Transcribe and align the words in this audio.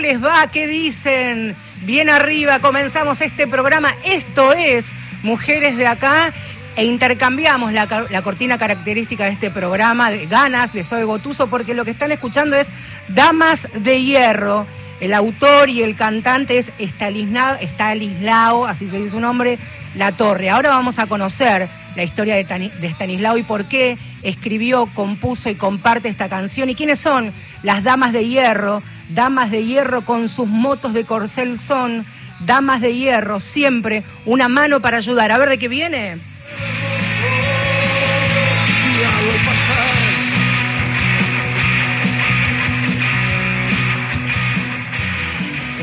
les 0.00 0.22
va? 0.22 0.46
¿Qué 0.50 0.66
dicen? 0.66 1.54
Bien 1.82 2.08
arriba, 2.08 2.58
comenzamos 2.60 3.20
este 3.20 3.46
programa. 3.46 3.94
Esto 4.04 4.52
es 4.52 4.92
Mujeres 5.22 5.76
de 5.76 5.86
Acá 5.86 6.32
e 6.76 6.84
intercambiamos 6.84 7.72
la, 7.72 7.86
la 8.10 8.22
cortina 8.22 8.56
característica 8.58 9.24
de 9.24 9.30
este 9.32 9.50
programa 9.50 10.10
de 10.10 10.26
ganas 10.26 10.72
de 10.72 10.84
Soy 10.84 11.02
Gotuso 11.02 11.48
porque 11.50 11.74
lo 11.74 11.84
que 11.84 11.90
están 11.90 12.12
escuchando 12.12 12.56
es 12.56 12.68
Damas 13.08 13.68
de 13.74 14.02
Hierro. 14.02 14.66
El 15.00 15.14
autor 15.14 15.68
y 15.70 15.82
el 15.82 15.96
cantante 15.96 16.58
es 16.58 16.70
Estanislao, 16.78 18.66
así 18.66 18.86
se 18.86 18.98
dice 18.98 19.12
su 19.12 19.20
nombre, 19.20 19.58
La 19.94 20.12
Torre. 20.12 20.50
Ahora 20.50 20.68
vamos 20.70 20.98
a 20.98 21.06
conocer 21.06 21.68
la 21.96 22.04
historia 22.04 22.36
de, 22.36 22.46
Tani- 22.46 22.70
de 22.80 22.86
Estanislao 22.86 23.38
y 23.38 23.42
por 23.42 23.64
qué 23.64 23.96
escribió, 24.22 24.86
compuso 24.94 25.48
y 25.48 25.54
comparte 25.54 26.08
esta 26.08 26.28
canción 26.28 26.68
y 26.68 26.74
quiénes 26.74 26.98
son 26.98 27.32
las 27.62 27.82
Damas 27.82 28.12
de 28.12 28.26
Hierro. 28.26 28.82
Damas 29.14 29.50
de 29.50 29.64
Hierro 29.64 30.04
con 30.04 30.28
sus 30.28 30.46
motos 30.46 30.92
de 30.92 31.04
corcel 31.04 31.58
son 31.58 32.06
Damas 32.46 32.80
de 32.80 32.94
Hierro, 32.94 33.40
siempre 33.40 34.04
una 34.24 34.48
mano 34.48 34.80
para 34.80 34.98
ayudar. 34.98 35.32
A 35.32 35.38
ver 35.38 35.48
de 35.48 35.58
qué 35.58 35.68
viene. 35.68 36.29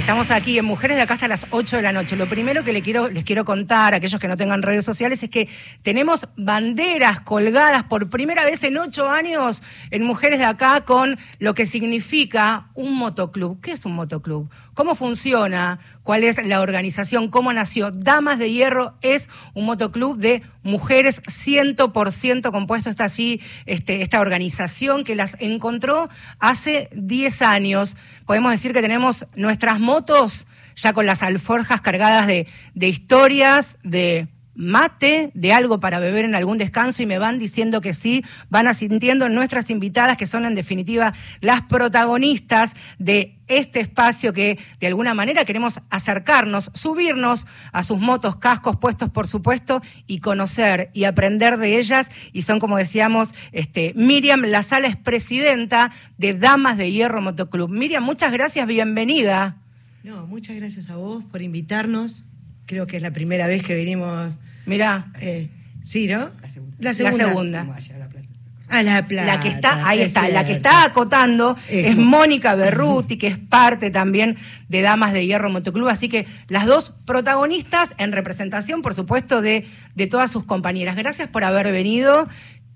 Estamos 0.07 0.31
aquí 0.31 0.57
en 0.57 0.63
Mujeres 0.63 0.95
de 0.95 1.03
acá 1.03 1.16
hasta 1.16 1.28
las 1.28 1.47
8 1.50 1.75
de 1.75 1.81
la 1.81 1.91
noche. 1.91 2.16
Lo 2.16 2.29
primero 2.29 2.63
que 2.63 2.72
les 2.72 2.81
quiero, 2.81 3.09
les 3.09 3.25
quiero 3.25 3.44
contar 3.44 3.94
a 3.94 3.97
aquellos 3.97 4.22
que 4.22 4.29
no 4.29 4.38
tengan 4.38 4.62
redes 4.62 4.85
sociales 4.85 5.22
es 5.22 5.29
que 5.29 5.50
tenemos 5.81 6.29
banderas 6.38 7.19
colgadas 7.19 7.84
por 7.84 8.09
primera 8.09 8.45
vez 8.45 8.63
en 8.63 8.78
ocho 8.78 9.09
años 9.09 9.63
en 9.91 10.03
Mujeres 10.03 10.40
de 10.40 10.45
acá 10.45 10.85
con 10.85 11.19
lo 11.40 11.53
que 11.53 11.66
significa 11.66 12.69
un 12.73 12.95
motoclub. 12.95 13.59
¿Qué 13.59 13.72
es 13.72 13.84
un 13.84 13.95
motoclub? 13.95 14.50
¿Cómo 14.77 14.93
funciona? 14.93 15.79
¿Cuál 16.03 16.23
es 16.23 16.45
la 16.45 16.61
organización? 16.61 17.31
¿Cómo 17.31 17.51
nació? 17.51 17.89
Damas 17.89 18.38
de 18.38 18.51
Hierro 18.51 18.93
es 19.01 19.27
un 19.55 19.65
motoclub 19.65 20.19
de 20.19 20.43
mujeres 20.61 21.23
100% 21.23 22.51
compuesto. 22.51 22.91
Está 22.91 23.05
así 23.05 23.41
este, 23.65 24.03
esta 24.03 24.21
organización 24.21 25.03
que 25.03 25.15
las 25.15 25.35
encontró 25.39 26.09
hace 26.38 26.89
10 26.93 27.41
años. 27.41 27.97
Podemos 28.27 28.51
decir 28.51 28.71
que 28.71 28.83
tenemos 28.83 29.25
nuestras 29.35 29.79
motos 29.79 30.45
ya 30.75 30.94
con 30.94 31.07
las 31.07 31.23
alforjas 31.23 31.81
cargadas 31.81 32.27
de, 32.27 32.45
de 32.75 32.88
historias, 32.88 33.77
de 33.81 34.27
mate, 34.57 35.31
de 35.35 35.53
algo 35.53 35.79
para 35.79 36.00
beber 36.00 36.25
en 36.25 36.34
algún 36.34 36.57
descanso 36.57 37.03
y 37.03 37.06
me 37.06 37.19
van 37.19 37.38
diciendo 37.38 37.79
que 37.79 37.94
sí, 37.94 38.25
van 38.50 38.68
asintiendo 38.68 39.29
nuestras 39.29 39.69
invitadas 39.69 40.18
que 40.18 40.25
son 40.25 40.45
en 40.45 40.56
definitiva 40.56 41.13
las 41.41 41.62
protagonistas 41.62 42.73
de 42.97 43.38
este 43.47 43.79
espacio 43.79 44.34
que 44.34 44.57
de 44.79 44.88
alguna 44.88 45.13
manera 45.13 45.45
queremos 45.45 45.79
acercarnos, 45.91 46.72
subirnos 46.73 47.45
a 47.72 47.84
sus 47.84 48.00
motos, 48.00 48.38
cascos 48.38 48.78
puestos 48.78 49.09
por 49.12 49.28
supuesto 49.28 49.81
y 50.07 50.19
conocer 50.19 50.89
y 50.94 51.03
aprender 51.03 51.57
de 51.57 51.78
ellas 51.78 52.09
y 52.34 52.41
son 52.41 52.59
como 52.59 52.78
decíamos, 52.78 53.35
este, 53.51 53.94
Miriam 53.95 54.41
La 54.41 54.63
Sala 54.63 54.88
es 54.88 54.95
presidenta 54.95 55.91
de 56.18 56.34
Damas 56.34 56.78
de 56.78 56.91
Hierro 56.91 57.22
Motoclub. 57.22 57.69
Miriam, 57.69 58.03
muchas 58.03 58.31
gracias, 58.31 58.66
bienvenida. 58.66 59.57
No, 60.03 60.25
muchas 60.25 60.56
gracias 60.56 60.89
a 60.89 60.95
vos 60.95 61.24
por 61.25 61.44
invitarnos. 61.44 62.24
Creo 62.65 62.88
que 62.88 62.98
es 62.98 63.03
la 63.03 63.12
primera 63.12 63.45
vez 63.48 63.63
que 63.63 63.75
venimos. 63.75 64.33
Mirá, 64.67 65.11
eh, 65.21 65.49
sí, 65.81 66.07
¿no? 66.07 66.29
La 66.41 66.49
segunda. 66.49 66.75
La 66.79 66.93
segunda. 66.93 67.61
a 67.61 67.97
La 67.97 68.09
Plata. 68.09 68.27
A 68.69 68.83
la 68.83 69.07
plata. 69.07 69.25
La 69.25 69.41
que 69.41 69.47
está, 69.47 69.87
ahí 69.87 70.01
es 70.01 70.07
está, 70.07 70.27
la 70.27 70.45
que 70.45 70.51
está 70.51 70.83
acotando 70.83 71.55
Es 71.69 71.85
es 71.85 71.95
Mónica 71.95 72.53
Berruti, 72.55 73.17
que 73.17 73.27
es 73.27 73.37
parte 73.37 73.91
también 73.91 74.35
de 74.67 74.81
Damas 74.81 75.13
de 75.13 75.25
Hierro 75.25 75.49
Motoclub. 75.49 75.87
Así 75.87 76.09
que 76.09 76.25
las 76.49 76.65
dos 76.65 76.93
protagonistas 77.05 77.95
en 77.97 78.11
representación, 78.11 78.81
por 78.81 78.93
supuesto, 78.93 79.41
de, 79.41 79.65
de 79.95 80.07
todas 80.07 80.31
sus 80.31 80.43
compañeras. 80.43 80.97
Gracias 80.97 81.29
por 81.29 81.45
haber 81.45 81.71
venido. 81.71 82.27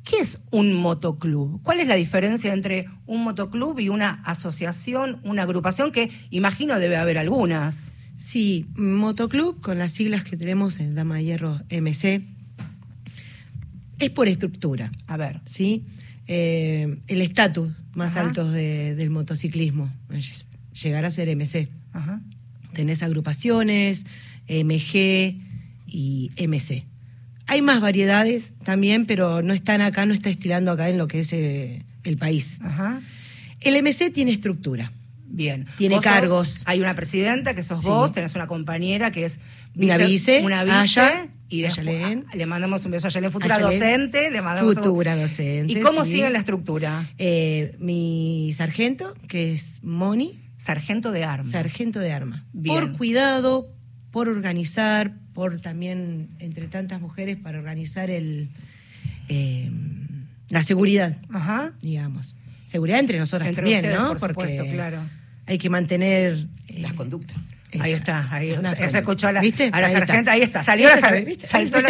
¿Qué 0.06 0.20
es 0.20 0.42
un 0.50 0.74
motoclub? 0.74 1.62
¿Cuál 1.62 1.82
es 1.82 1.88
la 1.88 1.96
diferencia 1.96 2.54
entre 2.54 2.88
un 3.06 3.24
motoclub 3.24 3.78
y 3.80 3.90
una 3.90 4.22
asociación, 4.26 5.20
una 5.24 5.44
agrupación 5.44 5.92
que 5.92 6.10
imagino 6.30 6.80
debe 6.80 6.96
haber 6.96 7.18
algunas? 7.18 7.91
Sí, 8.26 8.68
Motoclub, 8.76 9.62
con 9.62 9.80
las 9.80 9.94
siglas 9.94 10.24
que 10.24 10.38
tenemos 10.38 10.80
en 10.80 10.94
Dama 10.94 11.16
de 11.16 11.24
Hierro 11.24 11.60
MC, 11.72 12.22
es 13.98 14.10
por 14.12 14.28
estructura, 14.28 14.92
A 15.08 15.18
ver. 15.18 15.42
¿sí? 15.48 15.86
Eh, 16.28 17.00
el 17.08 17.20
estatus 17.22 17.74
más 17.96 18.12
Ajá. 18.12 18.28
alto 18.28 18.48
de- 18.50 18.94
del 18.94 19.10
motociclismo, 19.10 19.92
llegar 20.84 21.04
a 21.04 21.10
ser 21.10 21.30
MC. 21.30 21.68
Ajá. 21.94 22.22
Tenés 22.74 23.02
agrupaciones, 23.02 24.06
MG 24.48 25.42
y 25.88 26.30
MC. 26.38 26.86
Hay 27.48 27.64
más 27.64 27.82
variedades 27.82 28.54
también, 28.64 29.08
pero 29.08 29.42
no 29.42 29.52
están 29.52 29.82
acá, 29.82 30.06
no 30.06 30.14
está 30.14 30.30
estilando 30.30 30.70
acá 30.72 30.90
en 30.92 31.00
lo 31.00 31.08
que 31.08 31.22
es 31.22 31.34
eh, 31.34 31.84
el 32.04 32.18
país. 32.18 32.60
Ajá. 32.62 33.02
El 33.62 33.76
MC 33.82 34.12
tiene 34.12 34.30
estructura. 34.32 34.92
Bien. 35.34 35.66
Tiene 35.78 35.96
Vos 35.96 36.04
sos- 36.04 36.14
cargos. 36.14 36.62
hay 36.66 36.82
una 36.82 36.94
presidenta 36.94 37.54
que 37.54 37.64
sos 37.64 37.82
Sí. 37.82 37.88
vos, 37.88 38.12
tenés 38.14 38.36
una 38.36 38.48
compañera 38.48 39.12
que 39.12 39.26
es 39.26 39.40
Una 39.76 39.96
vice, 39.98 40.42
una 40.44 40.64
vice 40.66 41.00
Aya, 41.00 41.28
y 41.48 41.62
después- 41.62 41.88
Ayalén. 41.88 42.26
le 42.34 42.46
mandamos 42.46 42.84
un 42.84 42.92
beso 42.92 43.08
a 43.08 43.10
Yalén, 43.10 43.32
futura 43.32 43.56
Ayalén. 43.56 43.80
docente, 43.80 44.30
le 44.32 44.42
mandamos 44.42 44.76
un- 44.76 44.84
Futura 44.84 45.16
docente. 45.16 45.72
¿Y 45.72 45.80
cómo 45.80 46.04
sí. 46.04 46.12
sigue 46.16 46.30
la 46.30 46.40
estructura? 46.40 47.10
Eh, 47.18 47.76
mi 47.80 48.52
sargento, 48.54 49.16
que 49.30 49.54
es 49.54 49.82
Moni, 49.84 50.38
Sargento 50.58 51.12
de 51.14 51.24
armas. 51.24 51.50
sargento 51.52 52.00
de 52.00 52.12
arma. 52.12 52.46
Bien. 52.54 52.76
Por 52.76 52.98
cuidado, 52.98 53.74
por 54.12 54.28
organizar, 54.28 55.14
por 55.34 55.62
también, 55.62 56.28
entre 56.40 56.68
tantas 56.68 57.00
mujeres, 57.00 57.38
para 57.38 57.58
organizar 57.58 58.10
el 58.10 58.50
eh, 59.30 59.72
la 60.50 60.64
seguridad, 60.64 61.16
Ajá. 61.32 61.74
digamos. 61.82 62.36
seguridad 62.66 63.00
entre 63.00 63.20
nosotras 63.20 63.48
Entre 63.50 63.62
también, 63.64 63.80
ustedes, 63.80 64.00
¿no? 64.00 64.08
por 64.18 64.34
Porque 64.34 64.58
supuesto, 64.58 64.74
claro. 64.74 65.02
Hay 65.48 65.58
que 65.58 65.70
mantener 65.70 66.48
eh, 66.68 66.80
Las 66.80 66.94
conductas. 66.94 67.56
Ahí 67.80 67.94
está, 67.94 68.28
ahí 68.34 68.52
una 68.52 68.76
se 68.76 68.98
escuchó 68.98 69.28
a 69.30 69.32
la, 69.32 69.40
¿Viste? 69.40 69.70
a 69.72 69.80
la 69.80 69.88
Ahí 69.88 69.94
está. 69.94 70.06
sargenta, 70.08 70.32
ahí 70.34 70.42
está, 70.42 70.62
salió 70.62 70.90
la 70.90 70.98
sabe, 70.98 71.20
sar- 71.20 71.26
¿viste? 71.26 71.48
saltó 71.48 71.80
la- 71.82 71.90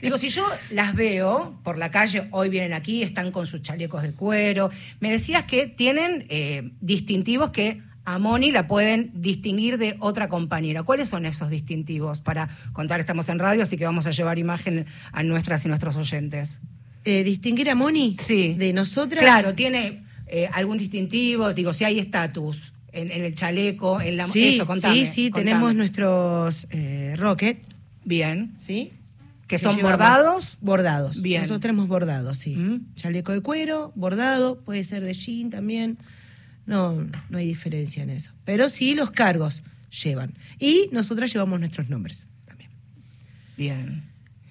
Digo, 0.00 0.16
si 0.16 0.28
yo 0.28 0.46
las 0.70 0.94
veo 0.94 1.58
por 1.64 1.76
la 1.76 1.90
calle, 1.90 2.28
hoy 2.30 2.48
vienen 2.50 2.72
aquí, 2.72 3.02
están 3.02 3.32
con 3.32 3.44
sus 3.44 3.60
chalecos 3.62 4.02
de 4.04 4.12
cuero, 4.12 4.70
me 5.00 5.10
decías 5.10 5.42
que 5.42 5.66
tienen 5.66 6.24
eh, 6.28 6.70
distintivos 6.80 7.50
que 7.50 7.82
a 8.04 8.18
Moni 8.20 8.52
la 8.52 8.68
pueden 8.68 9.10
distinguir 9.20 9.76
de 9.76 9.96
otra 9.98 10.28
compañera. 10.28 10.84
¿Cuáles 10.84 11.08
son 11.08 11.26
esos 11.26 11.50
distintivos? 11.50 12.20
Para 12.20 12.48
contar, 12.72 13.00
estamos 13.00 13.28
en 13.28 13.40
radio, 13.40 13.64
así 13.64 13.76
que 13.76 13.84
vamos 13.84 14.06
a 14.06 14.12
llevar 14.12 14.38
imagen 14.38 14.86
a 15.10 15.24
nuestras 15.24 15.64
y 15.64 15.68
nuestros 15.68 15.96
oyentes. 15.96 16.60
Eh, 17.04 17.24
distinguir 17.24 17.68
a 17.70 17.74
Moni 17.74 18.16
Sí. 18.20 18.54
de 18.54 18.72
nosotras. 18.72 19.22
Claro, 19.24 19.54
tiene 19.54 20.04
eh, 20.28 20.48
algún 20.52 20.78
distintivo, 20.78 21.52
digo, 21.54 21.72
si 21.72 21.82
hay 21.84 21.98
estatus 21.98 22.72
en, 22.98 23.10
en 23.10 23.24
el 23.24 23.34
chaleco, 23.34 24.00
en 24.00 24.16
la 24.16 24.26
Sí, 24.26 24.56
eso, 24.56 24.66
contame, 24.66 24.94
sí, 24.94 25.06
sí, 25.06 25.30
contame. 25.30 25.44
tenemos 25.50 25.74
nuestros 25.74 26.66
eh, 26.70 27.14
rocket, 27.16 27.58
Bien. 28.04 28.54
¿sí? 28.58 28.92
¿Que 29.46 29.58
son 29.58 29.80
bordados? 29.80 30.58
Bordados. 30.60 31.22
Bien. 31.22 31.42
Nosotros 31.42 31.60
tenemos 31.60 31.88
bordados, 31.88 32.38
sí. 32.38 32.54
Mm. 32.56 32.94
Chaleco 32.94 33.32
de 33.32 33.40
cuero, 33.40 33.92
bordado, 33.96 34.60
puede 34.60 34.84
ser 34.84 35.02
de 35.04 35.14
jean 35.14 35.48
también. 35.50 35.98
No, 36.66 36.94
no 37.30 37.38
hay 37.38 37.46
diferencia 37.46 38.02
en 38.02 38.10
eso. 38.10 38.30
Pero 38.44 38.68
sí 38.68 38.94
los 38.94 39.10
cargos 39.10 39.62
llevan. 40.02 40.34
Y 40.60 40.90
nosotras 40.92 41.32
llevamos 41.32 41.58
nuestros 41.60 41.88
nombres 41.88 42.28
también. 42.44 42.70
Bien. 43.56 44.04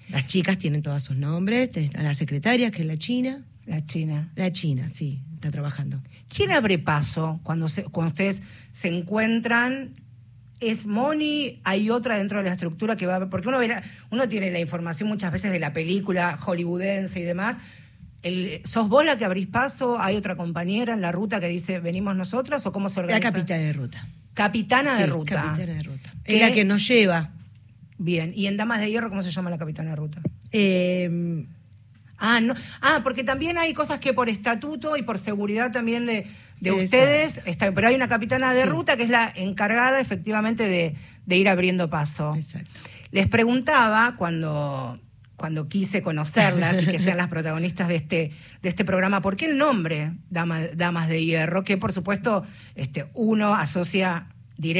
Las 0.08 0.26
chicas 0.26 0.58
tienen 0.58 0.82
todos 0.82 1.02
sus 1.02 1.16
nombres. 1.16 1.70
A 1.94 2.02
la 2.02 2.14
secretaria, 2.14 2.72
que 2.72 2.80
es 2.82 2.86
la 2.86 2.96
china. 2.98 3.44
La 3.66 3.84
China. 3.84 4.32
La 4.34 4.50
china, 4.50 4.88
sí, 4.88 5.20
está 5.38 5.50
trabajando. 5.50 6.02
¿Quién 6.28 6.50
abre 6.52 6.78
paso 6.78 7.40
cuando, 7.42 7.68
se, 7.68 7.84
cuando 7.84 8.08
ustedes 8.10 8.42
se 8.72 8.88
encuentran? 8.88 9.90
¿Es 10.60 10.86
Moni? 10.86 11.60
¿Hay 11.64 11.88
otra 11.90 12.18
dentro 12.18 12.38
de 12.38 12.44
la 12.44 12.52
estructura 12.52 12.96
que 12.96 13.06
va 13.06 13.16
a 13.16 13.30
Porque 13.30 13.48
uno, 13.48 13.58
ve 13.58 13.68
la- 13.68 13.82
uno 14.10 14.28
tiene 14.28 14.50
la 14.50 14.58
información 14.60 15.08
muchas 15.08 15.30
veces 15.32 15.52
de 15.52 15.60
la 15.60 15.72
película 15.72 16.36
hollywoodense 16.36 17.20
y 17.20 17.22
demás. 17.22 17.58
El- 18.22 18.60
¿Sos 18.64 18.88
vos 18.88 19.04
la 19.06 19.16
que 19.16 19.24
abrís 19.24 19.46
paso? 19.46 20.00
¿Hay 20.00 20.16
otra 20.16 20.34
compañera 20.36 20.94
en 20.94 21.00
la 21.00 21.12
ruta 21.12 21.38
que 21.38 21.46
dice 21.48 21.78
venimos 21.78 22.16
nosotras? 22.16 22.66
¿O 22.66 22.72
cómo 22.72 22.88
se 22.88 22.96
La 22.96 23.02
organiza? 23.02 23.30
capitana 23.32 23.62
de 23.62 23.72
ruta. 23.72 24.06
Capitana 24.34 24.98
de 24.98 25.06
ruta. 25.06 25.34
Capitana 25.42 25.74
de 25.74 25.82
ruta. 25.84 26.10
¿Qué? 26.24 26.34
Es 26.36 26.40
la 26.48 26.52
que 26.52 26.64
nos 26.64 26.86
lleva. 26.88 27.30
Bien. 27.96 28.32
¿Y 28.34 28.46
en 28.48 28.56
Damas 28.56 28.80
de 28.80 28.90
Hierro 28.90 29.08
cómo 29.08 29.22
se 29.22 29.30
llama 29.30 29.50
la 29.50 29.58
capitana 29.58 29.90
de 29.90 29.96
ruta? 29.96 30.20
Eh, 30.50 31.44
Ah, 32.18 32.40
no. 32.40 32.54
Ah, 32.80 33.00
porque 33.04 33.24
también 33.24 33.58
hay 33.58 33.72
cosas 33.74 34.00
que 34.00 34.12
por 34.12 34.28
estatuto 34.28 34.96
y 34.96 35.02
por 35.02 35.18
seguridad 35.18 35.70
también 35.72 36.04
de, 36.06 36.26
de 36.60 36.72
ustedes, 36.72 37.40
está, 37.44 37.70
pero 37.72 37.88
hay 37.88 37.94
una 37.94 38.08
capitana 38.08 38.52
de 38.52 38.62
Sí. 38.62 38.68
ruta 38.68 38.96
que 38.96 39.04
es 39.04 39.08
la 39.10 39.32
encargada 39.36 40.00
efectivamente 40.00 40.66
de, 40.66 40.96
de 41.26 41.36
ir 41.36 41.48
abriendo 41.48 41.88
paso. 41.90 42.34
exacto. 42.34 42.80
Les 43.12 43.26
preguntaba 43.28 44.16
cuando, 44.16 44.98
cuando 45.36 45.68
quise 45.68 46.02
conocerlas 46.02 46.82
y 46.82 46.86
que 46.86 46.98
sean 46.98 47.16
las 47.16 47.28
protagonistas 47.34 47.88
de 47.88 47.94
este, 47.96 48.32
de 48.62 48.68
este 48.68 48.84
programa, 48.84 49.22
¿por 49.22 49.36
qué 49.36 49.46
el 49.46 49.56
nombre 49.56 50.12
Dama- 50.28 50.66
Damas 50.74 51.08
de 51.08 51.24
Hierro? 51.24 51.64
Que 51.64 51.76
por 51.78 51.92
supuesto 51.92 52.44
este, 52.74 53.06
uno 53.14 53.54
asocia 53.54 54.26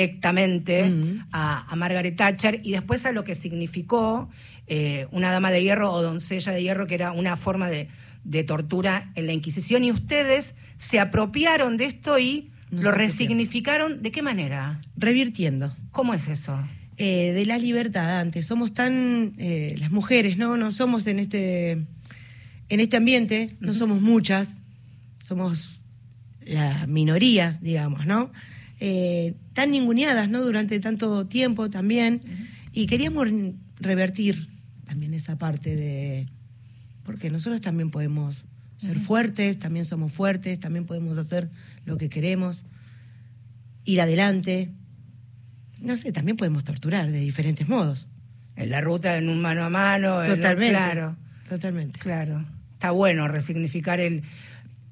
directamente 0.02 0.92
a, 1.32 1.64
a 1.72 1.76
Margaret 1.76 2.16
Thatcher 2.16 2.60
y 2.64 2.72
después 2.72 3.06
a 3.06 3.12
lo 3.12 3.24
que 3.24 3.34
significó 3.34 4.28
eh, 4.68 5.06
una 5.10 5.30
dama 5.30 5.50
de 5.50 5.62
hierro 5.62 5.92
o 5.92 6.02
doncella 6.02 6.52
de 6.52 6.62
hierro, 6.62 6.86
que 6.86 6.94
era 6.94 7.12
una 7.12 7.36
forma 7.36 7.68
de, 7.68 7.88
de 8.24 8.44
tortura 8.44 9.10
en 9.14 9.26
la 9.26 9.32
Inquisición. 9.32 9.84
Y 9.84 9.92
ustedes 9.92 10.54
se 10.78 11.00
apropiaron 11.00 11.76
de 11.76 11.86
esto 11.86 12.18
y 12.18 12.50
lo 12.70 12.92
resignificaron. 12.92 14.02
¿De 14.02 14.10
qué 14.10 14.22
manera? 14.22 14.80
Revirtiendo. 14.96 15.74
¿Cómo 15.90 16.14
es 16.14 16.28
eso? 16.28 16.58
eh, 16.98 17.32
de 17.32 17.46
la 17.46 17.58
libertad 17.58 18.20
antes. 18.20 18.46
Somos 18.46 18.74
tan, 18.74 19.34
eh, 19.38 19.76
las 19.78 19.90
mujeres, 19.90 20.36
¿no? 20.36 20.56
No 20.56 20.72
somos 20.72 21.06
en 21.06 21.20
este, 21.20 21.70
en 21.70 22.80
este 22.80 22.96
ambiente, 22.96 23.48
no 23.60 23.72
somos 23.72 24.02
muchas, 24.02 24.60
somos 25.20 25.80
la 26.44 26.86
minoría, 26.88 27.58
digamos, 27.62 28.04
¿no? 28.04 28.32
Eh, 28.80 29.34
tan 29.54 29.70
ninguneadas, 29.70 30.28
¿no? 30.28 30.42
Durante 30.42 30.78
tanto 30.80 31.26
tiempo 31.26 31.70
también. 31.70 32.20
Y 32.72 32.86
queríamos 32.86 33.28
revertir 33.80 34.48
también 34.88 35.14
esa 35.14 35.36
parte 35.38 35.76
de... 35.76 36.26
Porque 37.04 37.30
nosotros 37.30 37.60
también 37.60 37.90
podemos 37.90 38.44
ser 38.76 38.98
fuertes, 38.98 39.58
también 39.58 39.84
somos 39.84 40.12
fuertes, 40.12 40.58
también 40.60 40.84
podemos 40.86 41.16
hacer 41.18 41.50
lo 41.84 41.96
que 41.98 42.08
queremos, 42.08 42.64
ir 43.84 44.00
adelante. 44.00 44.70
No 45.80 45.96
sé, 45.96 46.12
también 46.12 46.36
podemos 46.36 46.64
torturar 46.64 47.10
de 47.10 47.18
diferentes 47.20 47.68
modos. 47.68 48.08
En 48.56 48.70
la 48.70 48.80
ruta, 48.80 49.16
en 49.16 49.28
un 49.28 49.40
mano 49.40 49.64
a 49.64 49.70
mano. 49.70 50.22
en- 50.24 50.34
Totalmente. 50.34 50.74
Claro, 50.74 51.16
Totalmente. 51.48 51.98
claro. 52.00 52.44
Está 52.74 52.90
bueno 52.90 53.26
resignificar 53.28 54.00
el, 54.00 54.22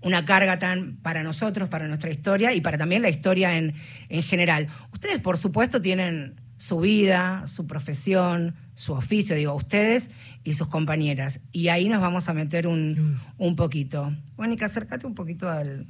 una 0.00 0.24
carga 0.24 0.58
tan 0.58 0.96
para 0.96 1.22
nosotros, 1.22 1.68
para 1.68 1.86
nuestra 1.88 2.10
historia 2.10 2.54
y 2.54 2.60
para 2.60 2.78
también 2.78 3.02
la 3.02 3.08
historia 3.10 3.58
en, 3.58 3.74
en 4.08 4.22
general. 4.22 4.68
Ustedes, 4.92 5.18
por 5.18 5.36
supuesto, 5.38 5.80
tienen 5.82 6.34
su 6.56 6.80
vida, 6.80 7.44
su 7.46 7.66
profesión, 7.66 8.54
su 8.76 8.92
oficio, 8.92 9.34
digo, 9.34 9.54
ustedes 9.54 10.10
y 10.44 10.52
sus 10.52 10.68
compañeras. 10.68 11.40
Y 11.50 11.68
ahí 11.68 11.88
nos 11.88 12.00
vamos 12.00 12.28
a 12.28 12.34
meter 12.34 12.68
un, 12.68 13.18
un 13.38 13.56
poquito. 13.56 14.14
Mónica, 14.36 14.66
acércate 14.66 15.06
un 15.06 15.14
poquito 15.14 15.50
al... 15.50 15.86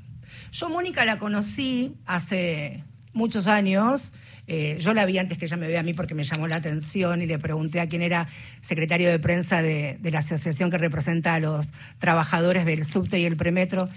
Yo 0.53 0.71
Mónica 0.71 1.05
la 1.05 1.19
conocí 1.19 1.97
hace 2.07 2.85
muchos 3.13 3.49
años. 3.49 4.15
Eh, 4.47 4.79
yo 4.81 4.95
la 4.95 5.05
vi 5.05 5.19
antes 5.19 5.37
que 5.37 5.47
ella 5.47 5.57
me 5.57 5.67
vea 5.67 5.81
a 5.81 5.83
mí 5.83 5.95
porque 5.95 6.15
me 6.15 6.23
llamó 6.23 6.47
la 6.47 6.57
atención 6.57 7.21
y 7.23 7.27
le 7.27 7.39
pregunté 7.41 7.81
a 7.81 7.89
quién 7.89 8.03
era 8.03 8.29
secretario 8.61 9.11
de 9.11 9.19
prensa 9.19 9.63
de, 9.63 9.99
de 10.01 10.11
la 10.13 10.21
asociación 10.21 10.71
que 10.71 10.79
representa 10.79 11.35
a 11.35 11.41
los 11.41 11.71
trabajadores 11.99 12.65
del 12.65 12.85
subte 12.85 13.19
y 13.19 13.25
el 13.25 13.37
premetro. 13.37 13.89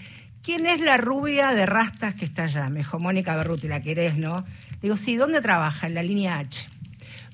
¿Quién 0.41 0.65
es 0.65 0.81
la 0.81 0.97
rubia 0.97 1.53
de 1.53 1.67
rastas 1.67 2.15
que 2.15 2.25
está 2.25 2.45
allá? 2.45 2.69
Me 2.69 2.79
dijo 2.79 2.99
Mónica 2.99 3.35
Berruti, 3.35 3.67
la 3.67 3.81
querés, 3.81 4.17
¿no? 4.17 4.45
Digo, 4.81 4.97
sí, 4.97 5.15
¿dónde 5.15 5.41
trabaja? 5.41 5.85
En 5.85 5.93
la 5.93 6.01
línea 6.01 6.39
H. 6.39 6.67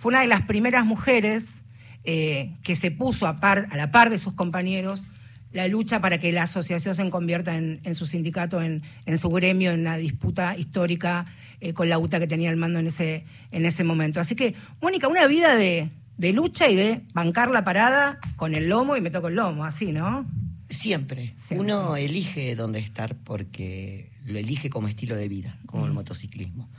Fue 0.05 0.11
una 0.11 0.21
de 0.21 0.27
las 0.27 0.43
primeras 0.43 0.85
mujeres 0.85 1.63
eh, 2.03 2.53
que 2.61 2.75
se 2.75 2.91
puso 2.91 3.25
a, 3.25 3.39
par- 3.39 3.67
a 3.71 3.75
la 3.75 3.91
par 3.91 4.11
de 4.11 4.19
sus 4.19 4.33
compañeros 4.33 5.07
la 5.51 5.67
lucha 5.67 5.99
para 5.99 6.19
que 6.19 6.31
la 6.31 6.43
asociación 6.43 6.93
se 6.93 7.09
convierta 7.09 7.55
en, 7.57 7.79
en 7.83 7.95
su 7.95 8.05
sindicato, 8.05 8.61
en, 8.61 8.83
en 9.07 9.17
su 9.17 9.29
gremio, 9.29 9.71
en 9.71 9.83
la 9.83 9.97
disputa 9.97 10.55
histórica 10.59 11.25
eh, 11.59 11.73
con 11.73 11.89
la 11.89 11.97
UTA 11.97 12.19
que 12.19 12.27
tenía 12.27 12.51
el 12.51 12.55
mando 12.55 12.77
en 12.77 12.85
ese, 12.85 13.25
en 13.49 13.65
ese 13.65 13.83
momento. 13.83 14.19
Así 14.19 14.35
que, 14.35 14.53
Mónica, 14.79 15.07
una 15.07 15.25
vida 15.25 15.55
de, 15.55 15.89
de 16.19 16.33
lucha 16.33 16.69
y 16.69 16.75
de 16.75 17.01
bancar 17.15 17.49
la 17.49 17.63
parada 17.63 18.19
con 18.35 18.53
el 18.53 18.69
lomo 18.69 18.95
y 18.95 19.01
me 19.01 19.09
toco 19.09 19.29
el 19.29 19.33
lomo, 19.33 19.65
así, 19.65 19.91
¿no? 19.91 20.27
Siempre. 20.69 21.33
Siempre. 21.35 21.65
Uno 21.65 21.95
elige 21.95 22.53
dónde 22.53 22.77
estar 22.77 23.15
porque 23.15 24.11
lo 24.23 24.37
elige 24.37 24.69
como 24.69 24.87
estilo 24.87 25.15
de 25.15 25.29
vida, 25.29 25.57
como 25.65 25.87
el 25.87 25.93
motociclismo. 25.93 26.69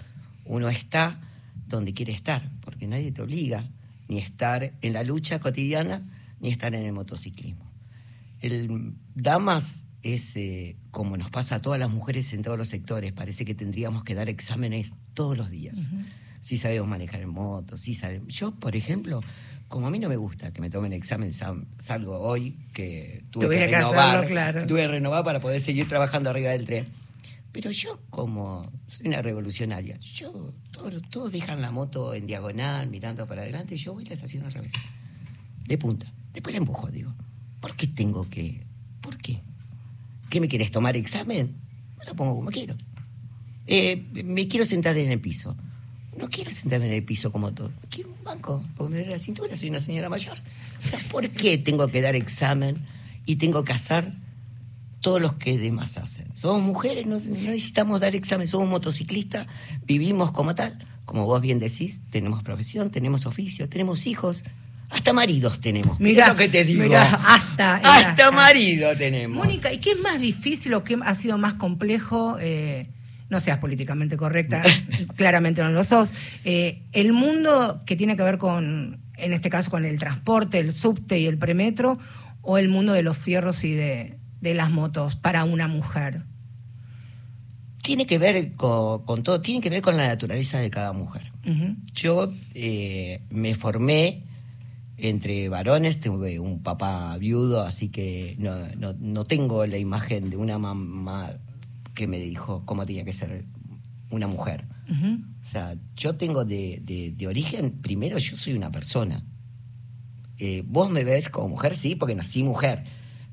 Uno 0.45 0.68
está 0.68 1.18
donde 1.66 1.92
quiere 1.92 2.12
estar, 2.12 2.49
porque 2.76 2.88
nadie 2.88 3.11
te 3.11 3.23
obliga 3.23 3.66
ni 4.06 4.18
estar 4.18 4.75
en 4.83 4.92
la 4.92 5.02
lucha 5.02 5.40
cotidiana 5.40 6.06
ni 6.40 6.50
estar 6.50 6.75
en 6.75 6.85
el 6.85 6.92
motociclismo. 6.92 7.64
El 8.42 8.92
Damas 9.14 9.87
es 10.02 10.37
eh, 10.37 10.76
como 10.90 11.16
nos 11.16 11.30
pasa 11.30 11.54
a 11.54 11.62
todas 11.62 11.80
las 11.80 11.90
mujeres 11.90 12.35
en 12.35 12.42
todos 12.42 12.59
los 12.59 12.68
sectores, 12.68 13.14
parece 13.14 13.47
que 13.47 13.54
tendríamos 13.54 14.04
que 14.04 14.14
dar 14.14 14.28
exámenes 14.28 14.92
todos 15.14 15.38
los 15.38 15.49
días. 15.49 15.88
Si 16.40 16.59
sabemos 16.59 16.87
manejar 16.87 17.23
en 17.23 17.30
moto, 17.30 17.78
si 17.78 17.95
sabemos. 17.95 18.28
Yo, 18.35 18.54
por 18.54 18.76
ejemplo, 18.76 19.21
como 19.68 19.87
a 19.87 19.90
mí 19.90 19.99
no 19.99 20.11
me 20.11 20.16
gusta 20.16 20.52
que 20.52 20.61
me 20.61 20.68
tomen 20.68 20.92
examen, 20.92 21.33
salgo 21.33 22.18
hoy 22.18 22.59
que 22.75 23.25
tuve 23.30 23.47
Tuviera 23.47 23.64
que 23.64 23.71
que 23.71 23.76
renovar, 23.78 24.16
hacerlo, 24.16 24.28
claro. 24.28 24.66
tuve 24.66 24.83
que 24.83 24.88
renovar 24.88 25.25
para 25.25 25.40
poder 25.40 25.61
seguir 25.61 25.88
trabajando 25.88 26.28
arriba 26.28 26.50
del 26.50 26.66
tren. 26.66 26.85
Pero 27.56 27.70
yo, 27.70 27.98
como 28.10 28.70
soy 28.86 29.08
una 29.08 29.22
revolucionaria, 29.22 29.96
yo, 29.96 30.52
todos, 31.10 31.32
dejan 31.32 31.62
la 31.62 31.70
moto 31.70 32.12
en 32.12 32.26
diagonal, 32.26 32.90
mirando 32.90 33.26
para 33.26 33.40
adelante, 33.40 33.76
y 33.76 33.78
yo 33.78 33.94
voy 33.94 34.04
a 34.04 34.08
la 34.08 34.14
estación 34.14 34.44
al 34.44 34.52
revés, 34.52 34.75
de 35.66 35.78
punta. 35.78 36.12
Después 36.34 36.52
la 36.52 36.58
empujo, 36.58 36.88
digo, 36.88 37.14
¿por 37.60 37.75
qué 37.75 37.86
tengo 37.86 38.28
que...? 38.28 38.62
¿Por 39.00 39.16
qué? 39.16 39.40
¿Qué 40.28 40.38
me 40.38 40.48
quieres 40.48 40.70
tomar 40.70 40.98
examen? 40.98 41.56
Me 41.98 42.04
la 42.04 42.12
pongo 42.12 42.36
como 42.36 42.50
quiero. 42.50 42.76
Eh, 43.66 44.04
me 44.12 44.46
quiero 44.48 44.66
sentar 44.66 44.98
en 44.98 45.10
el 45.10 45.22
piso. 45.22 45.56
No 46.18 46.28
quiero 46.28 46.52
sentarme 46.52 46.88
en 46.88 46.92
el 46.92 47.04
piso 47.04 47.32
como 47.32 47.54
todo. 47.54 47.72
Quiero 47.88 48.10
un 48.10 48.22
banco, 48.22 48.62
porque 48.76 48.90
me 48.90 48.98
duele 48.98 49.12
la 49.12 49.18
cintura, 49.18 49.56
soy 49.56 49.70
una 49.70 49.80
señora 49.80 50.10
mayor. 50.10 50.36
O 50.84 50.86
sea, 50.86 50.98
¿por 51.10 51.26
qué 51.28 51.56
tengo 51.56 51.88
que 51.88 52.02
dar 52.02 52.16
examen 52.16 52.84
y 53.25 53.36
tengo 53.36 53.64
que 53.64 53.72
hacer 53.72 54.12
todos 55.06 55.22
los 55.22 55.34
que 55.36 55.56
demás 55.56 55.98
hacen? 55.98 56.34
Somos 56.34 56.62
mujeres, 56.64 57.06
no, 57.06 57.14
no 57.14 57.50
necesitamos 57.52 58.00
dar 58.00 58.16
examen, 58.16 58.48
somos 58.48 58.68
motociclistas, 58.68 59.46
vivimos 59.84 60.32
como 60.32 60.56
tal. 60.56 60.76
Como 61.04 61.26
vos 61.26 61.40
bien 61.40 61.60
decís, 61.60 62.00
tenemos 62.10 62.42
profesión, 62.42 62.90
tenemos 62.90 63.25
oficio, 63.25 63.68
tenemos 63.68 64.08
hijos. 64.08 64.42
Hasta 64.90 65.12
maridos 65.12 65.60
tenemos. 65.60 66.00
Mirá, 66.00 66.25
Mira 66.25 66.28
lo 66.30 66.36
que 66.36 66.48
te 66.48 66.64
digo. 66.64 66.82
mirá, 66.82 67.04
hasta, 67.25 67.76
Hasta 67.76 68.08
hasta. 68.10 68.30
marido 68.32 68.96
tenemos. 68.96 69.36
Mónica, 69.46 69.72
¿y 69.72 69.78
qué 69.78 69.92
es 69.92 70.00
más 70.00 70.20
difícil 70.20 70.75
o 70.75 70.82
qué 70.82 70.98
ha 71.00 71.14
sido 71.14 71.38
más 71.38 71.54
complejo? 71.54 72.36
Eh, 72.40 72.88
no 73.28 73.38
seas 73.38 73.58
políticamente 73.60 74.16
correcta, 74.16 74.64
claramente 75.14 75.62
no 75.62 75.70
lo 75.70 75.84
sos. 75.84 76.14
Eh, 76.44 76.82
el 76.90 77.12
mundo 77.12 77.80
que 77.86 77.94
tiene 77.94 78.16
que 78.16 78.25
ver 78.25 78.38
con, 78.38 78.98
en 79.16 79.32
este 79.32 79.50
caso, 79.50 79.70
con 79.70 79.84
el 79.84 80.00
transporte, 80.00 80.58
el 80.58 80.72
subte 80.72 81.20
y 81.20 81.26
el 81.26 81.38
premetro, 81.38 81.96
o 82.42 82.58
el 82.58 82.68
mundo 82.68 82.92
de 82.92 83.04
los 83.04 83.16
fierros 83.16 83.62
y 83.62 83.72
de, 83.72 84.18
de 84.40 84.55
las 84.55 84.71
motos 84.71 85.16
para 85.16 85.45
una 85.45 85.69
mujer. 85.69 86.25
Tiene 87.83 88.07
que 88.07 88.19
ver 88.19 88.52
con, 88.55 89.05
con 89.05 89.23
todo, 89.23 89.40
tiene 89.40 89.61
que 89.61 89.71
ver 89.71 89.81
con 89.83 89.97
la 89.97 90.09
naturaleza 90.09 90.59
de 90.59 90.71
cada 90.71 90.93
mujer. 90.93 91.31
Yo 91.95 92.33
eh, 92.55 93.23
me 93.31 93.55
formé 93.55 94.25
entre 94.97 95.49
varones, 95.49 96.00
tuve 96.00 96.40
un 96.40 96.62
papá 96.62 97.16
viudo, 97.19 97.62
así 97.62 97.88
que 97.90 98.35
no, 98.38 98.57
no, 98.78 98.95
no 98.99 99.25
tengo 99.25 99.64
la 99.66 99.78
imagen 99.78 100.31
de 100.31 100.37
una 100.37 100.59
mamá 100.59 101.31
que 101.95 102.09
me 102.09 102.19
dijo 102.19 102.64
cómo 102.64 102.85
tenía 102.87 103.05
que 103.05 103.12
ser 103.12 103.45
una 104.11 104.26
mujer. 104.26 104.64
O 105.40 105.45
sea, 105.45 105.76
yo 105.97 106.16
tengo 106.16 106.45
de, 106.45 106.81
de- 106.83 107.12
de 107.16 107.26
origen, 107.28 107.73
primero 107.83 108.19
yo 108.19 108.37
soy 108.37 108.55
una 108.55 108.71
persona. 108.73 109.23
Eh, 110.38 110.62
vos 110.66 110.90
me 110.90 111.05
ves 111.05 111.28
como 111.28 111.49
mujer, 111.49 111.75
sí, 111.76 111.95
porque 111.95 112.14
nací 112.14 112.43
mujer. 112.43 112.85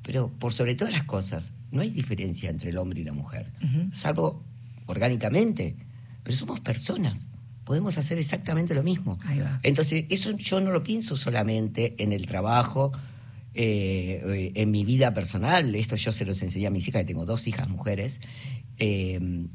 Pero 0.04 0.30
por 0.38 0.52
sobre 0.52 0.74
todas 0.74 0.92
las 0.92 1.04
cosas, 1.04 1.54
no 1.72 1.80
hay 1.80 1.90
diferencia 1.90 2.50
entre 2.50 2.70
el 2.70 2.78
hombre 2.78 3.00
y 3.00 3.04
la 3.04 3.14
mujer, 3.14 3.50
salvo 3.92 4.44
orgánicamente. 4.86 5.76
Pero 6.22 6.36
somos 6.36 6.60
personas, 6.60 7.30
podemos 7.64 7.98
hacer 7.98 8.18
exactamente 8.18 8.74
lo 8.74 8.82
mismo. 8.82 9.18
Ahí 9.24 9.40
va. 9.40 9.60
Entonces, 9.62 10.04
eso 10.10 10.30
yo 10.36 10.60
no 10.60 10.70
lo 10.70 10.82
pienso 10.82 11.16
solamente 11.16 11.94
en 11.98 12.12
el 12.12 12.26
trabajo, 12.26 12.92
eh, 13.54 14.20
eh, 14.24 14.52
en 14.54 14.70
mi 14.70 14.84
vida 14.84 15.14
personal. 15.14 15.74
Esto 15.74 15.96
yo 15.96 16.12
se 16.12 16.26
los 16.26 16.42
enseñé 16.42 16.66
a 16.66 16.70
mis 16.70 16.86
hijas, 16.86 17.02
que 17.02 17.08
tengo 17.08 17.24
dos 17.24 17.46
hijas 17.46 17.68
mujeres. 17.68 18.20
Eh, 18.78 19.48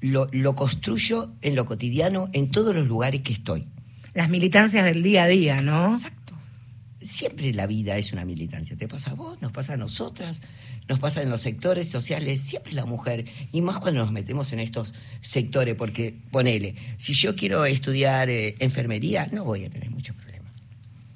lo, 0.00 0.28
lo 0.30 0.54
construyo 0.54 1.34
en 1.42 1.56
lo 1.56 1.66
cotidiano, 1.66 2.28
en 2.32 2.50
todos 2.50 2.74
los 2.74 2.86
lugares 2.86 3.22
que 3.22 3.32
estoy. 3.32 3.68
Las 4.14 4.30
militancias 4.30 4.84
del 4.84 5.02
día 5.02 5.24
a 5.24 5.26
día, 5.28 5.60
¿no? 5.60 5.92
Exacto. 5.92 6.15
Siempre 7.06 7.52
la 7.52 7.66
vida 7.66 7.96
es 7.96 8.12
una 8.12 8.24
militancia. 8.24 8.76
Te 8.76 8.88
pasa 8.88 9.12
a 9.12 9.14
vos, 9.14 9.40
nos 9.40 9.52
pasa 9.52 9.74
a 9.74 9.76
nosotras, 9.76 10.42
nos 10.88 10.98
pasa 10.98 11.22
en 11.22 11.30
los 11.30 11.40
sectores 11.40 11.88
sociales, 11.88 12.40
siempre 12.40 12.72
la 12.72 12.84
mujer, 12.84 13.24
y 13.52 13.60
más 13.62 13.78
cuando 13.78 14.00
nos 14.00 14.12
metemos 14.12 14.52
en 14.52 14.60
estos 14.60 14.92
sectores, 15.20 15.74
porque 15.76 16.14
ponele, 16.30 16.74
si 16.98 17.12
yo 17.12 17.36
quiero 17.36 17.64
estudiar 17.64 18.28
eh, 18.28 18.56
enfermería, 18.58 19.26
no 19.32 19.44
voy 19.44 19.64
a 19.64 19.70
tener 19.70 19.90
muchos 19.90 20.16
problemas. 20.16 20.52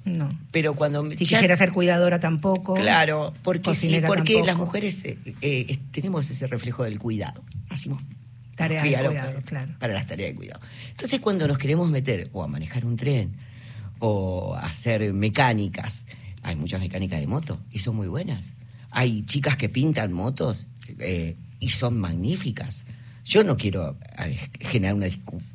No. 0.05 0.39
Pero 0.51 0.73
cuando 0.75 1.03
Si 1.11 1.25
ya- 1.25 1.37
quisiera 1.37 1.57
ser 1.57 1.71
cuidadora 1.73 2.19
tampoco. 2.19 2.73
Claro, 2.73 3.33
porque 3.43 3.75
sí, 3.75 3.99
porque 4.07 4.33
tampoco. 4.33 4.45
las 4.47 4.57
mujeres 4.57 5.03
eh, 5.05 5.17
eh, 5.41 5.77
tenemos 5.91 6.29
ese 6.29 6.47
reflejo 6.47 6.83
del 6.83 6.97
cuidado. 6.99 7.43
Hacemos 7.69 8.01
Tareas 8.55 8.83
de 8.83 8.89
cuidado, 8.89 9.13
para- 9.13 9.41
claro. 9.41 9.75
Para 9.79 9.93
las 9.93 10.05
tareas 10.05 10.31
de 10.31 10.35
cuidado. 10.35 10.59
Entonces, 10.91 11.19
cuando 11.19 11.47
nos 11.47 11.57
queremos 11.57 11.89
meter 11.89 12.29
o 12.33 12.43
a 12.43 12.47
manejar 12.47 12.85
un 12.85 12.95
tren 12.95 13.31
o 14.01 14.55
hacer 14.55 15.13
mecánicas, 15.13 16.05
hay 16.43 16.55
muchas 16.55 16.79
mecánicas 16.81 17.19
de 17.19 17.27
moto 17.27 17.61
y 17.71 17.79
son 17.79 17.95
muy 17.95 18.07
buenas. 18.07 18.53
Hay 18.89 19.21
chicas 19.21 19.55
que 19.57 19.69
pintan 19.69 20.11
motos 20.11 20.67
eh, 20.99 21.37
y 21.59 21.69
son 21.69 21.99
magníficas. 21.99 22.85
Yo 23.23 23.43
no 23.43 23.55
quiero 23.57 23.97
generar 24.59 24.95
una, 24.95 25.05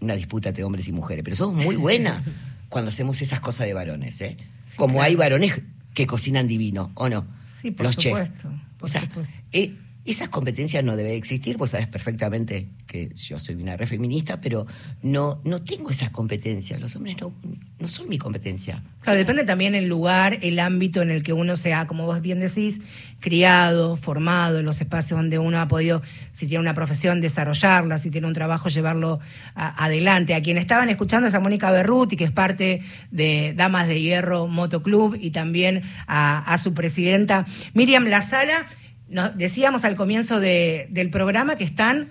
una 0.01 0.15
disputa 0.15 0.51
entre 0.51 0.63
hombres 0.65 0.87
y 0.89 0.93
mujeres, 0.93 1.25
pero 1.25 1.37
somos 1.37 1.63
muy 1.63 1.77
buenas 1.77 2.23
cuando 2.69 2.89
hacemos 2.91 3.21
esas 3.21 3.41
cosas 3.41 3.67
de 3.67 3.75
varones. 3.75 4.21
¿eh? 4.21 4.37
Sí, 4.65 4.77
Como 4.77 4.95
claro. 4.95 5.07
hay 5.09 5.17
varones 5.17 5.63
que 5.93 6.07
cocinan 6.07 6.47
divino, 6.47 6.93
¿o 6.95 7.09
no? 7.09 7.27
Sí, 7.47 7.73
por 7.73 7.85
Los 7.87 7.97
chefs. 7.97 8.17
supuesto, 8.29 8.49
por 8.79 8.89
o 8.89 8.93
sea, 8.93 9.01
supuesto. 9.03 9.33
eh, 9.53 9.75
esas 10.07 10.29
competencias 10.29 10.85
no 10.85 10.97
deben 10.97 11.13
existir. 11.13 11.57
Vos 11.57 11.71
sabés 11.71 11.89
perfectamente 11.89 12.69
que 12.87 13.13
yo 13.15 13.39
soy 13.39 13.57
una 13.57 13.77
re 13.77 13.87
feminista, 13.87 14.41
pero 14.41 14.67
no, 15.03 15.41
no 15.45 15.63
tengo 15.63 15.91
esas 15.91 16.11
competencias. 16.11 16.81
Los 16.81 16.95
hombres 16.97 17.17
no, 17.21 17.33
no 17.79 17.89
son 17.89 18.09
mi 18.09 18.19
competencia. 18.19 18.83
Claro, 19.01 19.19
depende 19.19 19.45
también 19.45 19.75
el 19.75 19.87
lugar, 19.87 20.39
el 20.43 20.59
ámbito 20.59 21.03
en 21.03 21.11
el 21.11 21.23
que 21.23 21.33
uno 21.33 21.57
sea, 21.57 21.87
como 21.87 22.07
vos 22.07 22.21
bien 22.21 22.41
decís, 22.41 22.81
criado, 23.21 23.97
formado, 23.97 24.63
los 24.63 24.81
espacios 24.81 25.19
donde 25.19 25.39
uno 25.39 25.61
ha 25.61 25.69
podido, 25.69 26.03
si 26.33 26.47
tiene 26.47 26.61
una 26.61 26.75
profesión, 26.75 27.21
desarrollarla, 27.21 27.99
si 27.99 28.11
tiene 28.11 28.27
un 28.27 28.35
trabajo, 28.35 28.69
llevarlo 28.69 29.21
adelante. 29.55 30.35
A 30.35 30.43
quien 30.43 30.59
estaban 30.59 30.89
escuchando 30.89 31.29
es 31.29 31.35
a 31.35 31.41
Mónica 31.41 31.71
Berruti, 31.71 32.17
que 32.17 32.25
es 32.25 32.33
parte 32.33 32.81
de 33.11 33.55
Damas 33.57 33.89
de 33.89 34.01
Hierro 34.01 34.47
Motoclub, 34.47 35.17
y 35.21 35.31
también 35.31 35.83
a, 36.07 36.53
a 36.53 36.59
su 36.59 36.75
presidenta 36.75 37.47
Miriam 37.75 38.07
Lazala. 38.07 38.67
Nos 39.09 39.37
decíamos 39.39 39.85
al 39.85 39.95
comienzo 39.97 40.41
de- 40.41 40.89
del 40.91 41.11
programa 41.11 41.57
que 41.57 41.65
están 41.65 42.09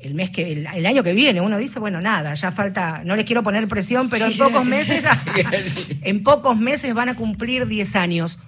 el 0.00 0.14
mes 0.14 0.30
que 0.30 0.52
el, 0.52 0.66
el 0.66 0.86
año 0.86 1.02
que 1.02 1.12
viene 1.12 1.40
uno 1.40 1.58
dice 1.58 1.80
bueno 1.80 2.00
nada 2.00 2.32
ya 2.34 2.52
falta 2.52 3.02
no 3.04 3.16
les 3.16 3.24
quiero 3.24 3.42
poner 3.42 3.66
presión 3.66 4.08
pero 4.08 4.26
en 4.26 4.38
pocos 4.38 4.62
sí. 4.62 4.70
meses 4.70 5.04
Sí. 5.66 5.98
en 6.02 6.22
pocos 6.22 6.56
meses 6.56 6.94
van 6.94 7.08
a 7.08 7.16
cumplir 7.16 7.66
10 7.66 7.96
años 7.96 8.38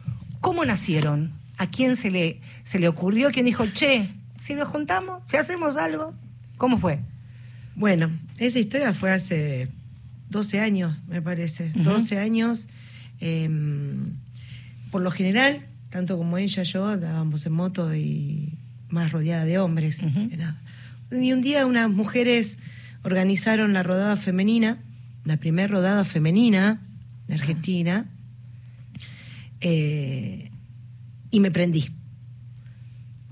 cómo 0.41 0.65
nacieron 0.65 1.33
a 1.59 1.69
quién 1.69 1.97
se 1.97 2.13
le 2.13 2.41
se 2.63 2.79
le 2.79 2.87
ocurrió 2.87 3.31
quién 3.33 3.47
dijo 3.47 3.67
che 3.67 4.09
si 4.39 4.55
nos 4.55 4.69
juntamos 4.69 5.23
si 5.27 5.39
hacemos 5.39 5.77
algo 5.77 6.15
cómo 6.57 6.79
fue 6.79 7.01
Bueno, 7.75 8.09
esa 8.39 8.59
historia 8.61 8.93
fue 8.95 9.11
hace 9.11 9.67
12 10.29 10.61
años, 10.61 10.95
me 11.09 11.21
parece. 11.23 11.73
Ujú. 11.75 11.83
12 11.83 12.19
años. 12.21 12.69
eh, 13.21 13.49
por 14.93 15.03
lo 15.03 15.11
general, 15.11 15.67
tanto 15.91 16.17
como 16.17 16.39
ella, 16.39 16.63
yo 16.63 16.87
andábamos 16.87 17.45
en 17.47 17.53
moto 17.53 17.95
y 17.95 18.55
más 18.89 19.13
rodeada 19.13 19.45
de 19.45 19.59
hombres. 19.59 20.03
Nada. 20.05 20.61
Y 21.11 21.33
un 21.33 21.41
día 21.43 21.67
unas 21.67 21.91
mujeres 21.91 22.59
organizaron 23.03 23.73
la 23.73 23.83
rodada 23.83 24.17
femenina, 24.17 24.79
la 25.25 25.37
primera 25.37 25.69
rodada 25.69 26.05
femenina 26.05 26.81
de 27.27 27.35
Argentina, 27.35 28.07
eh, 29.61 30.51
y 31.31 31.41
me 31.41 31.51
prendí. 31.51 31.91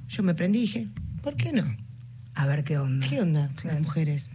Yo 0.09 0.23
me 0.23 0.35
prendí 0.35 0.59
y 0.59 0.62
dije, 0.62 0.88
¿por 1.23 1.37
qué 1.37 1.53
no? 1.53 1.77
a 2.35 2.47
ver 2.47 2.62
qué 2.62 2.79
onda 2.79 3.05
¿Qué 3.09 3.21
onda 3.21 3.50
Claro. 3.57 3.79
las 3.79 3.87
mujeres? 3.87 4.31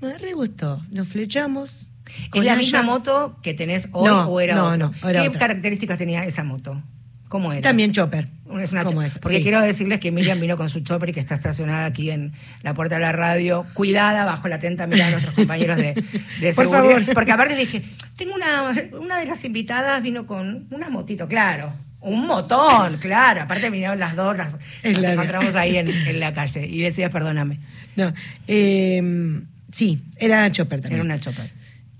Me 0.00 0.18
re 0.18 0.32
gustó. 0.32 0.84
Nos 0.90 1.06
flechamos. 1.08 1.92
¿Es 2.34 2.44
la 2.44 2.56
misma 2.56 2.82
moto 2.82 3.36
que 3.42 3.54
tenés 3.54 3.88
hoy 3.92 4.08
No, 4.08 4.26
o 4.28 4.40
era 4.40 4.54
no, 4.54 4.76
no, 4.76 4.92
era 5.08 5.22
¿Qué 5.22 5.28
otra. 5.28 5.40
características 5.40 5.98
tenía 5.98 6.24
esa 6.24 6.44
moto? 6.44 6.82
¿Cómo 7.28 7.52
era? 7.52 7.62
También 7.62 7.92
chopper. 7.92 8.28
Es 8.60 8.72
una 8.72 8.82
¿Cómo 8.84 9.02
es? 9.02 9.18
Porque 9.18 9.36
Sí. 9.36 9.42
quiero 9.44 9.60
decirles 9.60 10.00
que 10.00 10.10
Miriam 10.10 10.40
vino 10.40 10.56
con 10.56 10.68
su 10.68 10.80
chopper 10.80 11.10
y 11.10 11.12
que 11.12 11.20
está 11.20 11.36
estacionada 11.36 11.84
aquí 11.84 12.10
en 12.10 12.32
la 12.62 12.74
puerta 12.74 12.96
de 12.96 13.02
la 13.02 13.12
radio, 13.12 13.64
cuidada 13.74 14.24
bajo 14.24 14.48
la 14.48 14.56
atenta 14.56 14.88
mirada 14.88 15.06
de 15.06 15.12
nuestros 15.12 15.34
compañeros 15.36 15.76
de, 15.76 15.94
de 16.40 16.52
Por 16.52 16.64
seguridad. 16.64 16.96
favor. 16.98 17.14
Porque 17.14 17.30
aparte 17.30 17.54
le 17.54 17.60
dije, 17.60 17.84
tengo 18.16 18.34
una, 18.34 18.72
una 18.98 19.18
de 19.20 19.26
las 19.26 19.44
invitadas 19.44 20.02
vino 20.02 20.26
con 20.26 20.66
una 20.72 20.88
motito, 20.90 21.28
claro. 21.28 21.72
Un 22.00 22.26
motón, 22.26 22.96
claro. 22.98 23.42
Aparte 23.42 23.70
vinieron 23.70 24.00
las 24.00 24.16
dos, 24.16 24.36
las, 24.36 24.50
nos 24.52 24.92
larga. 24.94 25.12
encontramos 25.12 25.54
ahí 25.54 25.76
en, 25.76 25.88
en 25.88 26.18
la 26.18 26.34
calle. 26.34 26.66
Y 26.66 26.80
decías, 26.80 27.10
perdóname, 27.12 27.60
No. 27.94 28.12
eh, 28.48 29.40
sí, 29.70 30.02
era 30.18 30.50
chopper 30.50 30.80
también. 30.80 31.00
era 31.00 31.04
una 31.04 31.20
chopper. 31.20 31.48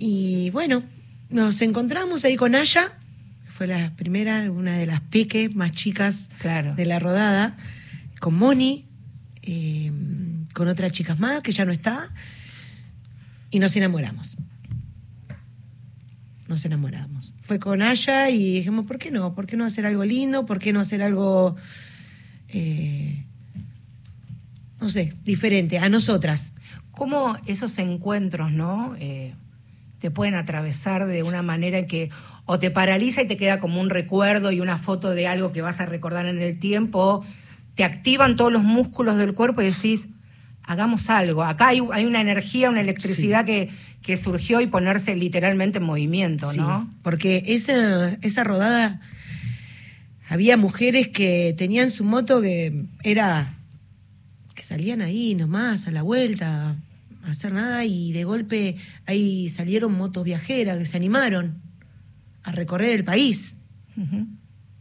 Y 0.03 0.49
bueno, 0.49 0.83
nos 1.29 1.61
encontramos 1.61 2.25
ahí 2.25 2.35
con 2.35 2.55
Aya, 2.55 2.91
que 3.45 3.51
fue 3.51 3.67
la 3.67 3.95
primera, 3.97 4.51
una 4.51 4.79
de 4.79 4.87
las 4.87 5.03
peques 5.03 5.55
más 5.55 5.73
chicas 5.73 6.31
Claro. 6.39 6.75
de 6.75 6.87
la 6.87 6.99
rodada, 6.99 7.55
con 8.19 8.35
Moni, 8.35 8.87
eh, 9.43 9.93
con 10.55 10.69
otras 10.69 10.93
chicas 10.93 11.21
más 11.21 11.43
que 11.43 11.53
ya 11.53 11.67
no 11.67 11.73
está, 11.73 12.09
y 13.51 13.59
nos 13.59 13.77
enamoramos. 13.77 14.39
Nos 16.49 16.65
enamoramos. 16.65 17.35
Fue 17.43 17.59
con 17.59 17.83
Aya 17.83 18.31
y 18.31 18.55
dijimos, 18.55 18.87
¿por 18.87 18.99
qué 18.99 19.11
no? 19.11 19.35
¿Por 19.35 19.47
qué 19.47 19.59
no 19.59 19.67
hacer 19.67 19.85
algo 19.85 20.03
lindo? 20.07 20.47
¿Por 20.47 20.61
qué 20.61 20.73
no 20.73 20.81
hacer 20.81 21.03
algo, 21.03 21.57
eh, 22.49 23.23
no 24.81 24.89
sé, 24.89 25.13
diferente 25.27 25.79
a 25.79 25.91
nosotras? 25.91 26.55
cómo 26.91 27.37
esos 27.47 27.79
encuentros, 27.79 28.53
¿no? 28.53 28.95
Eh, 28.99 29.33
te 30.01 30.11
pueden 30.11 30.35
atravesar 30.35 31.07
de 31.07 31.23
una 31.23 31.43
manera 31.43 31.79
en 31.79 31.87
que 31.87 32.11
o 32.47 32.59
te 32.59 32.71
paraliza 32.71 33.23
y 33.23 33.29
te 33.29 33.37
queda 33.37 33.61
como 33.61 33.81
un 33.81 33.91
recuerdo 33.91 34.51
y 34.51 34.61
una 34.61 34.79
foto 34.79 35.11
de 35.11 35.29
algo 35.29 35.53
que 35.53 35.63
vas 35.63 35.81
a 35.81 35.87
recordar 35.87 36.27
en 36.27 36.41
el 36.41 36.59
tiempo, 36.59 36.99
o 36.99 37.25
te 37.75 37.85
activan 37.85 38.37
todos 38.37 38.53
los 38.53 38.63
músculos 38.65 39.17
del 39.19 39.35
cuerpo 39.35 39.63
y 39.63 39.67
decís, 39.67 40.09
hagamos 40.65 41.11
algo. 41.11 41.45
Acá 41.45 41.69
hay, 41.69 41.81
hay 41.93 42.07
una 42.07 42.21
energía, 42.21 42.71
una 42.71 42.81
electricidad 42.81 43.45
que, 43.45 43.71
que 44.03 44.17
surgió 44.17 44.61
y 44.61 44.67
ponerse 44.67 45.15
literalmente 45.15 45.79
en 45.79 45.85
movimiento, 45.85 46.51
Sí, 46.51 46.59
¿no? 46.59 46.91
porque 47.03 47.45
esa, 47.47 48.17
esa 48.23 48.43
rodada 48.43 49.01
había 50.29 50.57
mujeres 50.57 51.09
que 51.09 51.55
tenían 51.57 51.91
su 51.91 52.05
moto 52.05 52.41
que 52.41 52.85
era 53.03 53.55
que 54.55 54.63
salían 54.63 55.03
ahí 55.03 55.35
nomás 55.35 55.87
a 55.87 55.91
la 55.91 56.03
vuelta 56.03 56.77
hacer 57.31 57.53
nada 57.53 57.85
y 57.85 58.13
de 58.13 58.25
golpe 58.25 58.77
ahí 59.07 59.49
salieron 59.51 59.93
motos 59.93 60.25
viajeras 60.25 60.79
que 60.79 60.87
se 60.87 60.97
animaron 60.97 61.61
a 62.43 62.53
recorrer 62.53 62.95
el 62.95 63.05
país. 63.05 63.57
Ujú. 63.97 64.27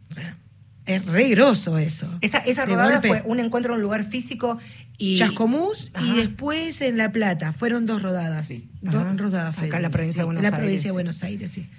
O 0.09 0.13
sea, 0.13 0.37
es 0.85 1.05
re 1.05 1.29
groso 1.29 1.77
eso. 1.77 2.17
Esa, 2.21 2.39
esa 2.39 2.65
rodada 2.65 2.93
golpe, 2.93 3.07
fue 3.09 3.21
un 3.25 3.39
encuentro 3.39 3.73
en 3.73 3.77
un 3.77 3.83
lugar 3.83 4.05
físico 4.09 4.57
y. 4.97 5.15
Chascomús 5.17 5.91
Ajá. 5.93 6.05
y 6.05 6.15
después 6.15 6.81
en 6.81 6.97
La 6.97 7.11
Plata. 7.11 7.53
Fueron 7.53 7.85
dos 7.85 8.01
rodadas. 8.01 8.47
Sí. 8.47 8.69
Dos 8.81 8.95
Ajá. 8.95 9.13
rodadas 9.15 9.57
Acá 9.59 9.77
en 9.77 9.83
la 9.83 9.89
provincia 9.89 10.21
de 10.21 10.25
Buenos 10.25 10.43
En 10.43 10.49
la 10.49 10.55
Aires, 10.57 10.65
provincia 10.65 10.87
de. 10.89 10.93
Buenos 10.93 11.23
Aires, 11.23 11.51
sí. 11.51 11.69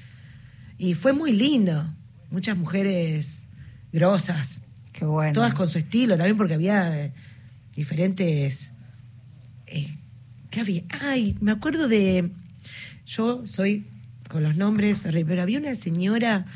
Y 0.78 0.94
fue 0.94 1.12
muy 1.12 1.32
lindo. 1.32 1.92
Muchas 2.30 2.56
mujeres 2.56 3.48
grosas. 3.92 4.62
Qué 4.92 5.04
bueno. 5.04 5.32
Todas 5.32 5.54
con 5.54 5.68
su 5.68 5.78
estilo 5.78 6.16
también, 6.16 6.36
porque 6.36 6.54
había 6.54 7.04
eh, 7.06 7.12
diferentes. 7.74 8.72
eh, 9.66 9.96
¿Qué 10.50 10.60
había? 10.60 10.82
Ay, 11.00 11.36
me 11.40 11.52
acuerdo 11.52 11.88
de. 11.88 12.30
Yo 13.06 13.46
soy 13.46 13.86
con 14.28 14.42
los 14.42 14.56
nombres, 14.56 15.04
pero 15.26 15.42
había 15.42 15.58
una 15.58 15.74
señora 15.74 16.46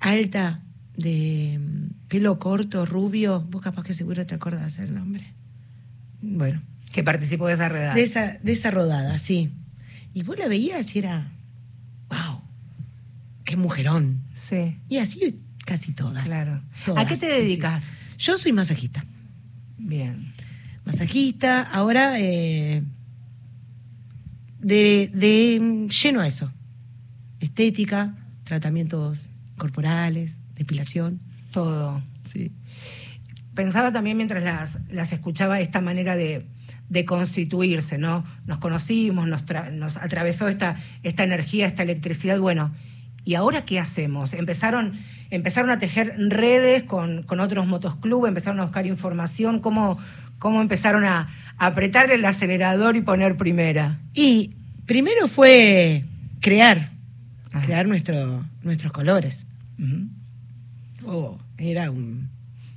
alta, 0.00 0.62
de 0.96 1.58
mm, 1.60 2.08
pelo 2.08 2.38
corto, 2.38 2.86
rubio. 2.86 3.40
Vos 3.50 3.62
capaz 3.62 3.84
que 3.84 3.94
seguro 3.94 4.24
te 4.26 4.34
acordás 4.34 4.78
el 4.78 4.94
nombre. 4.94 5.32
Bueno, 6.22 6.60
Que 6.92 7.02
participó 7.04 7.46
de 7.46 7.54
esa 7.54 7.68
redada. 7.68 7.94
de 7.94 8.02
esa, 8.04 8.38
de 8.42 8.52
esa 8.52 8.70
rodada, 8.70 9.18
sí. 9.18 9.52
Y 10.14 10.22
vos 10.22 10.38
la 10.38 10.48
veías 10.48 10.94
y 10.96 11.00
era. 11.00 11.30
¡Wow! 12.08 12.40
¡Qué 13.44 13.56
mujerón! 13.56 14.22
Sí, 14.34 14.76
Y 14.88 14.98
así 14.98 15.40
casi 15.64 15.92
todas. 15.92 16.24
claro. 16.24 16.62
Todas, 16.84 17.04
¿A 17.04 17.08
qué 17.08 17.16
te 17.16 17.26
dedicas? 17.26 17.82
Yo 18.18 18.38
soy 18.38 18.52
masajista. 18.52 19.04
Bien. 19.78 20.32
Masajista, 20.86 21.62
ahora 21.62 22.18
eh, 22.20 22.82
de, 24.60 25.10
de 25.12 25.88
lleno 25.88 26.20
a 26.20 26.26
eso. 26.28 26.52
Estética, 27.40 28.14
tratamientos 28.44 29.30
corporales, 29.58 30.38
depilación. 30.54 31.20
Todo. 31.50 32.02
Sí. 32.22 32.52
Pensaba 33.54 33.92
también 33.92 34.16
mientras 34.16 34.44
las, 34.44 34.78
las 34.90 35.12
escuchaba 35.12 35.60
esta 35.60 35.80
manera 35.80 36.14
de, 36.14 36.46
de 36.88 37.04
constituirse, 37.04 37.98
¿no? 37.98 38.24
Nos 38.44 38.58
conocimos, 38.58 39.26
nos, 39.26 39.44
tra- 39.44 39.72
nos 39.72 39.96
atravesó 39.96 40.46
esta, 40.48 40.76
esta 41.02 41.24
energía, 41.24 41.66
esta 41.66 41.82
electricidad. 41.82 42.38
Bueno, 42.38 42.72
¿y 43.24 43.34
ahora 43.34 43.64
qué 43.64 43.80
hacemos? 43.80 44.34
Empezaron, 44.34 44.92
empezaron 45.30 45.70
a 45.70 45.78
tejer 45.78 46.14
redes 46.18 46.84
con, 46.84 47.22
con 47.24 47.40
otros 47.40 47.66
motosclubes, 47.66 48.28
empezaron 48.28 48.60
a 48.60 48.64
buscar 48.64 48.86
información, 48.86 49.60
¿cómo, 49.60 49.98
cómo 50.38 50.60
empezaron 50.60 51.04
a, 51.04 51.28
apretar 51.58 52.10
el 52.10 52.24
acelerador 52.24 52.96
y 52.96 53.00
poner 53.00 53.36
primera? 53.36 53.98
Y 54.12 54.52
primero 54.84 55.26
fue 55.28 56.04
crear, 56.40 56.90
Ah. 57.52 57.62
crear 57.62 57.86
nuestro, 57.86 58.44
nuestros 58.62 58.92
colores. 58.92 59.46
Ujú. 59.78 60.08
Oh, 61.06 61.38
era 61.56 61.90
un- 61.90 62.28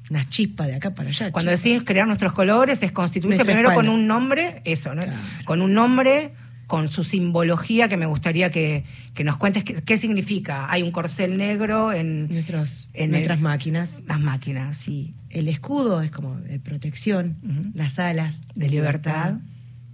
una 0.10 0.28
chispa 0.30 0.66
de 0.66 0.76
acá 0.76 0.96
para 0.96 1.10
allá. 1.10 1.32
Cuando 1.32 1.52
chispa. 1.52 1.70
decís 1.70 1.84
crear 1.86 2.08
nuestros 2.08 2.32
colores 2.34 2.82
es 2.82 2.92
constituirse 2.92 3.40
Nuestra 3.44 3.54
primero 3.56 3.76
con 3.76 3.90
un 3.90 4.08
nombre, 4.08 4.62
eso, 4.66 4.96
¿no? 4.96 5.04
Claro. 5.04 5.18
Con 5.46 5.62
un 5.62 5.74
nombre, 5.74 6.32
con 6.70 6.92
su 6.92 7.04
simbología 7.04 7.88
que 7.90 7.98
me 7.98 8.06
gustaría 8.06 8.52
que, 8.52 8.84
que 9.16 9.24
nos 9.24 9.38
cuentes 9.38 9.64
qué, 9.64 9.82
qué 9.82 9.98
significa. 9.98 10.72
Hay 10.72 10.84
un 10.84 10.92
corcel 10.92 11.36
negro 11.36 11.92
en, 11.92 12.30
Nuestros, 12.30 12.90
en 12.94 13.10
nuestras 13.10 13.40
el- 13.40 13.44
máquinas. 13.44 14.04
las 14.06 14.20
máquinas. 14.20 14.78
Sí, 14.78 15.16
el 15.32 15.48
escudo 15.48 16.00
es 16.04 16.12
como 16.12 16.36
de 16.40 16.60
protección, 16.60 17.72
las 17.74 17.98
alas 17.98 18.42
De 18.54 18.70
libertad. 18.70 19.40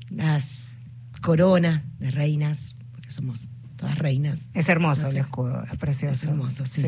las 0.10 0.82
coronas 1.22 1.86
de 1.98 2.12
reinas, 2.12 2.76
porque 2.92 3.10
somos 3.10 3.50
todas 3.78 3.98
reinas. 3.98 4.50
Es 4.54 4.68
hermoso 4.68 5.04
No 5.04 5.12
sé. 5.12 5.18
el 5.18 5.24
escudo, 5.24 5.64
es 5.72 5.78
precioso. 5.78 6.14
Es 6.14 6.24
hermoso, 6.26 6.66
sí. 6.66 6.88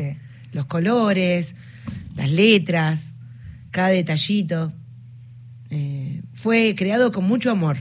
Los 0.52 0.66
colores, 0.66 1.56
las 2.14 2.30
letras, 2.30 3.12
cada 3.70 3.88
detallito. 3.88 4.70
Eh, 5.70 6.20
fue 6.34 6.74
creado 6.76 7.10
con 7.10 7.24
mucho 7.24 7.50
amor. 7.50 7.78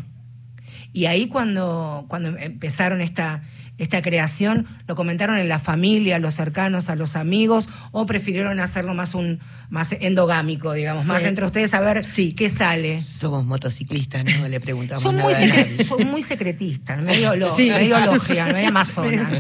Y 0.98 1.06
ahí 1.06 1.28
cuando, 1.28 2.06
cuando 2.08 2.36
empezaron 2.40 3.02
esta, 3.02 3.44
esta 3.78 4.02
creación, 4.02 4.66
¿lo 4.88 4.96
comentaron 4.96 5.38
en 5.38 5.48
la 5.48 5.60
familia, 5.60 6.16
a 6.16 6.20
los 6.20 6.34
cercanos, 6.34 6.90
a 6.90 6.96
los 6.96 7.16
amigos, 7.16 7.70
o 7.92 8.08
prefirieron 8.08 8.60
hacerlo 8.60 8.96
más 8.96 9.14
un 9.14 9.40
más 9.70 9.92
endogámico, 9.92 10.74
digamos, 10.74 11.06
más 11.06 11.22
entre 11.24 11.46
ustedes 11.46 11.76
a 11.76 11.82
ver 11.82 12.04
Sí. 12.04 12.34
qué 12.34 12.50
sale? 12.50 12.98
Somos 12.98 13.46
motociclistas, 13.46 14.24
no 14.40 14.48
le 14.48 14.60
preguntamos 14.60 15.04
Son 15.04 15.14
muy, 15.18 15.34
nada 15.34 15.46
secre- 15.46 15.70
nadie. 15.72 15.84
son 15.84 16.08
muy 16.08 16.24
secretistas, 16.24 17.00
medio, 17.00 17.36
lo, 17.36 17.56
Sí. 17.56 17.70
medio 17.70 18.00
logia, 18.04 18.46
medio 18.48 18.70
amazona. 18.70 19.30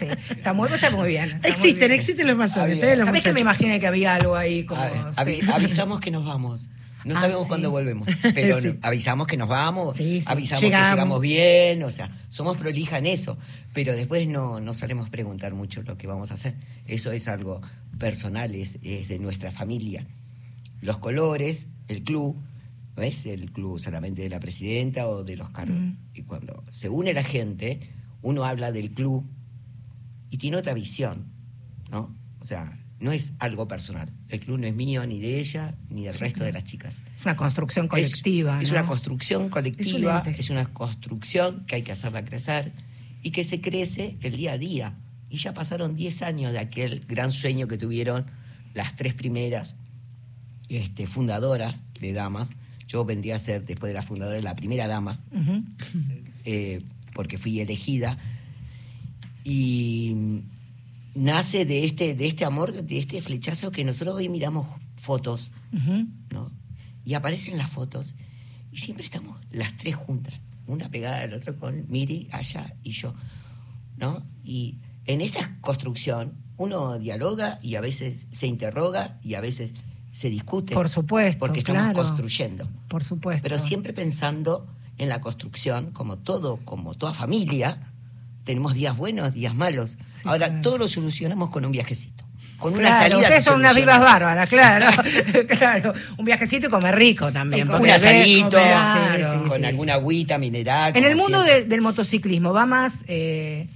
Sí. 0.00 0.06
Está 0.30 0.54
muy, 0.54 0.68
está 0.72 0.90
muy 0.90 1.08
bien. 1.10 1.24
está 1.30 1.38
muy 1.48 1.50
Existen, 1.50 1.78
bien. 1.88 1.92
existen 1.92 2.26
los 2.26 2.36
masones, 2.36 2.82
¿eh? 2.82 2.96
Los 2.96 3.04
¿Sabés 3.06 3.22
que 3.22 3.32
me 3.34 3.40
imaginé 3.40 3.78
que 3.78 3.86
había 3.86 4.14
algo 4.16 4.34
ahí 4.34 4.64
como... 4.64 4.80
Avi- 5.16 5.46
avisamos 5.52 6.00
que 6.00 6.10
nos 6.10 6.24
vamos. 6.24 6.68
No 7.04 7.14
Ah, 7.16 7.20
sabemos 7.20 7.42
sí. 7.44 7.48
cuándo 7.48 7.70
volvemos, 7.70 8.06
pero 8.34 8.60
Sí. 8.60 8.78
avisamos 8.82 9.26
que 9.26 9.36
nos 9.36 9.48
vamos, 9.48 9.96
sí. 9.96 10.22
avisamos 10.26 10.62
Llegamos. 10.62 10.86
que 10.88 10.90
llegamos 10.94 11.20
bien, 11.20 11.82
o 11.82 11.90
sea, 11.90 12.10
somos 12.28 12.56
prolija 12.56 12.98
en 12.98 13.06
eso, 13.06 13.38
pero 13.72 13.94
después 13.94 14.26
no, 14.28 14.60
no 14.60 14.74
solemos 14.74 15.08
preguntar 15.10 15.54
mucho 15.54 15.82
lo 15.82 15.96
que 15.96 16.06
vamos 16.06 16.30
a 16.30 16.34
hacer. 16.34 16.56
Eso 16.86 17.12
es 17.12 17.26
algo 17.28 17.60
personal, 17.98 18.54
es, 18.54 18.78
es 18.82 19.08
de 19.08 19.18
nuestra 19.18 19.50
familia. 19.50 20.06
Los 20.80 20.98
colores, 20.98 21.66
el 21.88 22.02
club, 22.02 22.36
no 22.96 23.02
es 23.02 23.24
el 23.26 23.50
club 23.52 23.78
solamente 23.78 24.22
de 24.22 24.28
la 24.28 24.40
presidenta 24.40 25.08
o 25.08 25.24
de 25.24 25.36
los 25.36 25.50
cargos. 25.50 25.78
Mm. 25.78 25.96
Y 26.14 26.22
cuando 26.22 26.64
se 26.68 26.88
une 26.88 27.12
la 27.14 27.24
gente, 27.24 27.80
uno 28.22 28.44
habla 28.44 28.72
del 28.72 28.90
club 28.92 29.24
y 30.30 30.38
tiene 30.38 30.56
otra 30.58 30.74
visión, 30.74 31.26
¿no? 31.90 32.14
O 32.40 32.44
sea, 32.44 32.78
no 33.00 33.12
es 33.12 33.32
algo 33.38 33.66
personal. 33.66 34.10
El 34.28 34.40
club 34.40 34.58
no 34.58 34.66
es 34.66 34.74
mío, 34.74 35.04
ni 35.06 35.20
de 35.20 35.40
ella, 35.40 35.74
ni 35.88 36.04
del 36.04 36.14
resto 36.14 36.44
de 36.44 36.52
las 36.52 36.64
chicas. 36.64 37.02
Es 37.18 37.24
una 37.24 37.34
construcción 37.34 37.88
colectiva. 37.88 38.60
Es, 38.60 38.68
¿no? 38.68 38.78
una 38.78 38.86
construcción 38.86 39.48
colectiva, 39.48 40.22
es 40.26 40.50
una 40.50 40.66
construcción 40.66 41.64
que 41.66 41.76
hay 41.76 41.82
que 41.82 41.92
hacerla 41.92 42.24
crecer 42.24 42.70
y 43.22 43.30
que 43.30 43.42
se 43.42 43.60
crece 43.60 44.18
el 44.20 44.36
día 44.36 44.52
a 44.52 44.58
día. 44.58 44.94
Y 45.30 45.38
ya 45.38 45.54
pasaron 45.54 45.96
10 45.96 46.22
años 46.22 46.52
de 46.52 46.58
aquel 46.58 47.04
gran 47.08 47.32
sueño 47.32 47.68
que 47.68 47.78
tuvieron 47.78 48.26
las 48.74 48.94
tres 48.96 49.14
primeras 49.14 49.76
este, 50.68 51.06
fundadoras 51.06 51.84
de 52.00 52.12
damas. 52.12 52.52
Yo 52.86 53.04
vendría 53.04 53.36
a 53.36 53.38
ser, 53.38 53.64
después 53.64 53.90
de 53.90 53.94
la 53.94 54.02
fundadora, 54.02 54.40
la 54.40 54.56
primera 54.56 54.88
dama, 54.88 55.20
eh, 56.44 56.82
porque 57.14 57.38
fui 57.38 57.60
elegida. 57.60 58.18
Y 59.44 60.42
nace 61.14 61.64
de 61.64 61.84
este, 61.84 62.14
de 62.14 62.26
este 62.26 62.44
amor, 62.44 62.72
de 62.72 62.98
este 62.98 63.20
flechazo 63.20 63.70
que 63.72 63.84
nosotros 63.84 64.16
hoy 64.16 64.28
miramos 64.28 64.66
fotos. 64.96 65.52
¿no? 66.30 66.52
Y 67.04 67.14
aparecen 67.14 67.56
las 67.58 67.70
fotos 67.70 68.14
y 68.70 68.78
siempre 68.78 69.04
estamos 69.04 69.38
las 69.50 69.76
tres 69.76 69.96
juntas, 69.96 70.34
una 70.66 70.90
pegada 70.90 71.22
al 71.22 71.34
otro 71.34 71.58
con 71.58 71.86
Miri, 71.88 72.28
Aya 72.30 72.76
y 72.82 72.92
yo, 72.92 73.14
¿no? 73.96 74.24
Y 74.44 74.78
en 75.06 75.20
esta 75.20 75.58
construcción 75.60 76.36
uno 76.56 76.98
dialoga 76.98 77.58
y 77.62 77.76
a 77.76 77.80
veces 77.80 78.28
se 78.30 78.46
interroga 78.46 79.18
y 79.22 79.34
a 79.34 79.40
veces 79.40 79.72
se 80.10 80.28
discute. 80.28 80.74
Por 80.74 80.88
supuesto, 80.88 81.38
Porque 81.38 81.60
estamos 81.60 81.82
claro. 81.82 81.98
construyendo. 81.98 82.68
Por 82.88 83.02
supuesto. 83.02 83.42
Pero 83.42 83.58
siempre 83.58 83.92
pensando 83.92 84.66
en 84.98 85.08
la 85.08 85.20
construcción, 85.20 85.90
como 85.92 86.18
todo, 86.18 86.58
como 86.64 86.94
toda 86.94 87.14
familia, 87.14 87.89
tenemos 88.50 88.74
días 88.74 88.96
buenos, 88.96 89.32
días 89.34 89.54
malos. 89.54 89.90
Sí, 89.90 90.22
Ahora 90.24 90.46
claro. 90.48 90.62
todo 90.62 90.78
lo 90.78 90.88
solucionamos 90.88 91.50
con 91.50 91.64
un 91.64 91.72
viajecito. 91.72 92.24
Con 92.58 92.74
una 92.74 92.88
Claro, 92.88 92.96
salida 93.02 93.18
ustedes 93.20 93.44
son 93.44 93.60
unas 93.60 93.74
vivas 93.74 94.00
bárbaras, 94.00 94.48
claro. 94.48 94.86
claro. 95.48 95.94
Un 96.18 96.24
viajecito 96.26 96.66
y 96.66 96.70
comer 96.70 96.94
rico 96.94 97.32
también. 97.32 97.62
Un 97.62 97.68
porque 97.78 97.84
Un 97.84 97.90
asadito, 97.90 98.58
con 99.48 99.64
alguna 99.64 99.94
agüita 99.94 100.36
mineral. 100.38 100.94
En 100.94 101.04
el 101.04 101.16
mundo 101.16 101.42
de- 101.42 101.64
del 101.64 101.80
motociclismo, 101.80 102.52
¿va 102.52 102.66
más 102.66 102.96
eh, 103.08 103.66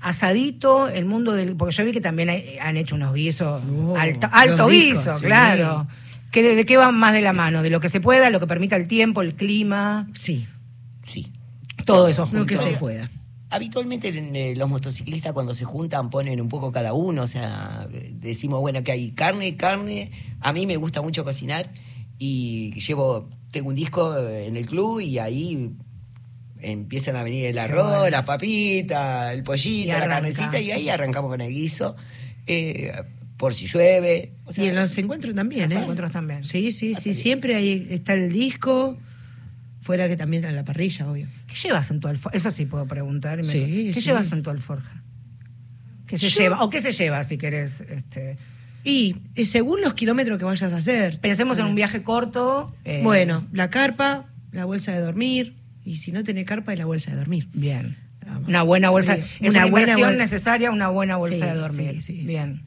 asadito? 0.00 0.88
El 0.88 1.04
mundo 1.04 1.32
del. 1.32 1.56
Porque 1.56 1.74
yo 1.74 1.84
vi 1.84 1.92
que 1.92 2.00
también 2.00 2.30
hay- 2.30 2.56
han 2.60 2.76
hecho 2.76 2.94
unos 2.94 3.14
guisos. 3.14 3.62
Oh, 3.78 3.96
alto 3.98 4.28
alto 4.32 4.68
guiso, 4.68 5.18
sí. 5.18 5.24
claro. 5.24 5.86
¿Qué, 6.30 6.42
¿De 6.54 6.64
qué 6.64 6.76
van 6.76 6.96
más 6.96 7.12
de 7.12 7.22
la 7.22 7.32
mano? 7.32 7.62
¿De 7.62 7.70
lo 7.70 7.80
que 7.80 7.88
se 7.88 8.00
pueda, 8.00 8.30
lo 8.30 8.38
que 8.40 8.46
permita 8.46 8.76
el 8.76 8.86
tiempo, 8.86 9.20
el 9.22 9.34
clima? 9.34 10.06
Sí, 10.14 10.46
Sí. 11.02 11.30
Todo 11.84 12.08
eso 12.08 12.24
junto. 12.26 12.40
lo 12.40 12.46
que 12.46 12.56
se 12.56 12.70
pueda. 12.76 13.10
Habitualmente 13.50 14.08
eh, 14.08 14.54
los 14.56 14.68
motociclistas 14.68 15.32
cuando 15.32 15.54
se 15.54 15.64
juntan 15.64 16.08
ponen 16.08 16.40
un 16.40 16.48
poco 16.48 16.70
cada 16.70 16.92
uno, 16.92 17.22
o 17.22 17.26
sea, 17.26 17.88
decimos, 18.12 18.60
bueno, 18.60 18.82
que 18.84 18.92
hay 18.92 19.10
carne, 19.10 19.56
carne. 19.56 20.12
A 20.40 20.52
mí 20.52 20.66
me 20.66 20.76
gusta 20.76 21.02
mucho 21.02 21.24
cocinar 21.24 21.72
y 22.18 22.72
llevo, 22.80 23.28
tengo 23.50 23.70
un 23.70 23.74
disco 23.74 24.16
en 24.18 24.56
el 24.56 24.66
club 24.66 25.00
y 25.00 25.18
ahí 25.18 25.74
empiezan 26.62 27.16
a 27.16 27.22
venir 27.22 27.46
el 27.46 27.58
arroz, 27.58 27.88
bueno. 27.88 28.10
la 28.10 28.24
papita, 28.24 29.32
el 29.32 29.42
pollito, 29.42 29.98
la 29.98 30.06
carnecita 30.06 30.60
y 30.60 30.70
ahí 30.70 30.88
arrancamos 30.88 31.30
con 31.30 31.40
el 31.40 31.50
guiso, 31.50 31.96
eh, 32.46 32.92
por 33.36 33.54
si 33.54 33.66
llueve. 33.66 34.34
o 34.44 34.52
sea, 34.52 34.64
y 34.64 34.68
en 34.68 34.74
los 34.76 34.96
encuentros 34.98 35.34
también, 35.34 35.70
¿eh? 35.72 35.76
encuentros 35.76 36.12
también. 36.12 36.44
Sí, 36.44 36.72
sí, 36.72 36.94
sí. 36.94 37.14
Siempre 37.14 37.54
ahí 37.54 37.86
está 37.90 38.14
el 38.14 38.30
disco, 38.32 38.98
fuera 39.80 40.08
que 40.08 40.16
también 40.16 40.42
está 40.44 40.54
la 40.54 40.64
parrilla, 40.64 41.10
obvio. 41.10 41.26
¿Qué 41.46 41.54
llevas 41.54 41.90
en 41.90 42.00
tu 42.00 42.08
alforja? 42.08 42.36
Eso 42.36 42.50
sí 42.50 42.66
puedo 42.66 42.86
preguntar. 42.86 43.42
Sí, 43.44 43.90
¿Qué 43.94 44.00
sí. 44.00 44.06
llevas 44.06 44.30
en 44.32 44.42
tu 44.42 44.50
alforja? 44.50 45.02
¿Qué 46.06 46.18
se 46.18 46.28
Yo- 46.28 46.40
lleva? 46.42 46.62
¿O 46.62 46.70
qué 46.70 46.80
se 46.80 46.92
lleva 46.92 47.22
si 47.24 47.38
querés? 47.38 47.80
Este, 47.82 48.36
Y 48.84 49.16
eh, 49.36 49.46
según 49.46 49.80
los 49.80 49.94
kilómetros 49.94 50.38
que 50.38 50.44
vayas 50.44 50.72
a 50.72 50.76
hacer. 50.78 51.20
pensemos 51.20 51.58
en 51.58 51.66
un 51.66 51.74
viaje 51.74 52.02
corto. 52.02 52.74
eh, 52.84 53.00
Bueno, 53.04 53.46
la 53.52 53.70
carpa, 53.70 54.26
la 54.52 54.64
bolsa 54.64 54.92
de 54.92 55.00
dormir, 55.00 55.54
y 55.84 55.96
si 55.96 56.12
no 56.12 56.24
tenés 56.24 56.44
carpa, 56.44 56.72
es 56.72 56.78
la 56.78 56.86
bolsa 56.86 57.10
de 57.12 57.16
dormir. 57.18 57.48
Bien. 57.54 57.96
Vamos. 58.26 58.48
Una 58.48 58.62
buena 58.62 58.90
bolsa. 58.90 59.16
Sí, 59.16 59.22
Es 59.40 59.50
una 59.50 59.60
una, 59.64 59.70
buena 59.70 59.86
inversión 59.88 60.10
bol- 60.12 60.18
necesaria, 60.18 60.70
una 60.70 60.88
buena 60.88 61.16
bolsa 61.16 61.46
de 61.46 61.54
dormir. 61.54 61.92
sí, 61.94 62.00
sí, 62.00 62.16
sí. 62.20 62.26
Bien. 62.26 62.62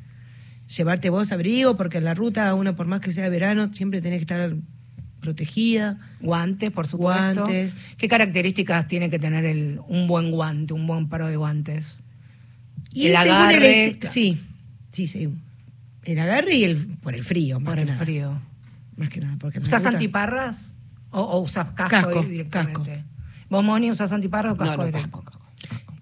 Llevarte 0.75 1.09
vos 1.09 1.31
abrigo, 1.31 1.77
porque 1.77 1.97
en 1.99 2.05
la 2.05 2.13
ruta, 2.13 2.53
uno 2.53 2.75
por 2.75 2.87
más 2.87 3.01
que 3.01 3.11
sea 3.13 3.27
verano, 3.29 3.71
siempre 3.73 4.01
tenés 4.01 4.19
que 4.19 4.23
estar 4.23 4.55
protegida. 5.23 5.97
Guantes, 6.21 6.69
por 6.71 6.85
supuesto. 6.87 7.41
Guantes. 7.41 7.79
¿Qué 7.97 8.07
características 8.07 8.87
tiene 8.87 9.09
que 9.09 9.17
tener 9.17 9.45
el, 9.45 9.79
un 9.87 10.07
buen 10.07 10.29
guante, 10.29 10.73
un 10.73 10.85
buen 10.85 11.07
paro 11.09 11.27
de 11.27 11.37
guantes? 11.37 11.95
Y 12.91 13.07
El 13.07 13.17
según 13.17 13.31
agarre, 13.31 13.97
Sí, 14.01 14.39
sí, 14.91 15.07
sí. 15.07 15.29
El 16.03 16.19
agarre 16.19 16.55
y 16.55 16.63
el 16.65 16.75
por 17.01 17.15
el 17.15 17.23
frío, 17.23 17.59
más 17.59 17.65
Por 17.71 17.75
que 17.75 17.81
el 17.81 17.87
nada. 17.87 17.99
frío. 17.99 18.41
Más 18.97 19.09
que 19.09 19.21
nada, 19.21 19.35
porque 19.39 19.59
¿Usás 19.59 19.85
antiparras? 19.85 20.69
¿O, 21.09 21.21
o 21.21 21.39
usás 21.41 21.67
casco, 21.73 21.89
Casco, 21.89 22.21
directamente? 22.23 23.03
¿Vos, 23.49 23.63
Moni, 23.63 23.89
usás 23.89 24.11
antiparras 24.11 24.53
o 24.53 24.57
casco? 24.57 24.83
no, 24.85 24.91
casco. 24.91 25.23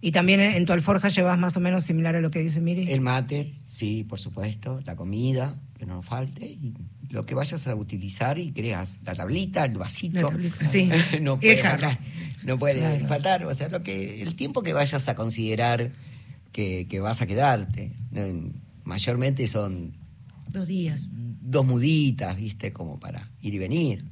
Y 0.01 0.11
también 0.11 0.39
en, 0.41 0.65
tu 0.65 0.73
alforja 0.73 1.09
llevas 1.09 1.37
más 1.37 1.55
o 1.57 1.59
menos 1.59 1.83
similar 1.83 2.15
a 2.15 2.21
lo 2.21 2.31
que 2.31 2.39
dice 2.39 2.59
Miri. 2.59 2.91
El 2.91 3.01
mate, 3.01 3.53
sí, 3.65 4.03
por 4.03 4.19
supuesto, 4.19 4.79
la 4.83 4.95
comida, 4.95 5.59
que 5.77 5.85
no 5.85 5.95
nos 5.97 6.05
falte, 6.05 6.45
y 6.45 6.73
lo 7.09 7.25
que 7.25 7.35
vayas 7.35 7.67
a 7.67 7.75
utilizar 7.75 8.39
y 8.39 8.51
creas, 8.51 8.99
la 9.03 9.13
tablita, 9.13 9.63
el 9.65 9.77
vasito. 9.77 10.21
La 10.21 10.29
tablita, 10.29 10.65
sí. 10.67 10.89
no 11.21 11.39
puede 11.39 11.57
faltar. 11.57 11.99
No 12.43 12.57
puede 12.57 12.79
Claro. 12.79 13.07
faltar, 13.07 13.45
o 13.45 13.53
sea, 13.53 13.69
lo 13.69 13.83
que, 13.83 14.23
el 14.23 14.35
tiempo 14.35 14.63
que 14.63 14.73
vayas 14.73 15.07
a 15.07 15.13
considerar 15.15 15.91
que, 16.51 16.87
que 16.89 16.99
vas 16.99 17.21
a 17.21 17.27
quedarte. 17.27 17.91
Mayormente 18.83 19.45
son 19.47 19.93
Dos 20.49 20.67
días. 20.67 21.07
dos 21.11 21.65
muditas, 21.65 22.35
¿viste? 22.35 22.73
Como 22.73 22.99
para 22.99 23.29
ir 23.41 23.53
y 23.53 23.57
venir, 23.59 24.03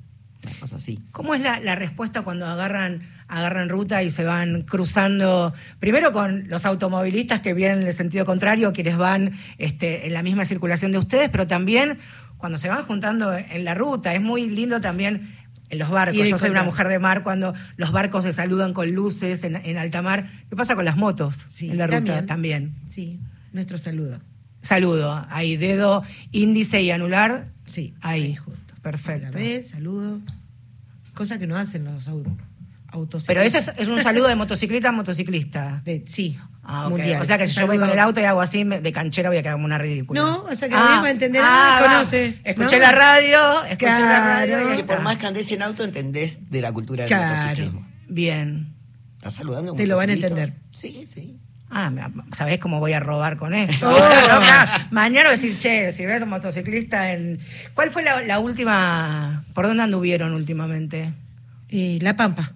una 0.43 0.53
cosa 0.59 0.75
así. 0.77 0.99
¿Cómo 1.11 1.33
es 1.35 1.41
la, 1.41 1.59
la 1.59 1.75
respuesta 1.75 2.21
cuando 2.21 2.45
agarran, 2.45 3.01
agarran 3.29 3.69
ruta 3.69 4.03
y 4.03 4.09
se 4.09 4.23
van 4.25 4.63
cruzando? 4.63 5.53
Primero 5.79 6.11
con 6.11 6.47
los 6.49 6.65
automovilistas 6.65 7.39
que 7.41 7.53
vienen 7.53 7.79
en 7.81 7.87
el 7.87 7.93
sentido 7.93 8.25
contrario, 8.25 8.73
quienes 8.73 8.97
van 8.97 9.33
este, 9.57 10.07
en 10.07 10.13
la 10.13 10.23
misma 10.23 10.45
circulación 10.45 10.91
de 10.91 10.97
ustedes, 10.97 11.29
pero 11.29 11.47
también 11.47 11.99
cuando 12.37 12.57
se 12.57 12.67
van 12.69 12.83
juntando 12.83 13.33
en 13.35 13.63
la 13.65 13.73
ruta. 13.75 14.13
Es 14.13 14.21
muy 14.21 14.49
lindo 14.49 14.81
también 14.81 15.35
en 15.69 15.77
los 15.79 15.89
barcos. 15.89 16.17
Yo 16.27 16.37
soy 16.39 16.49
una 16.49 16.63
mujer 16.63 16.87
de 16.87 16.97
mar 16.99 17.21
cuando 17.23 17.53
los 17.77 17.91
barcos 17.91 18.23
se 18.25 18.33
saludan 18.33 18.73
con 18.73 18.89
luces 18.91 19.43
en, 19.43 19.55
en 19.57 19.77
alta 19.77 20.01
mar. 20.01 20.29
¿Qué 20.49 20.55
pasa 20.55 20.75
con 20.75 20.85
las 20.85 20.97
motos 20.97 21.35
Sí, 21.47 21.69
en 21.69 21.77
la 21.77 21.85
ruta? 21.87 21.97
también. 21.97 22.25
también. 22.25 22.75
Sí, 22.87 23.19
nuestro 23.53 23.77
saludo. 23.77 24.19
Saludo. 24.61 25.25
Ahí, 25.29 25.55
dedo 25.57 26.03
índice 26.31 26.81
y 26.81 26.91
anular. 26.91 27.47
Sí, 27.65 27.93
Ahí, 28.01 28.35
justo. 28.35 28.73
perfecto. 28.81 29.25
La 29.25 29.31
vez, 29.31 29.69
saludo. 29.69 30.19
Cosa 31.13 31.37
que 31.39 31.47
no 31.47 31.55
hacen 31.57 31.83
los 31.85 32.07
autos. 32.07 32.33
Pero 33.27 33.41
eso 33.41 33.57
es, 33.57 33.71
es 33.77 33.87
un 33.87 34.01
saludo 34.01 34.27
de 34.27 34.35
motociclista 34.35 34.89
a 34.89 34.91
motociclista. 34.91 35.81
De- 35.85 36.03
sí, 36.07 36.37
Ah, 36.63 36.83
ok. 36.85 36.89
mundial. 36.91 37.21
O 37.21 37.25
sea 37.25 37.37
que 37.37 37.47
si 37.47 37.55
yo 37.59 37.65
voy 37.65 37.77
con 37.79 37.89
el 37.89 37.97
auto 37.99 38.19
y 38.19 38.23
hago 38.25 38.41
así, 38.41 38.63
me- 38.65 38.79
de 38.81 38.91
canchera 38.93 39.29
voy 39.29 39.37
a 39.39 39.41
quedar 39.41 39.55
como 39.55 39.65
una 39.65 39.77
ridícula. 39.79 40.21
No, 40.21 40.43
o 40.43 40.55
sea 40.55 40.67
que 40.69 40.75
la 40.75 40.89
misma 40.91 41.09
entender, 41.09 41.41
ah, 41.43 41.79
va. 41.81 41.87
conoce, 41.87 42.39
Escuché 42.43 42.75
¿no? 42.77 42.81
la 42.83 42.91
radio, 42.91 43.63
escuché 43.65 43.85
la 43.91 44.19
radio. 44.19 44.73
y 44.73 44.77
Que 44.77 44.83
por 44.83 45.01
más 45.01 45.17
que 45.17 45.25
andes 45.27 45.51
en 45.51 45.61
auto, 45.63 45.83
entendés 45.83 46.49
de 46.51 46.61
la 46.61 46.71
cultura 46.71 47.03
del 47.05 47.07
Claro. 47.09 47.35
motociclismo. 47.35 47.87
Bien. 48.07 48.75
¿Estás 49.17 49.33
saludando 49.35 49.73
a 49.73 49.75
Te 49.75 49.87
lo 49.87 49.97
van 49.97 50.09
a 50.09 50.13
entender. 50.13 50.53
Sí, 50.71 51.05
sí. 51.07 51.41
Ah, 51.71 51.89
me- 51.91 52.03
¿sabés 52.35 52.59
cómo 52.59 52.79
voy 52.79 52.93
a 52.93 52.99
robar 52.99 53.37
con 53.37 53.53
esto? 53.53 53.89
Oh. 53.91 54.09
Mañana 54.91 55.29
voy 55.29 55.37
a 55.37 55.41
decir, 55.41 55.57
che, 55.57 55.91
si 55.93 56.05
ves 56.05 56.21
a 56.21 56.23
un 56.23 56.29
motociclista 56.31 57.13
en... 57.13 57.39
¿Cuál 57.73 57.91
fue 57.91 58.03
la, 58.03 58.21
la 58.21 58.39
última... 58.39 59.43
¿Por 59.53 59.67
dónde 59.67 59.83
anduvieron 59.83 60.33
últimamente? 60.33 61.13
Eh, 61.69 61.99
la 62.01 62.15
Pampa. 62.15 62.53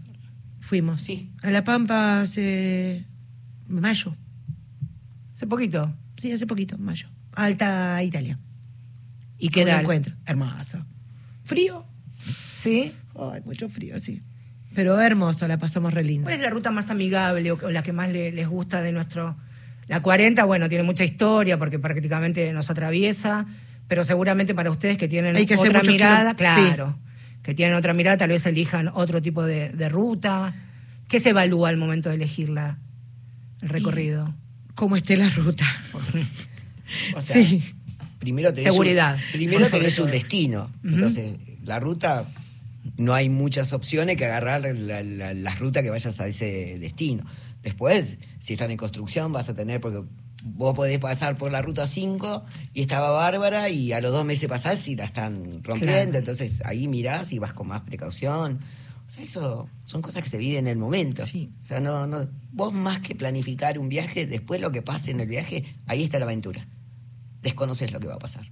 Fuimos. 0.73 1.03
Sí. 1.03 1.29
A 1.43 1.51
La 1.51 1.63
Pampa 1.63 2.21
hace 2.21 3.05
mayo. 3.67 4.15
Hace 5.35 5.45
poquito. 5.45 5.93
Sí, 6.17 6.31
hace 6.31 6.47
poquito, 6.47 6.79
mayo. 6.79 7.07
Alta 7.33 8.01
Italia. 8.01 8.39
¿Y 9.37 9.49
qué 9.49 9.65
tal? 9.67 9.81
encuentro. 9.81 10.15
Hermoso. 10.25 10.83
Frío. 11.43 11.85
¿Sí? 12.17 12.91
Ay, 13.15 13.41
mucho 13.45 13.69
frío, 13.69 13.99
sí. 13.99 14.19
Pero 14.73 14.99
hermoso, 14.99 15.47
la 15.47 15.59
pasamos 15.59 15.93
re 15.93 16.03
lindo. 16.03 16.23
¿Cuál 16.23 16.37
es 16.37 16.41
la 16.41 16.49
ruta 16.49 16.71
más 16.71 16.89
amigable 16.89 17.51
o, 17.51 17.59
o 17.63 17.69
la 17.69 17.83
que 17.83 17.93
más 17.93 18.09
le- 18.09 18.31
les 18.31 18.47
gusta 18.47 18.81
de 18.81 18.93
nuestro... 18.93 19.37
La 19.85 20.01
40, 20.01 20.43
bueno, 20.45 20.69
tiene 20.69 20.83
mucha 20.83 21.03
historia 21.03 21.59
porque 21.59 21.77
prácticamente 21.77 22.51
nos 22.51 22.71
atraviesa, 22.71 23.45
pero 23.87 24.03
seguramente 24.03 24.55
para 24.55 24.71
ustedes 24.71 24.97
que 24.97 25.07
tienen 25.07 25.35
Hay 25.35 25.45
que 25.45 25.55
otra 25.55 25.83
mirada, 25.83 26.33
claro, 26.33 26.97
que 27.43 27.53
tienen 27.53 27.75
otra 27.75 27.93
mirada, 27.93 28.17
tal 28.17 28.29
vez 28.29 28.43
elijan 28.47 28.87
otro 28.87 29.21
tipo 29.21 29.43
de, 29.45 29.69
de 29.69 29.89
ruta. 29.89 30.55
¿Qué 31.13 31.19
se 31.19 31.29
evalúa 31.29 31.69
al 31.69 31.77
momento 31.77 32.09
de 32.09 32.15
elegirla, 32.15 32.79
el 33.61 33.69
recorrido? 33.69 34.33
Como 34.73 34.95
esté 34.95 35.15
la 35.15 35.29
ruta. 35.29 35.63
O 37.15 37.21
sea, 37.21 37.35
sí. 37.35 37.61
Primero 38.17 38.51
tenés 38.51 38.71
Seguridad. 38.71 39.15
Un, 39.15 39.21
primero 39.31 39.67
tenés 39.69 39.99
un 39.99 40.09
destino. 40.09 40.71
Entonces, 40.83 41.37
la 41.61 41.79
ruta, 41.79 42.27
no 42.97 43.13
hay 43.13 43.29
muchas 43.29 43.73
opciones 43.73 44.17
que 44.17 44.25
agarrar 44.25 44.61
la, 44.61 45.03
la- 45.03 45.33
la 45.35 45.55
ruta 45.55 45.83
que 45.83 45.91
vayas 45.91 46.19
a 46.19 46.25
ese 46.27 46.79
destino. 46.79 47.23
Después, 47.61 48.17
si 48.39 48.53
están 48.53 48.71
en 48.71 48.77
construcción, 48.77 49.31
vas 49.33 49.49
a 49.49 49.55
tener, 49.55 49.79
porque 49.81 50.01
vos 50.43 50.73
podés 50.73 50.97
pasar 50.97 51.37
por 51.37 51.51
la 51.51 51.61
ruta 51.61 51.85
5 51.85 52.43
y 52.73 52.81
estaba 52.81 53.11
bárbara 53.11 53.69
y 53.69 53.93
a 53.93 54.01
los 54.01 54.11
dos 54.11 54.25
meses 54.25 54.49
pasás 54.49 54.87
y 54.87 54.95
la 54.95 55.05
están 55.05 55.63
rompiendo. 55.63 55.93
Claro. 56.05 56.17
Entonces, 56.17 56.63
ahí 56.65 56.87
mirás 56.87 57.31
y 57.33 57.37
vas 57.37 57.53
con 57.53 57.67
más 57.67 57.81
precaución. 57.81 58.59
O 59.05 59.09
sea, 59.09 59.23
eso 59.23 59.69
son 59.83 60.01
cosas 60.01 60.23
que 60.23 60.29
se 60.29 60.37
viven 60.37 60.59
en 60.65 60.67
el 60.73 60.77
momento. 60.77 61.23
Sí. 61.25 61.51
O 61.61 61.65
sea, 61.65 61.79
no, 61.79 62.07
no, 62.07 62.27
vos 62.51 62.73
más 62.73 62.99
que 62.99 63.15
planificar 63.15 63.77
un 63.77 63.89
viaje, 63.89 64.25
después 64.25 64.61
lo 64.61 64.71
que 64.71 64.81
pase 64.81 65.11
en 65.11 65.19
el 65.19 65.27
viaje, 65.27 65.63
ahí 65.87 66.03
está 66.03 66.19
la 66.19 66.25
aventura. 66.25 66.65
Desconoces 67.41 67.91
lo 67.91 67.99
que 67.99 68.07
va 68.07 68.15
a 68.15 68.19
pasar. 68.19 68.45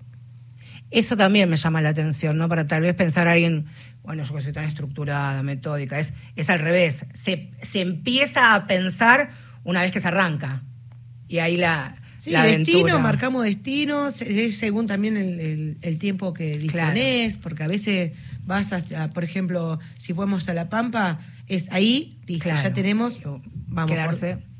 Eso 0.91 1.15
también 1.15 1.49
me 1.49 1.55
llama 1.55 1.81
la 1.81 1.89
atención, 1.89 2.37
¿no? 2.37 2.49
Para 2.49 2.67
tal 2.67 2.81
vez 2.81 2.93
pensar 2.95 3.27
a 3.29 3.31
alguien, 3.33 3.65
bueno, 4.03 4.23
yo 4.23 4.35
que 4.35 4.41
soy 4.41 4.51
tan 4.51 4.65
estructurada, 4.65 5.41
metódica, 5.41 5.97
es, 5.99 6.13
es 6.35 6.49
al 6.49 6.59
revés. 6.59 7.05
Se, 7.13 7.51
se 7.61 7.79
empieza 7.81 8.53
a 8.53 8.67
pensar 8.67 9.29
una 9.63 9.81
vez 9.81 9.93
que 9.93 10.01
se 10.01 10.09
arranca. 10.09 10.63
Y 11.29 11.39
ahí 11.39 11.55
la, 11.55 11.95
Sí, 12.17 12.31
la 12.31 12.43
destino, 12.43 12.99
marcamos 12.99 13.45
destino, 13.45 14.11
se- 14.11 14.45
es 14.45 14.57
según 14.57 14.85
también 14.85 15.15
el, 15.15 15.39
el- 15.39 15.77
el 15.81 15.97
tiempo 15.97 16.33
que 16.33 16.57
Claro. 16.67 16.93
disponés, 16.93 17.37
porque 17.37 17.63
a 17.63 17.67
veces 17.67 18.11
vas 18.45 18.73
a, 18.73 19.07
por 19.09 19.23
ejemplo, 19.23 19.79
si 19.97 20.13
fuimos 20.13 20.47
a 20.49 20.53
La 20.53 20.69
Pampa, 20.69 21.19
es 21.47 21.71
ahí, 21.71 22.17
listo, 22.27 22.43
Claro. 22.45 22.61
ya 22.63 22.73
tenemos, 22.73 23.19
vamos 23.67 23.91
quedarse. 23.91 24.37
por- 24.37 24.51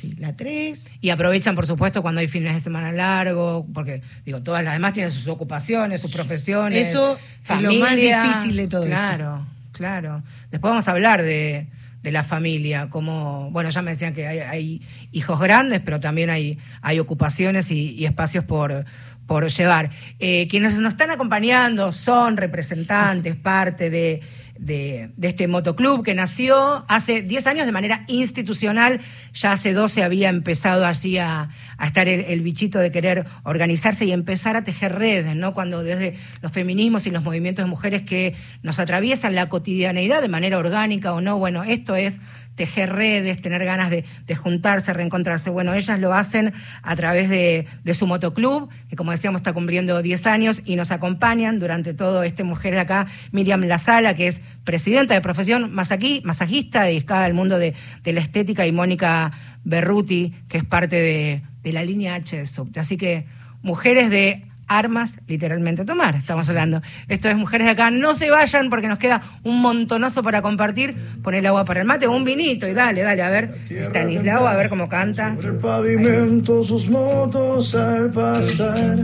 sí, 0.00 0.12
la 0.18 0.36
3, 0.36 0.84
Y 1.00 1.10
aprovechan, 1.10 1.54
por 1.56 1.66
supuesto, 1.66 2.02
cuando 2.02 2.20
hay 2.20 2.28
fines 2.28 2.54
de 2.54 2.60
semana 2.60 2.92
largos, 2.92 3.66
porque, 3.74 4.02
digo, 4.24 4.42
todas 4.42 4.62
las 4.62 4.74
demás 4.74 4.92
tienen 4.92 5.10
sus 5.10 5.26
ocupaciones, 5.26 6.00
sus 6.00 6.12
profesiones. 6.12 6.88
Eso 6.88 7.18
es 7.48 7.60
lo 7.62 7.72
más 7.74 7.96
difícil 7.96 8.56
de 8.56 8.68
todo 8.68 8.82
esto. 8.84 8.94
Claro, 8.94 9.46
claro. 9.72 10.22
Después 10.50 10.70
vamos 10.70 10.86
a 10.86 10.92
hablar 10.92 11.22
de, 11.22 11.66
de 12.02 12.12
la 12.12 12.22
familia, 12.22 12.88
como, 12.90 13.50
bueno, 13.50 13.70
ya 13.70 13.82
me 13.82 13.90
decían 13.90 14.14
que 14.14 14.28
hay, 14.28 14.38
hay 14.38 14.82
hijos 15.10 15.40
grandes, 15.40 15.80
pero 15.84 15.98
también 15.98 16.30
hay, 16.30 16.58
hay 16.80 17.00
ocupaciones 17.00 17.72
y, 17.72 17.90
y 17.90 18.04
espacios 18.06 18.44
por, 18.44 18.84
por 19.28 19.48
llevar. 19.48 19.90
Eh, 20.18 20.48
quienes 20.48 20.76
nos 20.78 20.94
están 20.94 21.10
acompañando 21.10 21.92
son 21.92 22.38
representantes, 22.38 23.36
parte 23.36 23.90
de, 23.90 24.22
de, 24.58 25.10
este 25.20 25.46
motoclub 25.46 26.02
que 26.02 26.14
nació 26.14 26.84
hace 26.88 27.20
10 27.22 27.46
años 27.46 27.66
de 27.66 27.72
manera 27.72 28.04
institucional, 28.08 29.02
ya 29.34 29.52
hace 29.52 29.74
12 29.74 30.02
había 30.02 30.30
empezado 30.30 30.86
así 30.86 31.18
a, 31.18 31.50
a 31.76 31.86
estar 31.86 32.08
el, 32.08 32.22
el 32.22 32.40
bichito 32.40 32.78
de 32.78 32.90
querer 32.90 33.26
organizarse 33.44 34.06
y 34.06 34.12
empezar 34.12 34.56
a 34.56 34.64
tejer 34.64 34.94
redes, 34.94 35.36
¿no? 35.36 35.52
Cuando 35.52 35.82
desde 35.82 36.16
los 36.40 36.50
feminismos 36.50 37.06
y 37.06 37.10
los 37.10 37.22
movimientos 37.22 37.66
de 37.66 37.70
mujeres 37.70 38.02
que 38.02 38.34
nos 38.62 38.78
atraviesan 38.78 39.34
la 39.34 39.50
cotidianeidad 39.50 40.22
de 40.22 40.28
manera 40.28 40.56
orgánica 40.56 41.12
o 41.12 41.20
no, 41.20 41.38
bueno, 41.38 41.64
esto 41.64 41.94
es 41.96 42.18
tejer 42.58 42.92
redes, 42.92 43.40
tener 43.40 43.64
ganas 43.64 43.88
de, 43.88 44.04
de 44.26 44.36
juntarse, 44.36 44.92
reencontrarse. 44.92 45.48
Bueno, 45.48 45.72
ellas 45.72 45.98
lo 45.98 46.12
hacen 46.12 46.52
a 46.82 46.94
través 46.96 47.30
de, 47.30 47.66
de 47.84 47.94
su 47.94 48.06
motoclub, 48.06 48.68
que 48.90 48.96
como 48.96 49.12
decíamos 49.12 49.40
está 49.40 49.54
cumpliendo 49.54 50.02
10 50.02 50.26
años 50.26 50.60
y 50.66 50.76
nos 50.76 50.90
acompañan 50.90 51.58
durante 51.58 51.94
todo 51.94 52.22
este 52.22 52.44
Mujer 52.44 52.74
de 52.74 52.80
acá, 52.80 53.06
Miriam 53.32 53.62
Lazala, 53.62 54.14
que 54.14 54.28
es 54.28 54.42
presidenta 54.64 55.14
de 55.14 55.20
profesión 55.22 55.72
masaqui- 55.72 56.22
masajista 56.24 56.82
dedicada 56.82 57.24
al 57.24 57.32
mundo 57.32 57.58
de, 57.58 57.72
de 58.04 58.12
la 58.12 58.20
estética, 58.20 58.66
y 58.66 58.72
Mónica 58.72 59.32
Berruti, 59.64 60.34
que 60.48 60.58
es 60.58 60.64
parte 60.64 60.96
de, 60.96 61.42
de 61.62 61.72
la 61.72 61.84
línea 61.84 62.16
H 62.16 62.36
de 62.36 62.46
Subte. 62.46 62.80
Así 62.80 62.96
que 62.96 63.24
mujeres 63.62 64.10
de 64.10 64.47
armas 64.68 65.14
literalmente 65.26 65.84
tomar, 65.84 66.14
estamos 66.14 66.48
hablando. 66.48 66.82
Esto 67.08 67.28
es 67.28 67.36
Mujeres 67.36 67.66
de 67.66 67.72
Acá, 67.72 67.90
no 67.90 68.14
se 68.14 68.30
vayan 68.30 68.70
porque 68.70 68.86
nos 68.86 68.98
queda 68.98 69.22
un 69.42 69.60
montonazo 69.60 70.22
para 70.22 70.42
compartir. 70.42 70.94
Pon 71.22 71.34
el 71.34 71.46
agua 71.46 71.64
para 71.64 71.80
el 71.80 71.86
mate 71.86 72.06
o 72.06 72.12
un 72.12 72.24
vinito 72.24 72.68
y 72.68 72.74
dale, 72.74 73.02
dale, 73.02 73.22
a 73.22 73.30
ver. 73.30 73.58
Stanislao, 73.68 74.46
a 74.46 74.54
ver 74.56 74.68
cómo 74.68 74.88
canta. 74.88 75.34
Sobre 75.34 75.48
el 75.48 75.56
pavimento 75.56 76.62
sus 76.62 76.88
motos 76.88 77.74
al 77.74 78.12
pasar. 78.12 78.98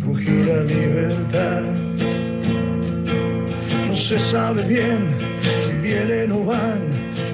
Rugir 0.00 0.46
la 0.46 0.62
libertad. 0.64 1.62
No 3.88 3.96
se 3.96 4.18
sabe 4.18 4.62
bien 4.62 5.16
si 5.66 5.72
vienen 5.76 6.32
o 6.32 6.44
van, 6.44 6.78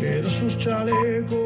pero 0.00 0.28
sus 0.30 0.58
chalecos 0.58 1.43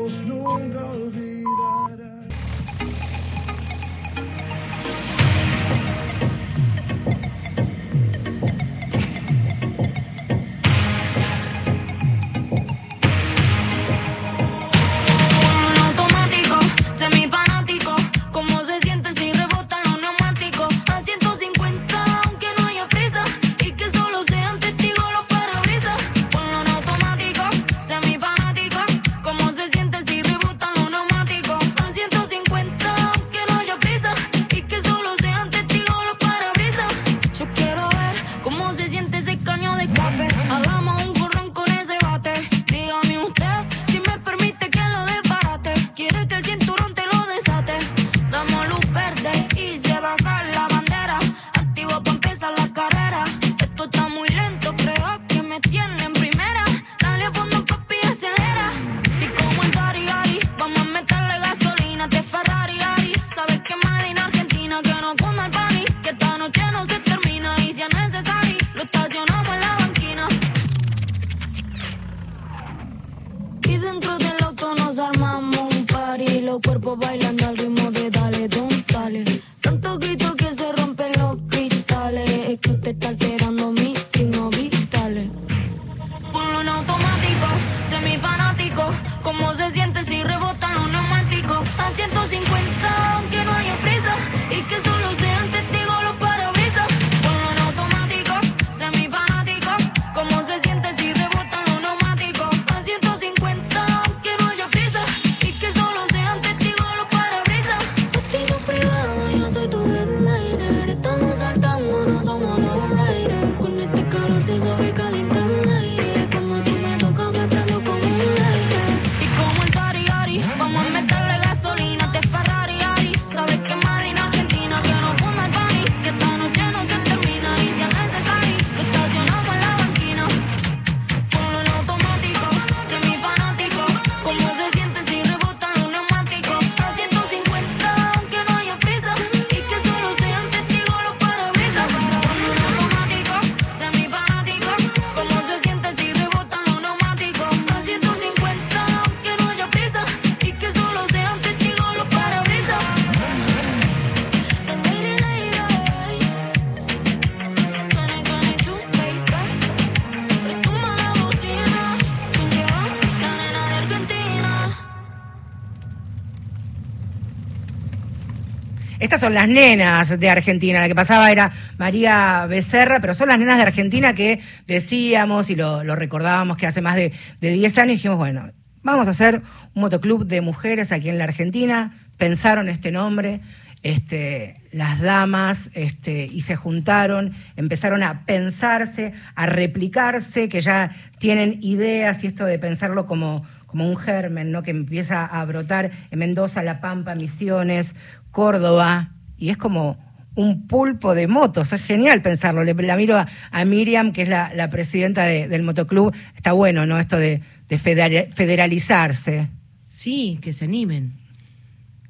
son 169.28 169.34
las 169.34 169.48
nenas 169.48 170.18
de 170.18 170.30
Argentina. 170.30 170.80
La 170.80 170.88
que 170.88 170.94
pasaba 170.94 171.30
era 171.30 171.52
María 171.76 172.46
Becerra, 172.48 172.98
pero 173.00 173.14
son 173.14 173.28
las 173.28 173.38
nenas 173.38 173.58
de 173.58 173.64
Argentina 173.64 174.14
que 174.14 174.40
decíamos 174.66 175.50
y 175.50 175.54
lo, 175.54 175.82
recordábamos 175.82 176.56
que 176.56 176.66
hace 176.66 176.80
más 176.80 176.96
de, 176.96 177.12
de 177.42 177.50
10 177.50 177.76
años 177.76 177.96
dijimos, 177.96 178.16
bueno, 178.16 178.50
vamos 178.82 179.06
a 179.06 179.10
hacer 179.10 179.42
un 179.74 179.82
motoclub 179.82 180.24
de 180.24 180.40
mujeres 180.40 180.92
aquí 180.92 181.10
en 181.10 181.18
la 181.18 181.24
Argentina. 181.24 181.94
Pensaron 182.16 182.70
este 182.70 182.90
nombre, 182.90 183.42
este, 183.82 184.54
las 184.72 184.98
damas, 185.02 185.72
este, 185.74 186.24
y 186.24 186.40
se 186.40 186.56
juntaron, 186.56 187.34
empezaron 187.56 188.02
a 188.02 188.24
pensarse, 188.24 189.12
a 189.34 189.44
replicarse, 189.44 190.48
que 190.48 190.62
ya 190.62 190.96
tienen 191.18 191.58
ideas 191.60 192.24
y 192.24 192.28
esto 192.28 192.46
de 192.46 192.58
pensarlo 192.58 193.06
como 193.06 193.44
como 193.66 193.86
un 193.86 193.98
germen, 193.98 194.50
¿no? 194.50 194.62
Que 194.62 194.70
empieza 194.70 195.26
a 195.26 195.44
brotar 195.44 195.90
en 196.10 196.18
Mendoza, 196.18 196.62
La 196.62 196.80
Pampa, 196.80 197.14
Misiones, 197.14 197.96
Córdoba, 198.30 199.10
y 199.38 199.50
es 199.50 199.56
como 199.56 199.96
un 200.34 200.66
pulpo 200.68 201.14
de 201.14 201.26
motos, 201.26 201.72
es 201.72 201.82
genial 201.82 202.22
pensarlo. 202.22 202.62
Le, 202.62 202.74
la 202.74 202.96
miro 202.96 203.16
a, 203.18 203.26
a 203.50 203.64
Miriam, 203.64 204.12
que 204.12 204.22
es 204.22 204.28
la, 204.28 204.52
la 204.54 204.70
presidenta 204.70 205.24
de- 205.24 205.48
del 205.48 205.62
motoclub, 205.62 206.14
está 206.36 206.52
bueno, 206.52 206.86
¿no? 206.86 206.98
Esto 206.98 207.16
de, 207.18 207.42
de 207.68 207.78
federa- 207.78 208.26
federalizarse. 208.32 209.48
Sí, 209.88 210.38
que 210.40 210.52
se 210.52 210.66
animen 210.66 211.14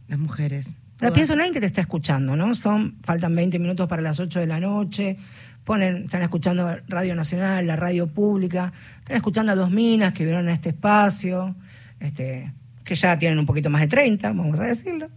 las 0.09 0.19
mujeres. 0.19 0.77
Pero 0.99 1.11
Todas. 1.11 1.14
pienso 1.14 1.33
en 1.35 1.38
alguien 1.41 1.55
que 1.55 1.61
te 1.61 1.67
está 1.67 1.81
escuchando, 1.81 2.37
¿no? 2.37 2.55
Son, 2.55 2.97
faltan 3.03 3.35
20 3.35 3.59
minutos 3.59 3.88
para 3.88 4.03
las 4.03 4.19
8 4.21 4.41
de 4.41 4.47
la 4.47 4.61
noche, 4.61 5.17
ponen, 5.64 6.05
están 6.05 6.23
escuchando 6.23 6.77
Radio 6.88 7.14
Nacional, 7.14 7.67
la 7.67 7.77
radio 7.77 8.09
pública, 8.09 8.73
están 8.99 9.17
escuchando 9.17 9.53
a 9.53 9.55
dos 9.55 9.71
minas 9.71 10.12
que 10.12 10.25
vieron 10.25 10.49
este 10.49 10.71
espacio, 10.71 11.55
este, 12.01 12.53
que 12.85 12.95
ya 12.95 13.19
tienen 13.19 13.38
un 13.38 13.47
poquito 13.47 13.71
más 13.71 13.81
de 13.83 13.87
30, 13.88 14.33
vamos 14.33 14.59
a 14.59 14.64
decirlo, 14.64 15.09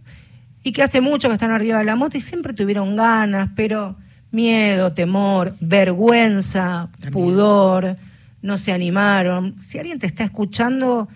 y 0.62 0.72
que 0.72 0.82
hace 0.82 1.00
mucho 1.00 1.28
que 1.28 1.34
están 1.34 1.50
arriba 1.50 1.78
de 1.78 1.84
la 1.84 1.96
moto 1.96 2.16
y 2.16 2.20
siempre 2.20 2.52
tuvieron 2.52 2.96
ganas, 2.96 3.50
pero 3.56 3.96
miedo, 4.30 4.92
temor, 4.92 5.56
vergüenza, 5.60 6.90
pudor, 7.10 7.96
no 8.40 8.56
se 8.56 8.72
animaron. 8.72 9.58
Si 9.60 9.78
alguien 9.78 9.98
te 9.98 10.06
está 10.06 10.24
escuchando 10.24 11.08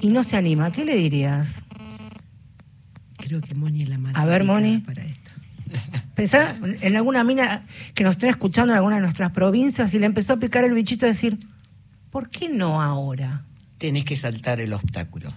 y 0.00 0.08
no 0.08 0.24
se 0.24 0.36
anima, 0.36 0.70
¿qué 0.72 0.84
le 0.84 0.96
dirías? 0.96 1.64
Creo 3.16 3.40
que 3.40 3.54
Moni 3.54 3.82
es 3.82 3.88
la 3.88 3.98
más 3.98 4.14
A 4.16 4.24
ver, 4.24 4.44
Moni. 4.44 4.78
para 4.80 5.02
esto. 5.02 5.32
Pensá 6.14 6.56
en 6.62 6.96
alguna 6.96 7.24
mina 7.24 7.64
que 7.94 8.04
nos 8.04 8.12
esté 8.12 8.28
escuchando 8.28 8.72
en 8.72 8.76
alguna 8.76 8.96
de 8.96 9.02
nuestras 9.02 9.32
provincias 9.32 9.92
y 9.94 9.98
le 9.98 10.06
empezó 10.06 10.34
a 10.34 10.36
picar 10.36 10.64
el 10.64 10.74
bichito 10.74 11.06
de 11.06 11.12
decir, 11.12 11.38
¿por 12.10 12.30
qué 12.30 12.48
no 12.48 12.80
ahora? 12.80 13.44
Tenés 13.78 14.04
que 14.04 14.16
saltar 14.16 14.60
el 14.60 14.72
obstáculo. 14.72 15.32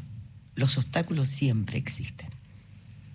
Los 0.55 0.77
obstáculos 0.77 1.29
siempre 1.29 1.77
existen. 1.77 2.29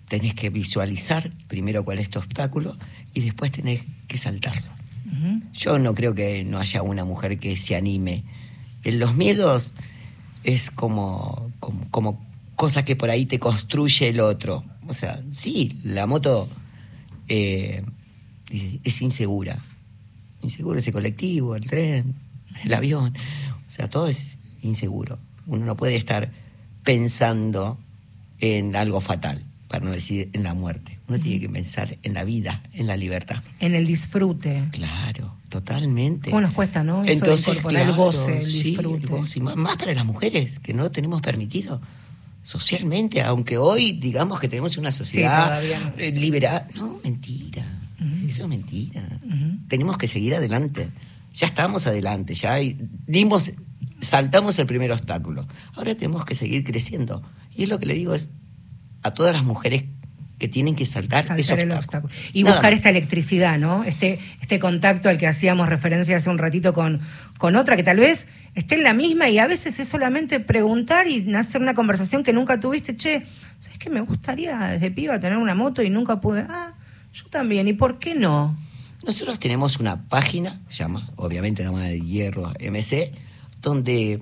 Tenés 0.07 0.33
que 0.33 0.49
visualizar 0.49 1.31
primero 1.47 1.83
cuál 1.83 1.99
es 1.99 2.09
tu 2.09 2.19
obstáculo 2.19 2.77
y 3.13 3.21
después 3.21 3.51
tenés 3.51 3.81
que 4.07 4.17
saltarlo. 4.17 4.71
Yo 5.53 5.77
no 5.79 5.93
creo 5.93 6.15
que 6.15 6.43
no 6.43 6.59
haya 6.59 6.81
una 6.81 7.05
mujer 7.05 7.39
que 7.39 7.55
se 7.55 7.75
anime. 7.75 8.23
En 8.83 8.99
los 8.99 9.15
miedos 9.15 9.73
es 10.43 10.71
como, 10.71 11.51
como, 11.59 11.89
como 11.91 12.25
cosa 12.55 12.83
que 12.83 12.95
por 12.95 13.09
ahí 13.09 13.25
te 13.25 13.39
construye 13.39 14.09
el 14.09 14.19
otro. 14.19 14.63
O 14.87 14.93
sea, 14.93 15.21
sí, 15.31 15.79
la 15.83 16.07
moto 16.07 16.49
eh, 17.27 17.83
es 18.83 19.01
insegura. 19.01 19.59
Inseguro 20.41 20.79
ese 20.79 20.91
colectivo, 20.91 21.55
el 21.55 21.65
tren, 21.65 22.15
el 22.63 22.73
avión. 22.73 23.13
O 23.65 23.71
sea, 23.71 23.89
todo 23.89 24.07
es 24.07 24.39
inseguro. 24.61 25.17
Uno 25.45 25.65
no 25.65 25.77
puede 25.77 25.95
estar 25.95 26.31
pensando 26.83 27.77
en 28.39 28.75
algo 28.75 28.99
fatal, 28.99 29.43
para 29.73 29.85
no 29.85 29.91
decir 29.91 30.29
en 30.33 30.43
la 30.43 30.53
muerte. 30.53 30.99
Uno 31.07 31.17
tiene 31.17 31.39
que 31.39 31.49
pensar 31.49 31.97
en 32.03 32.13
la 32.13 32.23
vida, 32.23 32.61
en 32.73 32.85
la 32.85 32.95
libertad. 32.95 33.43
En 33.59 33.73
el 33.73 33.87
disfrute. 33.87 34.65
Claro, 34.71 35.35
totalmente. 35.49 36.29
¿Cómo 36.29 36.41
nos 36.41 36.53
cuesta, 36.53 36.83
no? 36.83 37.03
Eso 37.03 37.11
Entonces, 37.11 37.57
el 37.57 37.63
claro, 37.63 37.95
goce, 37.95 38.37
el 38.37 38.43
sí, 38.45 38.63
disfrute. 38.65 38.97
el 38.97 39.07
goce. 39.09 39.39
Y 39.39 39.41
Más, 39.41 39.77
para 39.77 39.95
las 39.95 40.05
mujeres, 40.05 40.59
que 40.59 40.75
no 40.75 40.91
tenemos 40.91 41.23
permitido 41.23 41.81
socialmente, 42.43 43.23
aunque 43.23 43.57
hoy 43.57 43.93
digamos 43.93 44.39
que 44.39 44.47
tenemos 44.47 44.77
una 44.77 44.91
sociedad 44.91 45.59
no. 45.59 45.93
eh, 45.97 46.11
liberada. 46.11 46.67
No, 46.75 46.99
mentira. 47.03 47.65
Eso 48.27 48.43
es 48.43 48.49
mentira. 48.49 49.01
Tenemos 49.69 49.97
que 49.97 50.07
seguir 50.07 50.35
adelante. 50.35 50.87
Ya 51.33 51.47
estamos 51.47 51.87
adelante, 51.87 52.35
ya 52.35 52.57
dimos, 53.07 53.53
saltamos 53.97 54.59
el 54.59 54.67
primer 54.67 54.91
obstáculo. 54.91 55.47
Ahora 55.73 55.95
tenemos 55.95 56.25
que 56.25 56.35
seguir 56.35 56.63
creciendo. 56.63 57.23
Y 57.55 57.63
es 57.63 57.69
lo 57.69 57.79
que 57.79 57.87
le 57.87 57.95
digo 57.95 58.13
es 58.13 58.29
a 59.03 59.13
todas 59.13 59.33
las 59.33 59.43
mujeres 59.43 59.83
que 60.39 60.47
tienen 60.47 60.75
que 60.75 60.85
saltar, 60.85 61.23
saltar 61.23 61.39
ese 61.39 61.53
el 61.53 61.71
obstáculo. 61.71 62.07
obstáculo. 62.07 62.31
Y 62.33 62.43
Nada 62.43 62.55
buscar 62.55 62.71
más. 62.71 62.77
esta 62.79 62.89
electricidad, 62.89 63.57
¿no? 63.57 63.83
Este, 63.83 64.19
este 64.41 64.59
contacto 64.59 65.07
al 65.09 65.17
que 65.17 65.27
hacíamos 65.27 65.69
referencia 65.69 66.17
hace 66.17 66.29
un 66.29 66.37
ratito 66.37 66.73
con, 66.73 66.99
con 67.37 67.55
otra 67.55 67.77
que 67.77 67.83
tal 67.83 67.97
vez 67.99 68.27
esté 68.55 68.75
en 68.75 68.83
la 68.83 68.93
misma 68.93 69.29
y 69.29 69.39
a 69.39 69.47
veces 69.47 69.79
es 69.79 69.87
solamente 69.87 70.39
preguntar 70.39 71.07
y 71.07 71.33
hacer 71.35 71.61
una 71.61 71.73
conversación 71.75 72.23
que 72.23 72.33
nunca 72.33 72.59
tuviste. 72.59 72.95
Che, 72.97 73.25
¿sabes 73.59 73.77
qué? 73.77 73.89
Me 73.89 74.01
gustaría 74.01 74.57
desde 74.59 74.91
piba 74.91 75.19
tener 75.19 75.37
una 75.37 75.55
moto 75.55 75.81
y 75.81 75.89
nunca 75.89 76.19
pude. 76.19 76.45
Ah, 76.49 76.73
yo 77.13 77.25
también. 77.29 77.67
¿Y 77.67 77.73
por 77.73 77.99
qué 77.99 78.15
no? 78.15 78.57
Nosotros 79.05 79.39
tenemos 79.39 79.79
una 79.79 80.07
página, 80.09 80.61
se 80.69 80.83
llama, 80.83 81.09
obviamente, 81.15 81.63
Dama 81.63 81.81
de 81.81 81.99
Hierro 82.01 82.51
MC, 82.59 83.11
donde 83.61 84.21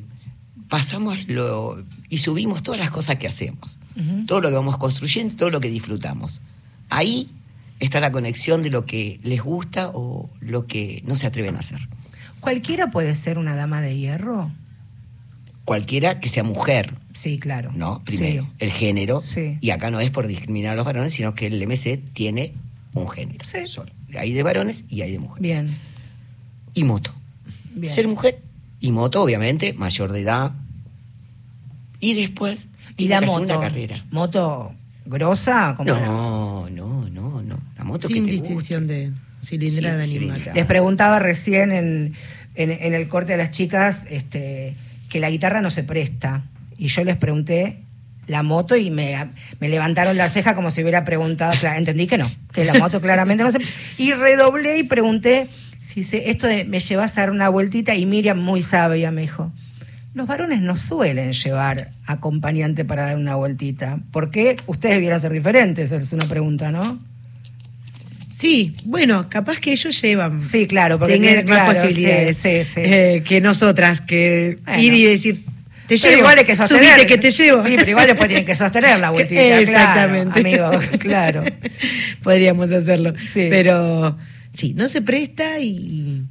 pasamos 0.69 1.27
lo 1.27 1.83
y 2.09 2.19
subimos 2.19 2.63
todas 2.63 2.79
las 2.79 2.89
cosas 2.89 3.17
que 3.17 3.27
hacemos, 3.27 3.79
todo 4.27 4.41
lo 4.41 4.49
que 4.49 4.55
vamos 4.55 4.77
construyendo, 4.77 5.35
todo 5.35 5.49
lo 5.49 5.59
que 5.59 5.69
disfrutamos. 5.69 6.41
Ahí 6.89 7.29
está 7.79 7.99
la 7.99 8.11
conexión 8.11 8.63
de 8.63 8.69
lo 8.69 8.85
que 8.85 9.19
les 9.23 9.41
gusta 9.41 9.89
o 9.93 10.29
lo 10.39 10.67
que 10.67 11.01
no 11.05 11.15
se 11.15 11.27
atreven 11.27 11.55
a 11.55 11.59
hacer. 11.59 11.79
¿Cualquiera 12.39 12.91
puede 12.91 13.13
ser 13.15 13.37
una 13.37 13.55
dama 13.55 13.81
de 13.81 13.97
hierro? 13.97 14.51
Cualquiera 15.65 16.19
que 16.19 16.27
sea 16.29 16.43
mujer, 16.43 16.95
Sí, 17.13 17.37
claro. 17.39 17.71
¿no? 17.75 18.01
Primero, 18.03 18.43
Sí. 18.45 18.49
el 18.59 18.71
género. 18.71 19.21
Sí. 19.23 19.57
Y 19.61 19.69
acá 19.71 19.91
no 19.91 19.99
es 19.99 20.09
por 20.11 20.27
discriminar 20.27 20.73
a 20.73 20.75
los 20.75 20.85
varones, 20.85 21.13
sino 21.13 21.35
que 21.35 21.47
el 21.47 21.61
MC 21.61 21.97
tiene 22.13 22.53
un 22.93 23.07
género 23.09 23.45
Sí. 23.45 23.67
solo. 23.67 23.91
Hay 24.17 24.31
de 24.33 24.43
varones 24.43 24.85
y 24.89 25.01
hay 25.01 25.11
de 25.11 25.19
mujeres. 25.19 25.41
Bien. 25.41 25.77
y 26.73 26.83
moto. 26.85 27.13
Bien. 27.75 27.93
Ser 27.93 28.07
mujer 28.07 28.39
y 28.79 28.91
moto, 28.93 29.21
obviamente, 29.21 29.73
mayor 29.73 30.11
de 30.13 30.21
edad. 30.21 30.53
Y 32.01 32.15
después, 32.15 32.67
¿Y 32.97 33.07
la 33.07 33.21
moto? 33.21 33.41
una 33.43 33.59
carrera. 33.61 34.03
¿Moto 34.11 34.73
grosa? 35.05 35.75
como 35.77 35.89
la- 35.93 35.99
No, 36.05 36.69
no, 36.69 37.09
no, 37.09 37.41
no. 37.41 37.57
La 37.77 37.83
moto 37.85 38.07
Sin 38.09 38.25
que 38.25 38.31
te 38.31 38.37
distinción 38.37 38.83
guste. 38.83 38.93
de 38.93 39.11
cilindrada 39.41 40.03
Sí, 40.05 40.13
ni 40.13 40.19
cilindrada. 40.19 40.53
Les 40.53 40.65
preguntaba 40.65 41.19
recién 41.19 41.71
en, 41.71 42.15
en- 42.55 42.71
en 42.71 42.93
el 42.93 43.07
corte 43.07 43.33
a 43.33 43.37
las 43.37 43.51
chicas 43.51 44.03
este, 44.09 44.75
que 45.09 45.19
la 45.19 45.29
guitarra 45.29 45.61
no 45.61 45.69
se 45.69 45.83
presta. 45.83 46.43
Y 46.77 46.87
yo 46.87 47.03
les 47.03 47.15
pregunté 47.17 47.77
la 48.27 48.43
moto 48.43 48.75
y 48.75 48.89
me, 48.91 49.29
me 49.59 49.69
levantaron 49.69 50.15
la 50.17 50.29
ceja 50.29 50.55
como 50.55 50.71
si 50.71 50.81
hubiera 50.81 51.03
preguntado. 51.05 51.53
Entendí 51.75 52.07
que 52.07 52.17
no, 52.17 52.31
que 52.53 52.65
la 52.65 52.73
moto 52.75 53.01
claramente 53.01 53.43
no 53.43 53.51
se 53.51 53.59
Y 53.97 54.13
redoblé 54.13 54.77
y 54.79 54.83
pregunté 54.83 55.47
si 55.81 56.03
se, 56.03 56.29
esto 56.29 56.47
de 56.47 56.63
me 56.65 56.79
llevas 56.79 57.17
a 57.17 57.21
dar 57.21 57.31
una 57.31 57.49
vueltita. 57.49 57.95
Y 57.95 58.05
Miriam, 58.05 58.39
muy 58.39 58.61
sabia, 58.63 59.11
me 59.11 59.21
dijo. 59.21 59.51
Los 60.13 60.27
varones 60.27 60.61
no 60.61 60.75
suelen 60.75 61.31
llevar 61.31 61.91
acompañante 62.05 62.83
para 62.83 63.03
dar 63.03 63.15
una 63.17 63.35
vueltita. 63.35 63.99
¿Por 64.11 64.29
qué 64.29 64.57
ustedes 64.67 64.95
debieran 64.95 65.21
ser 65.21 65.31
diferentes? 65.31 65.91
Es 65.91 66.11
una 66.11 66.25
pregunta, 66.27 66.69
¿no? 66.71 66.99
Sí, 68.29 68.75
bueno, 68.85 69.27
capaz 69.29 69.59
que 69.59 69.71
ellos 69.73 70.01
llevan. 70.01 70.43
Sí, 70.43 70.67
claro, 70.67 70.97
porque 70.99 71.13
tienen 71.17 71.45
tiene- 71.45 71.49
más 71.49 71.63
claro, 71.73 71.73
posibilidades 71.87 72.37
sí, 72.37 72.63
sí, 72.63 72.73
sí. 72.75 72.81
eh, 72.83 73.23
que 73.25 73.41
nosotras, 73.41 73.99
que 74.01 74.57
Bueno. 74.65 74.81
ir 74.81 74.93
y 74.93 75.03
decir, 75.05 75.43
te 75.87 75.97
Pero 75.97 76.09
llevo, 76.09 76.17
igual 76.19 76.45
que 76.45 76.55
sostener. 76.55 76.85
subite 76.93 77.05
que 77.07 77.17
te 77.17 77.31
llevo. 77.31 77.63
Sí, 77.65 77.73
pero 77.77 77.89
igual 77.89 78.07
después 78.07 78.27
tienen 78.29 78.45
que 78.45 78.55
sostener 78.55 78.99
la 78.99 79.09
vueltita. 79.11 79.59
Exactamente. 79.59 80.41
Claro, 80.43 80.67
amigo, 80.77 80.97
claro. 80.99 81.43
Podríamos 82.23 82.71
hacerlo. 82.71 83.13
Sí. 83.33 83.47
Pero 83.49 84.17
sí, 84.51 84.73
no 84.75 84.87
se 84.87 85.01
presta 85.01 85.59
y 85.59 86.23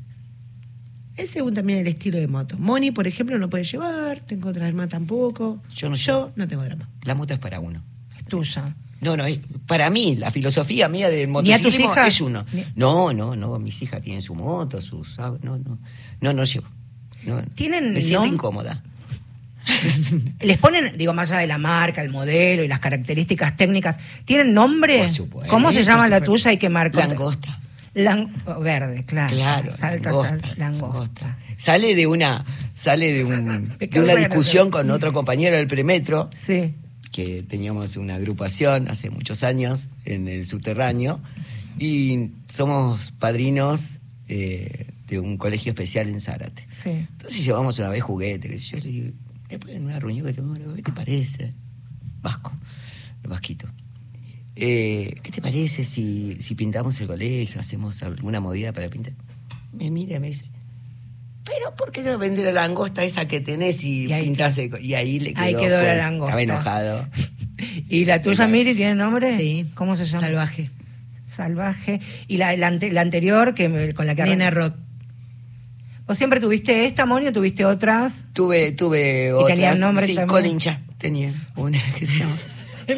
es 1.22 1.30
según 1.30 1.54
también 1.54 1.78
el 1.80 1.86
estilo 1.86 2.18
de 2.18 2.26
moto. 2.28 2.56
Moni, 2.58 2.90
por 2.90 3.06
ejemplo, 3.06 3.38
no 3.38 3.48
puede 3.50 3.64
llevar, 3.64 4.20
tengo 4.20 4.48
otra 4.50 4.66
hermana 4.66 4.88
tampoco. 4.88 5.62
Yo 5.74 5.88
no 5.88 5.96
Yo 5.96 6.18
llevo. 6.26 6.32
no 6.36 6.48
tengo 6.48 6.64
drama. 6.64 6.88
La 7.04 7.14
moto 7.14 7.34
es 7.34 7.38
para 7.40 7.60
uno. 7.60 7.82
Es 8.10 8.24
tuya. 8.24 8.74
No, 9.00 9.16
no, 9.16 9.24
para 9.66 9.88
mí, 9.88 10.16
la 10.16 10.30
filosofía 10.30 10.88
mía 10.88 11.08
del 11.08 11.30
¿Ni 11.32 11.52
a 11.52 11.58
tus 11.58 11.72
motociclismo 11.78 11.94
es 12.06 12.20
uno. 12.20 12.44
Ni- 12.52 12.64
No, 12.74 13.12
no, 13.14 13.34
no, 13.34 13.58
mis 13.58 13.80
hijas 13.82 14.02
tienen 14.02 14.20
su 14.20 14.34
moto, 14.34 14.80
sus... 14.82 15.16
No, 15.18 15.38
no, 15.42 15.78
no, 16.20 16.32
no 16.34 16.44
llevo. 16.44 16.66
No, 17.24 17.42
¿Tienen 17.54 17.94
Me 17.94 18.00
siento 18.02 18.26
nom- 18.26 18.32
incómoda. 18.34 18.82
Les 20.40 20.58
ponen, 20.58 20.96
digo, 20.98 21.12
más 21.14 21.30
allá 21.30 21.40
de 21.40 21.46
la 21.46 21.58
marca, 21.58 22.02
el 22.02 22.10
modelo 22.10 22.62
y 22.64 22.68
las 22.68 22.80
características 22.80 23.56
técnicas, 23.56 23.98
¿tienen 24.24 24.52
nombre? 24.52 24.98
Por 24.98 25.08
supuesto. 25.08 25.50
¿Cómo 25.50 25.70
se 25.72 25.84
llama 25.84 26.08
la 26.08 26.20
tuya 26.22 26.52
y 26.52 26.56
qué 26.58 26.68
marca? 26.68 26.98
Langosta. 27.06 27.58
Lang- 27.94 28.30
oh, 28.46 28.60
verde, 28.60 29.02
claro. 29.04 29.34
Claro, 29.34 29.70
Salta, 29.70 30.10
langosta. 30.56 31.38
Sale 31.56 31.94
de 31.94 32.06
una, 32.06 32.44
sale 32.74 33.12
de, 33.12 33.24
un, 33.24 33.76
de 33.80 34.00
una 34.00 34.14
discusión 34.14 34.70
con 34.70 34.90
otro 34.90 35.12
compañero 35.12 35.56
del 35.56 35.66
premetro, 35.66 36.30
Sí. 36.32 36.74
que 37.10 37.42
teníamos 37.42 37.96
una 37.96 38.14
agrupación 38.14 38.88
hace 38.88 39.10
muchos 39.10 39.42
años 39.42 39.90
en 40.04 40.28
el 40.28 40.46
subterráneo, 40.46 41.20
y 41.78 42.30
somos 42.48 43.10
padrinos 43.18 43.88
eh, 44.28 44.86
de 45.08 45.18
un 45.18 45.36
colegio 45.36 45.70
especial 45.70 46.08
en 46.08 46.20
Zárate. 46.20 46.64
Sí. 46.70 46.90
Entonces 46.90 47.44
llevamos 47.44 47.78
una 47.80 47.88
vez 47.88 48.02
juguete, 48.02 48.48
que 48.48 48.58
yo 48.58 48.78
le 48.78 48.88
digo, 48.88 49.10
después 49.48 49.74
en 49.74 49.84
una 49.86 49.98
reunión 49.98 50.24
que 50.26 50.32
digo, 50.32 50.74
¿qué 50.76 50.82
te 50.82 50.92
parece? 50.92 51.52
Vasco, 52.22 52.52
los 53.24 53.30
vasquitos. 53.32 53.68
Eh, 54.60 55.14
¿Qué 55.22 55.30
te 55.32 55.40
parece 55.40 55.84
si, 55.84 56.36
si 56.40 56.54
pintamos 56.54 57.00
el 57.00 57.06
colegio, 57.06 57.60
hacemos 57.60 58.02
alguna 58.02 58.40
movida 58.40 58.72
para 58.72 58.88
pintar? 58.88 59.14
Me 59.72 59.90
mira 59.90 60.16
y 60.16 60.20
me 60.20 60.26
dice, 60.28 60.44
pero 61.44 61.74
¿por 61.76 61.90
qué 61.92 62.02
no 62.02 62.18
vender 62.18 62.44
la 62.46 62.52
langosta 62.52 63.02
esa 63.04 63.26
que 63.26 63.40
tenés 63.40 63.82
y, 63.82 64.06
Y 64.06 64.12
ahí- 64.12 64.24
pintás 64.24 64.58
el 64.58 64.70
co-?" 64.70 64.78
Y 64.78 64.94
ahí 64.94 65.18
le 65.20 65.32
quedó, 65.32 65.42
ahí 65.44 65.54
quedó 65.56 65.78
la 65.78 65.84
pues, 65.84 65.96
langosta. 65.98 66.40
Estaba 66.40 66.42
enojado. 66.42 67.08
¿Y 67.88 68.04
la 68.04 68.20
tuya. 68.22 68.46
Miri, 68.46 68.74
tiene 68.74 68.94
nombre? 68.94 69.36
Sí. 69.36 69.66
¿Cómo 69.74 69.96
se 69.96 70.04
llama? 70.06 70.20
Salvaje. 70.26 70.70
Salvaje. 71.26 72.00
¿Y 72.28 72.36
la, 72.38 72.56
la 72.56 72.66
ante- 72.68 72.92
la 72.92 73.00
anterior 73.02 73.54
que 73.54 73.68
me- 73.68 73.94
con 73.94 74.06
la 74.06 74.14
que 74.14 74.24
Nena 74.24 74.50
Rock. 74.50 74.74
¿Vos 76.06 76.18
siempre 76.18 76.40
tuviste 76.40 76.86
esta, 76.86 77.06
Moni, 77.06 77.28
o 77.28 77.32
tuviste 77.32 77.64
otras? 77.64 78.24
Tuve, 78.32 78.72
tuve 78.72 79.28
¿Y 79.28 79.30
otras. 79.30 79.46
tenía 79.56 79.74
nombre 79.76 80.04
sí, 80.04 80.14
también? 80.16 80.28
Colin 80.28 80.58
ya 80.58 80.82
tenía 80.98 81.32
una 81.56 81.78
que 81.98 82.04
se 82.06 82.18
llama. 82.18 82.36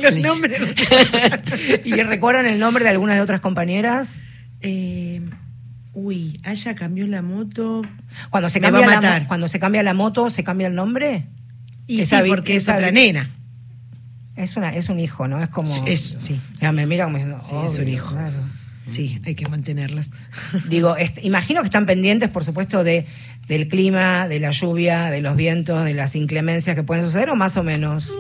Los 0.01 0.15
nombres. 0.17 0.61
¿Y 1.85 1.93
recuerdan 2.03 2.47
el 2.47 2.59
nombre 2.59 2.85
de 2.85 2.91
algunas 2.91 3.17
de 3.17 3.23
otras 3.23 3.41
compañeras? 3.41 4.15
Eh, 4.61 5.21
uy, 5.95 6.41
Aya 6.45 6.75
cambió 6.75 7.07
la 7.07 7.23
moto. 7.23 7.83
Cuando 8.31 8.49
se, 8.49 8.61
Me 8.61 8.67
cambia 8.67 8.87
va 8.87 8.93
a 8.93 8.95
la, 8.97 9.01
matar. 9.03 9.27
cuando 9.27 9.49
se 9.49 9.59
cambia 9.61 9.83
la 9.83 9.95
moto, 9.95 10.31
¿se 10.31 10.45
cambia 10.45 10.67
el 10.69 10.75
nombre? 10.75 11.27
Y 11.87 12.01
Esa 12.01 12.23
sí, 12.23 12.29
porque 12.29 12.57
es 12.57 12.63
esa 12.65 12.77
otra 12.77 12.89
vi- 12.89 12.95
nena. 12.95 13.31
Es, 14.37 14.57
una, 14.57 14.75
es 14.75 14.89
un 14.89 14.99
hijo, 14.99 15.29
¿no? 15.29 15.43
Es 15.43 15.49
como... 15.51 15.73
Sí, 15.73 15.83
es- 15.87 16.17
sí. 16.19 16.41
O 16.55 16.57
sea, 16.57 16.73
me 16.73 16.87
mira 16.87 17.05
como 17.05 17.19
diciendo... 17.19 17.39
Sí, 17.43 17.55
es 17.67 17.79
un 17.79 17.89
hijo. 17.89 18.15
claro. 18.15 18.37
Sí, 18.87 19.21
hay 19.25 19.35
que 19.37 19.47
mantenerlas. 19.49 20.11
Digo, 20.69 20.97
imagino 21.23 21.61
que 21.61 21.67
están 21.67 21.87
pendientes, 21.87 22.29
por 22.31 22.45
supuesto, 22.45 22.83
de 22.85 23.07
del 23.49 23.69
clima, 23.69 24.29
de 24.29 24.39
la 24.41 24.51
lluvia, 24.53 25.11
de 25.11 25.21
los 25.21 25.37
vientos, 25.37 25.85
de 25.85 25.95
las 25.95 26.15
inclemencias 26.17 26.75
que 26.77 26.83
pueden 26.85 27.05
suceder, 27.05 27.29
o 27.31 27.37
más 27.37 27.57
o 27.57 27.63
menos. 27.65 28.11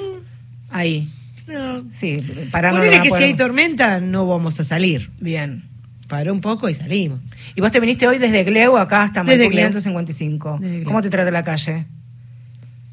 Ahí. 0.71 1.09
No. 1.47 1.85
Sí, 1.93 2.19
para 2.51 2.71
no 2.71 2.79
Ponele 2.79 2.99
no 2.99 3.03
que 3.03 3.11
si 3.11 3.23
hay 3.25 3.35
tormenta 3.35 4.01
no 4.01 4.27
vamos 4.27 4.59
a 4.61 4.65
salir. 4.65 5.11
Bien. 5.21 5.65
Paró 6.09 6.33
un 6.33 6.41
poco 6.41 6.69
y 6.69 6.75
salimos. 6.75 7.21
¿Y 7.57 7.61
vos 7.61 7.73
te 7.73 7.81
viniste 7.81 8.07
hoy 8.07 8.19
desde 8.19 8.45
Gleu 8.45 8.77
acá 8.77 9.03
hasta 9.05 9.25
Desde 9.25 9.39
Maipú 9.45 9.53
Gleu. 9.53 9.67
555? 9.69 10.59
Desde 10.61 10.75
Gleu. 10.77 10.85
¿Cómo 10.87 11.03
te 11.03 11.11
trata 11.11 11.31
la 11.31 11.43
calle? 11.43 11.87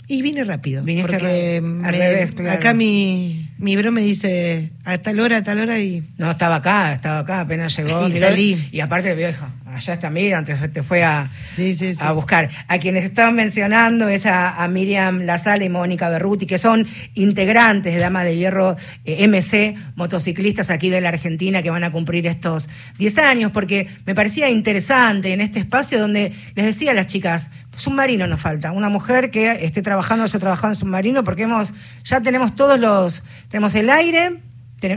Y 0.08 0.22
vine 0.24 0.44
rápido. 0.44 0.84
Viniste 0.84 1.12
porque 1.12 1.58
al 1.58 1.64
me- 1.64 1.92
revés, 1.92 2.32
claro. 2.32 2.52
acá 2.54 2.74
mi, 2.74 3.48
mi 3.60 3.76
bro 3.76 3.92
me 3.92 4.02
dice 4.02 4.72
a 4.84 4.98
tal 4.98 5.20
hora, 5.20 5.38
a 5.38 5.44
tal 5.44 5.60
hora 5.60 5.78
y 5.80 6.02
No, 6.18 6.32
estaba 6.32 6.56
acá, 6.56 6.94
estaba 6.94 7.20
acá, 7.20 7.42
apenas 7.42 7.76
llegó. 7.78 8.08
Y 8.08 8.14
miró- 8.14 8.28
salí. 8.28 8.70
Y 8.72 8.80
aparte, 8.80 9.14
vieja, 9.14 9.50
allá 9.74 9.94
está 9.94 10.10
Miriam, 10.10 10.44
te, 10.44 10.56
te 10.56 10.84
fue 10.84 11.04
a, 11.04 11.32
Sí, 11.48 11.74
sí, 11.74 11.94
sí. 11.94 12.00
a 12.04 12.12
buscar. 12.12 12.50
A 12.68 12.78
quienes 12.80 13.06
estaban 13.06 13.36
mencionando 13.36 14.08
es 14.08 14.26
a, 14.26 14.62
a 14.64 14.68
Miriam 14.68 15.22
Lazale 15.22 15.66
y 15.66 15.70
Mónica 15.70 16.10
Berruti, 16.10 16.46
que 16.46 16.58
son 16.58 16.88
integrantes 17.16 17.94
de 17.94 18.00
Damas 18.00 18.26
de 18.26 18.36
Hierro 18.36 18.76
eh, 19.06 19.28
MC, 19.28 19.76
motociclistas 19.96 20.70
aquí 20.70 20.90
de 20.90 21.02
la 21.02 21.10
Argentina 21.10 21.62
que 21.62 21.70
van 21.70 21.84
a 21.84 21.92
cumplir 21.92 22.28
estos 22.28 22.70
10 22.98 23.18
años, 23.20 23.52
porque 23.52 23.88
me 24.06 24.16
parecía 24.16 24.50
interesante 24.50 25.34
en 25.34 25.42
este 25.42 25.60
espacio 25.60 26.00
donde 26.00 26.34
les 26.56 26.66
decía 26.66 26.92
a 26.92 26.94
las 26.94 27.08
chicas, 27.08 27.50
submarino 27.76 28.28
nos 28.28 28.42
falta, 28.42 28.72
una 28.72 28.90
mujer 28.90 29.32
que 29.32 29.66
esté 29.66 29.82
trabajando, 29.82 30.24
haya 30.24 30.40
trabajado 30.40 30.74
en 30.74 30.76
submarino, 30.76 31.24
porque 31.24 31.44
hemos, 31.44 31.74
ya 32.04 32.22
tenemos 32.22 32.56
todos 32.56 32.80
los, 32.80 33.24
tenemos 33.50 33.76
el 33.76 33.90
aire, 33.90 34.42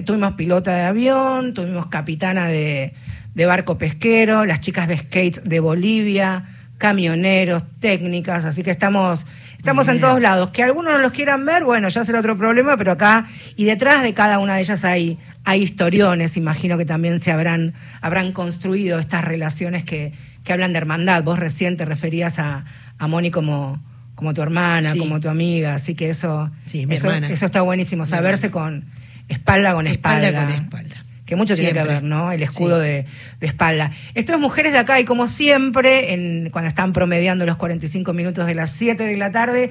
tuvimos 0.05 0.35
pilota 0.35 0.75
de 0.75 0.83
avión, 0.83 1.55
tuvimos 1.55 1.87
capitana 1.87 2.47
de, 2.47 2.95
de 3.35 3.47
barco 3.47 3.79
pesquero, 3.79 4.45
las 4.45 4.61
chicas 4.61 4.89
de 4.89 4.99
skates 4.99 5.43
de 5.45 5.61
Bolivia, 5.61 6.45
camioneros, 6.79 7.63
técnicas, 7.81 8.45
así 8.45 8.63
que 8.63 8.71
estamos, 8.71 9.27
estamos 9.57 9.89
en 9.89 10.01
todos 10.01 10.21
lados. 10.21 10.51
Que 10.51 10.63
algunos 10.63 10.93
no 10.93 10.99
los 10.99 11.13
quieran 11.13 11.45
ver, 11.47 11.65
bueno, 11.65 11.89
ya 11.89 12.05
será 12.05 12.19
otro 12.19 12.37
problema, 12.37 12.77
pero 12.77 12.93
acá 12.93 13.27
y 13.57 13.65
detrás 13.65 14.03
de 14.03 14.15
cada 14.15 14.39
una 14.39 14.57
de 14.57 14.61
ellas 14.63 14.85
hay, 14.85 15.19
hay 15.45 15.63
historiones, 15.63 16.37
imagino 16.37 16.77
que 16.77 16.85
también 16.85 17.21
se 17.21 17.31
habrán, 17.33 17.75
habrán 18.01 18.33
construido 18.33 18.99
estas 18.99 19.25
relaciones 19.25 19.85
que, 19.85 20.13
que 20.45 20.53
hablan 20.53 20.73
de 20.73 20.79
hermandad. 20.79 21.23
Vos 21.23 21.39
recién 21.39 21.77
te 21.77 21.85
referías 21.85 22.39
a, 22.39 22.65
a 22.99 23.07
Moni 23.07 23.31
como, 23.31 23.81
como 24.15 24.35
tu 24.35 24.43
hermana, 24.43 24.93
Sí. 24.93 24.99
como 24.99 25.21
tu 25.21 25.29
amiga, 25.29 25.75
así 25.75 25.95
que 25.95 26.11
eso, 26.11 26.51
Sí, 26.67 26.87
mi 26.87 26.97
eso, 26.97 27.11
eso 27.13 27.47
está 27.47 27.63
buenísimo, 27.63 28.03
Mi 28.03 28.09
saberse 28.11 28.51
con 28.51 28.85
espalda 29.29 29.73
con 29.73 29.87
espalda. 29.87 30.29
Espalda 30.29 30.47
con 30.55 30.65
espalda. 30.65 31.02
Que 31.33 31.37
mucho 31.37 31.57
tiene 31.57 31.73
que 31.73 31.83
ver, 31.83 32.03
¿no? 32.03 32.31
El 32.31 32.43
escudo 32.43 32.79
Sí. 32.79 32.87
de, 32.87 33.07
de 33.41 33.47
espalda. 33.47 33.91
Esto 34.13 34.35
es 34.35 34.39
Mujeres 34.39 34.73
de 34.73 34.79
Acá 34.79 35.01
y 35.01 35.07
como 35.07 35.29
siempre, 35.29 36.13
en, 36.13 36.51
cuando 36.51 36.69
están 36.69 36.93
promediando 36.93 37.47
los 37.47 37.57
45 37.57 38.13
minutos 38.13 38.45
de 38.45 38.55
las 38.55 38.71
7 38.73 39.03
de 39.03 39.17
la 39.17 39.33
tarde, 39.33 39.71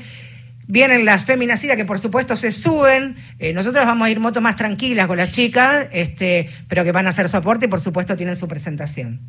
vienen 0.66 1.06
las 1.06 1.24
feminacidas 1.24 1.78
que 1.78 1.86
por 1.86 2.00
supuesto 2.00 2.36
se 2.36 2.52
suben. 2.52 3.16
Eh, 3.38 3.54
nosotros 3.54 3.86
vamos 3.86 4.08
a 4.08 4.10
ir 4.10 4.20
moto 4.20 4.42
más 4.42 4.56
tranquilas 4.56 5.06
con 5.06 5.18
las 5.18 5.32
chicas, 5.34 5.86
este, 5.92 6.50
pero 6.68 6.84
que 6.84 6.92
van 6.92 7.06
a 7.06 7.12
hacer 7.12 7.30
soporte 7.30 7.68
y 7.68 7.70
por 7.70 7.80
supuesto 7.80 8.18
tienen 8.18 8.36
su 8.36 8.48
presentación. 8.48 9.20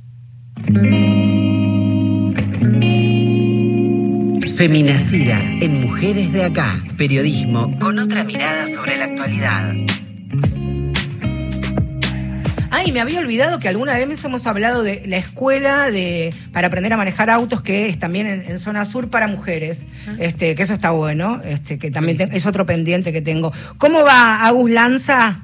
Feminacida 4.56 5.38
en 5.60 5.82
Mujeres 5.82 6.32
de 6.32 6.44
Acá. 6.44 6.82
Periodismo 6.96 7.78
con 7.78 7.98
otra 7.98 8.24
mirada 8.24 8.66
sobre 8.68 8.96
la 8.96 9.04
actualidad. 9.04 9.74
Ay, 12.84 12.90
me 12.92 13.00
había 13.00 13.20
olvidado 13.20 13.60
que 13.60 13.68
alguna 13.68 13.94
vez 13.94 14.24
hemos 14.24 14.46
hablado 14.46 14.82
de 14.82 15.02
la 15.06 15.16
escuela 15.16 15.90
de 15.90 16.34
para 16.52 16.66
aprender 16.66 16.92
a 16.92 16.96
manejar 16.96 17.30
autos 17.30 17.62
que 17.62 17.88
es 17.88 17.98
también 17.98 18.26
en, 18.26 18.42
en 18.50 18.58
zona 18.58 18.84
sur 18.84 19.08
para 19.08 19.28
mujeres. 19.28 19.86
Este, 20.18 20.54
que 20.56 20.62
eso 20.64 20.74
está 20.74 20.90
bueno, 20.90 21.40
este, 21.44 21.78
que 21.78 21.90
también 21.92 22.16
te- 22.18 22.28
es 22.36 22.44
otro 22.46 22.66
pendiente 22.66 23.12
que 23.12 23.22
tengo. 23.22 23.52
¿Cómo 23.78 24.02
va 24.02 24.44
Agus 24.46 24.70
Lanza? 24.70 25.42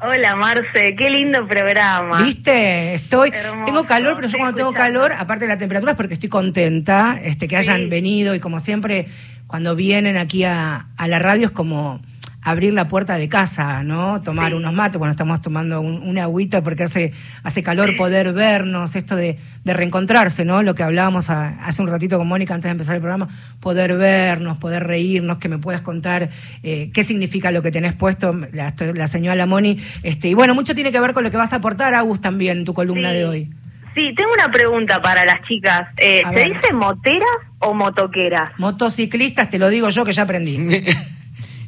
Hola 0.00 0.34
Marce, 0.34 0.96
qué 0.96 1.10
lindo 1.10 1.46
programa. 1.46 2.22
¿Viste? 2.24 2.94
Estoy, 2.94 3.30
Hermoso. 3.32 3.64
tengo 3.66 3.84
calor, 3.86 4.16
pero 4.16 4.28
yo 4.28 4.38
cuando 4.38 4.56
tengo 4.56 4.72
calor, 4.72 5.12
aparte 5.12 5.44
de 5.44 5.48
la 5.52 5.58
temperatura, 5.58 5.92
es 5.92 5.96
porque 5.96 6.14
estoy 6.14 6.28
contenta, 6.30 7.20
este, 7.22 7.46
que 7.46 7.56
hayan 7.56 7.82
Sí. 7.82 7.86
venido 7.88 8.34
y 8.34 8.40
como 8.40 8.58
siempre, 8.60 9.06
cuando 9.46 9.76
vienen 9.76 10.16
aquí 10.16 10.42
a, 10.44 10.88
a 10.96 11.06
la 11.08 11.18
radio 11.18 11.46
es 11.46 11.52
como 11.52 12.00
abrir 12.42 12.72
la 12.72 12.88
puerta 12.88 13.16
de 13.16 13.28
casa, 13.28 13.82
¿no? 13.82 14.22
Tomar 14.22 14.48
Sí. 14.48 14.54
unos 14.54 14.72
mates, 14.72 14.98
bueno, 14.98 15.10
estamos 15.12 15.42
tomando 15.42 15.80
un- 15.80 16.02
una 16.02 16.22
agüita 16.22 16.62
porque 16.62 16.84
hace, 16.84 17.12
hace 17.42 17.62
calor 17.62 17.96
poder 17.96 18.32
vernos, 18.32 18.96
esto 18.96 19.14
de, 19.14 19.38
de 19.64 19.74
reencontrarse, 19.74 20.44
¿no? 20.46 20.62
Lo 20.62 20.74
que 20.74 20.82
hablábamos 20.82 21.28
a- 21.28 21.48
hace 21.66 21.82
un 21.82 21.88
ratito 21.88 22.16
con 22.16 22.26
Mónica 22.28 22.54
antes 22.54 22.68
de 22.68 22.72
empezar 22.72 22.94
el 22.94 23.02
programa, 23.02 23.28
poder 23.60 23.94
vernos, 23.96 24.56
poder 24.58 24.84
reírnos, 24.86 25.36
que 25.38 25.48
me 25.50 25.58
puedas 25.58 25.82
contar 25.82 26.30
eh, 26.62 26.90
qué 26.94 27.04
significa 27.04 27.50
lo 27.50 27.60
que 27.62 27.70
tenés 27.70 27.92
puesto, 27.94 28.34
la, 28.52 29.06
señora 29.08 29.44
Moni, 29.46 29.78
este, 30.02 30.28
y 30.28 30.34
bueno, 30.34 30.54
mucho 30.54 30.74
tiene 30.74 30.92
que 30.92 31.00
ver 31.00 31.12
con 31.12 31.24
lo 31.24 31.30
que 31.30 31.36
vas 31.36 31.52
a 31.52 31.56
aportar, 31.56 31.92
Agus, 31.94 32.20
también 32.20 32.58
en 32.58 32.64
tu 32.64 32.72
columna 32.74 33.10
Sí. 33.10 33.16
de 33.16 33.24
hoy. 33.26 33.50
Sí, 33.94 34.14
tengo 34.16 34.30
una 34.32 34.50
pregunta 34.50 35.02
para 35.02 35.24
las 35.24 35.42
chicas. 35.48 35.82
Eh, 35.96 36.22
¿Se 36.26 36.34
ver. 36.34 36.52
dice 36.54 36.72
moteras 36.72 37.28
o 37.58 37.74
motoqueras? 37.74 38.52
Motociclistas, 38.56 39.50
te 39.50 39.58
lo 39.58 39.68
digo 39.68 39.90
yo 39.90 40.04
que 40.04 40.12
ya 40.12 40.22
aprendí. 40.22 40.56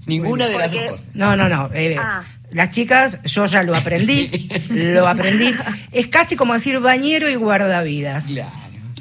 Ninguna 0.06 0.46
de 0.48 0.58
las 0.58 0.72
dos 0.72 0.82
cosas. 0.90 1.08
No, 1.14 1.36
no, 1.36 1.48
no. 1.48 1.70
eh, 1.74 1.96
Ah. 1.98 2.22
Las 2.50 2.70
chicas, 2.70 3.18
yo 3.24 3.46
ya 3.46 3.62
lo 3.62 3.74
aprendí, 3.74 4.48
lo 4.70 5.08
aprendí. 5.08 5.54
Es 5.90 6.08
casi 6.08 6.36
como 6.36 6.52
decir 6.52 6.80
bañero 6.80 7.30
y 7.30 7.34
guardavidas. 7.34 8.24
Claro. 8.24 8.50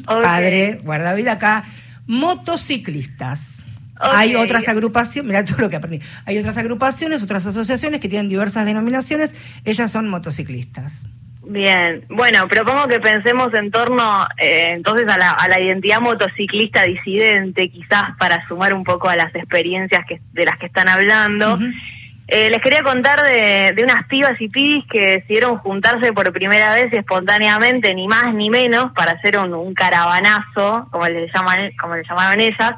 Ok. 0.08 0.22
Padre, 0.24 0.80
guardavidas 0.84 1.36
acá. 1.36 1.66
Motociclistas. 2.08 3.58
Hay 4.00 4.36
otras 4.36 4.68
agrupaciones, 4.68 5.28
mira 5.28 5.46
todo 5.46 5.60
lo 5.60 5.70
que 5.70 5.76
aprendí. 5.76 6.00
Hay 6.26 6.38
otras 6.40 6.58
agrupaciones, 6.58 7.22
otras 7.22 7.46
asociaciones 7.46 8.00
que 8.00 8.10
tienen 8.10 8.30
diversas 8.30 8.66
denominaciones. 8.66 9.36
Ellas 9.64 9.92
son 9.92 10.10
motociclistas. 10.10 11.06
Bien, 11.44 12.06
bueno, 12.10 12.48
propongo 12.48 12.88
que 12.88 13.00
pensemos 13.00 13.52
en 13.56 13.72
torno 13.72 14.26
eh, 14.38 14.74
entonces 14.76 15.08
a 15.10 15.18
la, 15.18 15.32
a 15.32 15.48
la 15.48 15.60
identidad 15.60 16.00
motociclista 16.00 16.84
disidente, 16.84 17.70
quizás 17.70 18.16
para 18.20 18.46
sumar 18.46 18.74
un 18.74 18.84
poco 18.84 19.10
a 19.10 19.16
las 19.16 19.34
experiencias 19.34 20.02
que, 20.08 20.22
de 20.34 20.46
las 20.46 20.58
que 20.58 20.68
están 20.68 20.88
hablando. 20.88 21.58
Eh, 22.28 22.50
les 22.50 22.62
quería 22.62 22.82
contar 22.84 23.24
de, 23.24 23.74
de 23.76 23.84
unas 23.84 24.06
pibas 24.08 24.40
y 24.40 24.48
pibis 24.48 24.86
que 24.86 25.18
decidieron 25.18 25.58
juntarse 25.58 26.14
por 26.14 26.32
primera 26.32 26.74
vez 26.76 26.94
espontáneamente, 26.94 27.94
ni 27.96 28.08
más 28.08 28.34
ni 28.34 28.50
menos, 28.50 28.92
para 28.94 29.14
hacer 29.14 29.38
un, 29.38 29.54
un 29.54 29.74
caravanazo, 29.74 30.88
como 30.92 31.08
le, 31.08 31.28
llaman, 31.34 31.72
como 31.82 31.96
le 31.96 32.04
llamaron 32.08 32.40
ellas, 32.40 32.72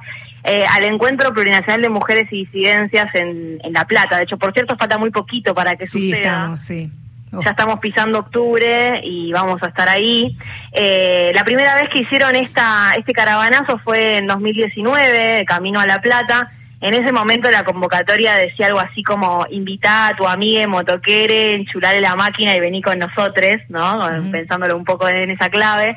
eh, 0.46 0.64
al 0.72 0.86
Encuentro 0.86 1.34
Plurinacional 1.34 1.82
de 1.82 1.90
Mujeres 1.90 2.28
y 2.32 2.46
Disidencias 2.46 3.14
en, 3.14 3.60
en 3.64 3.74
La 3.74 3.86
Plata. 3.86 4.18
De 4.18 4.24
hecho, 4.24 4.38
por 4.38 4.54
cierto, 4.54 4.76
falta 4.78 4.98
muy 4.98 5.12
poquito 5.12 5.54
para 5.54 5.76
que 5.76 5.86
Sí, 5.86 6.10
suceda. 6.10 6.32
estamos, 6.32 6.60
sí. 6.62 6.90
Oh, 7.36 7.42
Ya 7.42 7.52
estamos 7.52 7.80
pisando 7.80 8.20
octubre 8.20 9.02
y 9.04 9.32
vamos 9.32 9.62
a 9.64 9.68
estar 9.68 9.90
ahí. 9.90 10.38
Eh, 10.72 11.32
la 11.34 11.44
primera 11.44 11.76
vez 11.76 11.90
que 11.92 12.00
hicieron 12.00 12.36
esta 12.36 12.94
este 12.98 13.14
caravanazo 13.14 13.80
fue 13.80 14.18
en 14.18 14.28
2019, 14.28 15.44
Camino 15.46 15.80
a 15.80 15.88
La 15.88 16.00
Plata. 16.00 16.52
En 16.80 16.94
ese 16.94 17.12
momento 17.12 17.50
la 17.50 17.64
convocatoria 17.64 18.36
decía 18.36 18.68
algo 18.68 18.80
así 18.80 19.04
como 19.04 19.46
invita 19.50 20.10
a 20.10 20.14
tu 20.16 20.28
amiga 20.28 20.68
motoquere, 20.68 21.56
enchulale 21.56 22.02
la 22.02 22.16
máquina 22.16 22.56
y 22.56 22.60
vení 22.60 22.82
con 22.82 23.00
nosotros, 23.00 23.56
¿no? 23.70 24.00
Pensándolo 24.32 24.76
un 24.76 24.84
poco 24.84 25.08
en 25.08 25.32
esa 25.32 25.50
clave. 25.50 25.96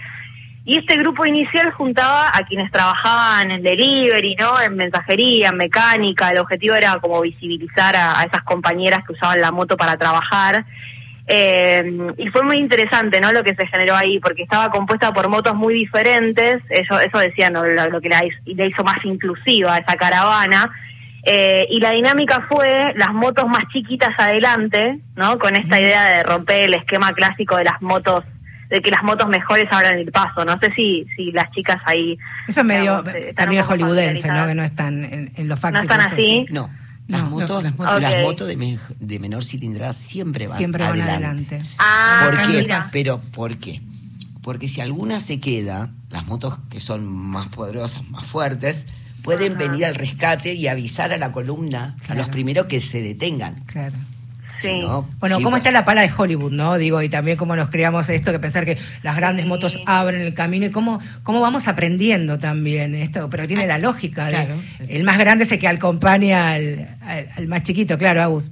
Y 0.64 0.78
este 0.78 0.97
grupo 0.97 1.26
inicial 1.26 1.72
juntaba 1.72 2.28
a 2.28 2.45
quienes 2.47 2.70
trabajaban 2.72 3.51
en 3.51 3.62
delivery, 3.62 4.37
¿no? 4.37 4.61
En 4.61 4.76
mensajería, 4.76 5.51
en 5.51 5.57
mecánica. 5.57 6.30
El 6.30 6.39
objetivo 6.39 6.74
era 6.76 6.99
como 7.01 7.20
visibilizar 7.20 7.95
a, 7.95 8.20
a 8.20 8.24
esas 8.24 8.43
compañeras 8.43 9.01
que 9.07 9.12
usaban 9.12 9.41
la 9.41 9.53
moto 9.53 9.76
para 9.76 9.97
trabajar. 9.97 10.64
Eh, 11.28 12.14
y 12.18 12.28
fue 12.28 12.42
muy 12.42 12.58
interesante, 12.58 13.20
¿no? 13.20 13.32
Lo 13.32 13.42
que 13.42 13.54
se 13.54 13.66
generó 13.66 13.96
ahí, 13.96 14.20
porque 14.20 14.44
estaba 14.44 14.70
compuesta 14.70 15.12
por 15.12 15.28
motos 15.28 15.54
muy 15.54 15.74
diferentes. 15.74 16.62
Eso, 16.70 17.00
eso 17.00 17.18
decía, 17.18 17.50
¿no? 17.50 17.64
Lo, 17.64 17.86
lo 17.86 18.00
que 18.00 18.08
la 18.08 18.24
hizo, 18.24 18.38
le 18.44 18.68
hizo 18.68 18.84
más 18.84 19.04
inclusiva 19.04 19.74
a 19.74 19.78
esa 19.78 19.96
caravana. 19.96 20.70
Eh, 21.28 21.66
y 21.70 21.80
la 21.80 21.90
dinámica 21.90 22.46
fue 22.48 22.94
las 22.94 23.12
motos 23.12 23.46
más 23.48 23.66
chiquitas 23.72 24.10
adelante, 24.16 25.00
¿no? 25.16 25.38
Con 25.40 25.56
esta 25.56 25.80
idea 25.80 26.04
de 26.04 26.22
romper 26.22 26.62
el 26.62 26.74
esquema 26.74 27.12
clásico 27.12 27.56
de 27.56 27.64
las 27.64 27.82
motos, 27.82 28.22
de 28.70 28.80
que 28.80 28.92
las 28.92 29.02
motos 29.02 29.28
mejores 29.28 29.66
abran 29.72 29.98
el 29.98 30.12
paso. 30.12 30.44
No 30.44 30.56
sé 30.60 30.72
si, 30.76 31.04
si 31.16 31.32
las 31.32 31.50
chicas 31.50 31.78
ahí. 31.84 32.16
Eso 32.46 32.60
es 32.60 32.66
medio 32.66 33.02
digamos, 33.02 33.14
eh, 33.14 33.18
están 33.30 33.34
también 33.34 33.64
hollywoodense, 33.64 34.28
¿no? 34.28 34.46
Que 34.46 34.54
no 34.54 34.62
están 34.62 35.04
en, 35.04 35.32
en 35.34 35.48
lo 35.48 35.56
¿No 35.56 35.80
están 35.80 36.00
así? 36.00 36.46
No, 36.50 36.70
las 37.09 37.22
No, 37.22 37.30
no, 37.30 37.36
motos, 37.40 37.62
las 37.62 37.76
motos- 37.76 38.00
las 38.02 38.12
Ok. 38.14 38.20
motos 38.22 38.48
de, 38.48 38.57
me- 38.57 38.78
de 39.00 39.18
menor 39.20 39.44
cilindrada 39.44 39.92
siempre 39.92 40.46
van 40.48 40.57
Siempre 40.59 40.82
van 40.84 40.92
adelante. 41.00 41.57
adelante. 41.57 41.62
Ah, 41.78 42.22
¿Por 42.30 42.52
qué? 42.52 42.68
Pero 42.92 43.20
¿por 43.20 43.57
qué? 43.59 43.80
Porque 44.42 44.68
si 44.68 44.80
alguna 44.80 45.20
se 45.20 45.40
queda, 45.40 45.90
las 46.11 46.26
motos 46.26 46.59
que 46.70 46.80
son 46.80 47.07
más 47.07 47.48
poderosas, 47.48 48.09
más 48.11 48.26
fuertes, 48.26 48.86
pueden 49.22 49.52
Ajá. 49.57 49.66
venir 49.66 49.84
al 49.84 49.94
rescate 49.96 50.54
y 50.54 50.68
avisar 50.68 51.12
a 51.12 51.16
la 51.16 51.32
columna, 51.32 51.96
a 52.09 52.14
los 52.14 52.28
primeros 52.28 52.66
que 52.66 52.80
se 52.80 53.02
detengan. 53.02 53.64
Claro. 53.66 53.94
Sí. 54.59 54.80
No, 54.80 55.09
Bueno, 55.18 55.36
sí, 55.36 55.42
¿cómo 55.42 55.57
está 55.57 55.70
la 55.70 55.84
pala 55.84 56.00
de 56.02 56.11
Hollywood, 56.16 56.52
no? 56.52 56.76
Digo, 56.78 57.02
y 57.02 57.09
también 57.09 57.36
cómo 57.36 57.57
nos 57.57 57.68
creamos 57.70 58.09
esto, 58.09 58.32
que 58.32 58.38
pensar 58.38 58.64
que 58.64 58.78
las 59.02 59.16
grandes 59.16 59.46
motos 59.46 59.78
abren 59.86 60.20
el 60.22 60.34
camino 60.34 60.66
y 60.66 60.70
cómo, 60.70 61.00
cómo 61.22 61.40
vamos 61.40 61.68
aprendiendo 61.68 62.38
también 62.38 62.94
esto, 62.94 63.28
pero 63.30 63.46
tiene 63.46 63.66
la 63.66 63.78
lógica. 63.78 64.26
de- 64.26 64.32
claro. 64.32 64.54
el 64.88 65.04
más 65.04 65.18
grande 65.18 65.44
es 65.44 65.52
el 65.52 65.59
que 65.59 65.68
acompaña 65.68 66.52
al, 66.52 66.88
al- 67.02 67.28
al 67.36 67.46
más 67.48 67.62
chiquito, 67.62 67.98
claro, 67.98 68.22
Agus. 68.22 68.50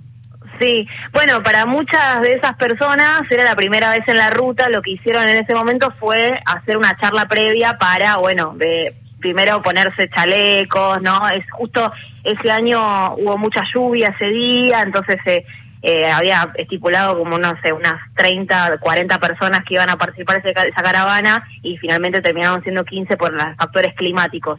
Sí, 0.60 0.86
bueno, 1.12 1.42
para 1.42 1.66
muchas 1.66 2.20
de 2.22 2.32
esas 2.36 2.54
personas 2.54 3.22
era 3.28 3.42
la 3.42 3.56
primera 3.56 3.90
vez 3.90 4.06
en 4.06 4.16
la 4.18 4.30
ruta, 4.30 4.68
lo 4.68 4.82
que 4.82 4.92
hicieron 4.92 5.28
en 5.28 5.36
ese 5.42 5.52
momento 5.52 5.92
fue 5.98 6.38
hacer 6.46 6.76
una 6.76 6.96
charla 7.00 7.26
previa 7.26 7.76
para, 7.76 8.18
bueno, 8.18 8.54
de 8.56 8.94
primero 9.18 9.62
ponerse 9.62 10.08
chalecos, 10.14 11.02
¿no? 11.02 11.28
Es 11.30 11.44
justo 11.50 11.90
ese 12.22 12.50
año 12.52 12.78
hubo 13.16 13.36
mucha 13.36 13.62
lluvia 13.74 14.14
ese 14.14 14.26
día, 14.30 14.82
entonces 14.82 15.16
eh, 15.26 15.44
eh, 15.86 16.10
había 16.10 16.50
estipulado 16.56 17.18
como, 17.18 17.36
no 17.38 17.52
sé, 17.62 17.70
unas 17.70 17.96
30, 18.16 18.78
40 18.78 19.20
personas 19.20 19.60
que 19.68 19.74
iban 19.74 19.90
a 19.90 19.98
participar 19.98 20.42
de 20.42 20.50
esa 20.50 20.82
caravana 20.82 21.46
y 21.62 21.76
finalmente 21.76 22.22
terminaron 22.22 22.62
siendo 22.62 22.84
15 22.84 23.18
por 23.18 23.34
los 23.34 23.44
factores 23.58 23.94
climáticos. 23.94 24.58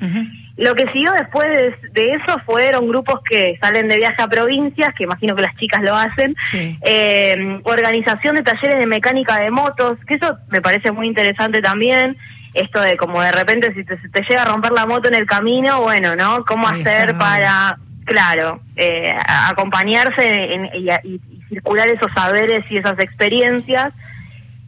Lo 0.56 0.76
que 0.76 0.86
siguió 0.94 1.12
después 1.14 1.48
de, 1.48 1.76
de, 1.94 2.14
eso 2.14 2.40
fueron 2.46 2.88
grupos 2.88 3.22
que 3.28 3.58
salen 3.60 3.88
de 3.88 3.98
viaje 3.98 4.22
a 4.22 4.28
provincias, 4.28 4.94
que 4.94 5.06
imagino 5.06 5.36
que 5.36 5.42
las 5.42 5.56
chicas 5.56 5.82
lo 5.82 5.96
hacen, 5.96 6.36
Sí. 6.40 6.78
eh, 6.86 7.60
organización 7.64 8.36
de 8.36 8.44
talleres 8.44 8.78
de 8.78 8.86
mecánica 8.86 9.40
de 9.40 9.50
motos, 9.50 9.98
que 10.08 10.14
eso 10.14 10.38
me 10.50 10.62
parece 10.62 10.92
muy 10.92 11.08
interesante 11.08 11.60
también, 11.60 12.18
esto 12.54 12.80
de 12.82 12.98
como 12.98 13.20
de 13.22 13.32
repente 13.32 13.74
si 13.74 13.84
te, 13.84 13.98
llega 14.30 14.44
a 14.44 14.46
romper 14.46 14.72
la 14.74 14.86
moto 14.86 15.08
en 15.08 15.16
el 15.16 15.26
camino, 15.26 15.82
bueno, 15.82 16.16
¿no? 16.16 16.46
¿Cómo 16.46 16.68
Ahí 16.68 16.82
hacer 16.82 17.10
está. 17.10 17.18
para, 17.20 17.78
claro, 18.06 18.62
eh, 18.76 19.16
acompañarse 19.50 20.54
en- 20.54 20.66
y, 20.74 20.90
y- 21.04 21.22
y 21.32 21.44
circular 21.50 21.88
esos 21.90 22.12
saberes 22.14 22.64
y 22.70 22.78
esas 22.78 22.98
experiencias? 23.00 23.94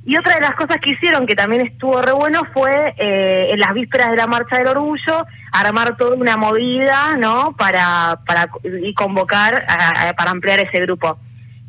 Y 0.06 0.16
otra 0.18 0.36
de 0.36 0.42
las 0.42 0.52
cosas 0.52 0.78
que 0.78 0.92
hicieron, 0.92 1.28
que 1.28 1.36
también 1.36 1.66
estuvo 1.66 2.02
re 2.02 2.14
bueno, 2.14 2.42
fue 2.54 2.94
eh, 2.98 3.50
en 3.52 3.60
las 3.60 3.74
vísperas 3.74 4.10
de 4.10 4.16
la 4.16 4.26
Marcha 4.28 4.58
del 4.58 4.68
Orgullo, 4.68 5.26
armar 5.52 5.98
toda 5.98 6.16
una 6.16 6.38
movida, 6.38 7.18
¿no? 7.18 7.54
Para, 7.58 8.18
para 8.26 8.48
y 8.64 8.94
convocar 8.94 9.66
a- 9.68 10.14
para 10.14 10.32
ampliar 10.32 10.60
ese 10.60 10.80
grupo. 10.82 11.20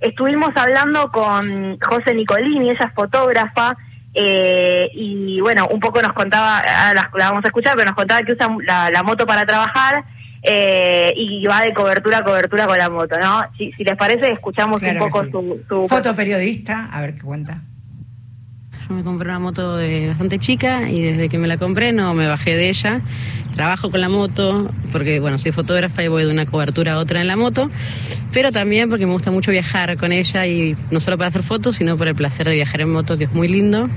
Estuvimos 0.01 0.51
hablando 0.55 1.11
con 1.11 1.79
José 1.81 2.15
Nicolini, 2.15 2.71
ella 2.71 2.85
es 2.87 2.95
fotógrafa, 2.95 3.77
eh, 4.15 4.89
y 4.95 5.41
bueno, 5.41 5.67
un 5.73 5.81
poco 5.81 6.01
nos 6.01 6.13
contaba, 6.13 6.59
ahora 6.59 6.95
la, 6.95 7.11
la 7.19 7.29
vamos 7.31 7.45
a 7.45 7.49
escuchar, 7.49 7.75
pero 7.75 7.87
nos 7.87 7.97
contaba 7.97 8.21
que 8.23 8.33
usa 8.35 8.49
la 8.93 9.03
moto 9.03 9.27
para 9.27 9.45
trabajar 9.45 10.05
eh, 10.43 11.13
y 11.17 11.45
va 11.47 11.63
de 11.63 11.75
cobertura 11.75 12.19
a 12.19 12.25
cobertura 12.25 12.67
con 12.67 12.79
la 12.79 12.91
moto, 12.91 13.17
¿no? 13.21 13.43
Si, 13.57 13.73
si 13.73 13.85
les 13.85 13.97
parece, 13.97 14.33
escuchamos 14.33 14.81
Claro 14.81 15.05
un 15.05 15.11
poco 15.11 15.25
sí. 15.25 15.31
su, 15.31 15.61
su 15.69 15.89
Fotoperiodista, 15.89 16.89
a 16.93 17.01
ver 17.01 17.15
qué 17.15 17.23
cuenta. 17.23 17.63
Yo 18.89 18.95
me 18.95 19.05
compré 19.05 19.29
una 19.29 19.39
moto 19.39 19.77
de 19.77 20.09
bastante 20.09 20.39
chica 20.39 20.91
y 20.91 21.03
desde 21.03 21.29
que 21.29 21.37
me 21.37 21.47
la 21.47 21.59
compré 21.59 21.93
no 21.93 22.15
me 22.15 22.27
bajé 22.27 22.57
de 22.57 22.71
ella. 22.71 23.03
Trabajo 23.55 23.91
con 23.91 24.01
la 24.01 24.09
moto 24.09 24.73
porque, 24.93 25.21
bueno, 25.21 25.37
soy 25.37 25.53
fotógrafa 25.53 26.03
y 26.05 26.09
voy 26.09 26.25
de 26.25 26.31
una 26.31 26.47
cobertura 26.47 26.95
a 26.95 26.99
otra 26.99 27.21
en 27.21 27.27
la 27.27 27.37
moto, 27.37 27.69
pero 28.33 28.53
también 28.53 28.89
porque 28.89 29.05
me 29.05 29.13
gusta 29.13 29.31
mucho 29.31 29.51
viajar 29.51 29.99
con 29.99 30.13
ella 30.13 30.47
y 30.47 30.77
no 30.91 31.01
solo 31.01 31.19
para 31.19 31.29
hacer 31.29 31.43
fotos, 31.43 31.77
sino 31.77 31.99
por 31.99 32.09
el 32.09 32.15
placer 32.15 32.49
de 32.49 32.55
viajar 32.55 32.81
en 32.81 32.91
moto, 32.91 33.19
que 33.19 33.25
es 33.25 33.33
muy 33.33 33.49
lindo. 33.49 33.89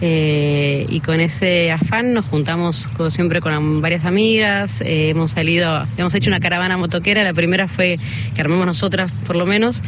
Eh, 0.00 0.86
y 0.90 1.00
con 1.00 1.20
ese 1.20 1.72
afán 1.72 2.12
nos 2.12 2.26
juntamos 2.26 2.86
como 2.88 3.08
siempre 3.10 3.40
con 3.40 3.80
varias 3.80 4.04
amigas, 4.04 4.82
eh, 4.82 5.08
hemos 5.08 5.30
salido, 5.30 5.86
hemos 5.96 6.14
hecho 6.14 6.28
una 6.28 6.40
caravana 6.40 6.76
motoquera, 6.76 7.24
la 7.24 7.32
primera 7.32 7.66
fue 7.66 7.98
que 8.34 8.40
armamos 8.42 8.66
nosotras 8.66 9.10
por 9.26 9.36
lo 9.36 9.46
menos, 9.46 9.82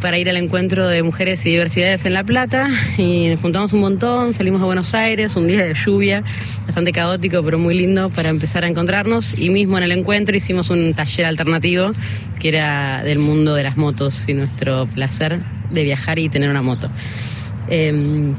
para 0.00 0.18
ir 0.18 0.28
al 0.28 0.36
encuentro 0.36 0.86
de 0.88 1.02
mujeres 1.02 1.44
y 1.46 1.50
diversidades 1.50 2.04
en 2.04 2.12
La 2.12 2.24
Plata. 2.24 2.68
Y 2.98 3.28
nos 3.28 3.40
juntamos 3.40 3.72
un 3.72 3.80
montón, 3.80 4.32
salimos 4.32 4.60
a 4.62 4.64
Buenos 4.64 4.94
Aires, 4.94 5.36
un 5.36 5.46
día 5.46 5.64
de 5.64 5.74
lluvia, 5.74 6.22
bastante 6.66 6.92
caótico 6.92 7.42
pero 7.42 7.58
muy 7.58 7.76
lindo 7.76 8.10
para 8.10 8.28
empezar 8.28 8.64
a 8.64 8.68
encontrarnos. 8.68 9.38
Y 9.38 9.50
mismo 9.50 9.78
en 9.78 9.84
el 9.84 9.92
encuentro 9.92 10.36
hicimos 10.36 10.70
un 10.70 10.94
taller 10.94 11.26
alternativo 11.26 11.92
que 12.38 12.48
era 12.48 13.02
del 13.02 13.18
mundo 13.18 13.54
de 13.54 13.62
las 13.62 13.76
motos 13.76 14.24
y 14.28 14.34
nuestro 14.34 14.86
placer 14.86 15.40
de 15.70 15.82
viajar 15.82 16.18
y 16.18 16.28
tener 16.28 16.50
una 16.50 16.62
moto. 16.62 16.90
Eh, 17.68 18.34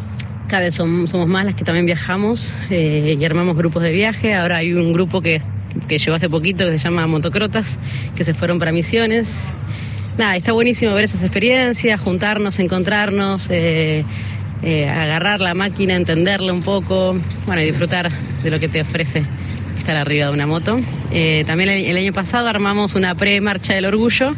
cada 0.47 0.63
vez 0.63 0.79
som- 0.79 1.07
somos 1.07 1.27
más 1.27 1.45
las 1.45 1.55
que 1.55 1.63
también 1.63 1.85
viajamos 1.85 2.55
eh, 2.69 3.17
y 3.19 3.25
armamos 3.25 3.55
grupos 3.55 3.83
de 3.83 3.91
viaje. 3.91 4.33
Ahora 4.33 4.57
hay 4.57 4.73
un 4.73 4.93
grupo 4.93 5.21
que, 5.21 5.41
que 5.87 5.97
llegó 5.97 6.15
hace 6.15 6.29
poquito 6.29 6.65
que 6.65 6.77
se 6.77 6.85
llama 6.85 7.05
Motocrotas, 7.07 7.77
que 8.15 8.23
se 8.23 8.33
fueron 8.33 8.59
para 8.59 8.71
misiones. 8.71 9.29
Nada, 10.17 10.35
está 10.35 10.51
buenísimo 10.51 10.93
ver 10.93 11.03
esas 11.03 11.21
experiencias, 11.21 12.01
juntarnos, 12.01 12.59
encontrarnos, 12.59 13.49
eh, 13.51 14.03
eh, 14.63 14.89
agarrar 14.89 15.41
la 15.41 15.53
máquina, 15.53 15.95
entenderla 15.95 16.53
un 16.53 16.63
poco, 16.63 17.15
bueno, 17.45 17.61
y 17.61 17.65
disfrutar 17.65 18.09
de 18.43 18.49
lo 18.49 18.59
que 18.59 18.67
te 18.67 18.81
ofrece 18.81 19.23
estar 19.77 19.95
arriba 19.95 20.25
de 20.27 20.33
una 20.33 20.47
moto. 20.47 20.79
También 21.45 21.69
el 21.69 21.95
año 21.97 22.13
pasado 22.13 22.47
armamos 22.47 22.95
una 22.95 23.15
pre-marcha 23.15 23.73
del 23.75 23.85
orgullo, 23.85 24.33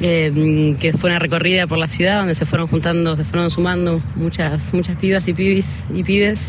eh, 0.00 0.76
que 0.78 0.92
fue 0.92 1.10
una 1.10 1.18
recorrida 1.18 1.66
por 1.66 1.78
la 1.78 1.88
ciudad 1.88 2.18
donde 2.18 2.34
se 2.34 2.44
fueron 2.46 2.66
juntando, 2.68 3.16
se 3.16 3.24
fueron 3.24 3.50
sumando 3.50 4.02
muchas, 4.16 4.72
muchas 4.72 4.96
pibas 4.96 5.26
y 5.28 5.34
pibis 5.34 5.66
y 5.94 6.02
pibes 6.04 6.48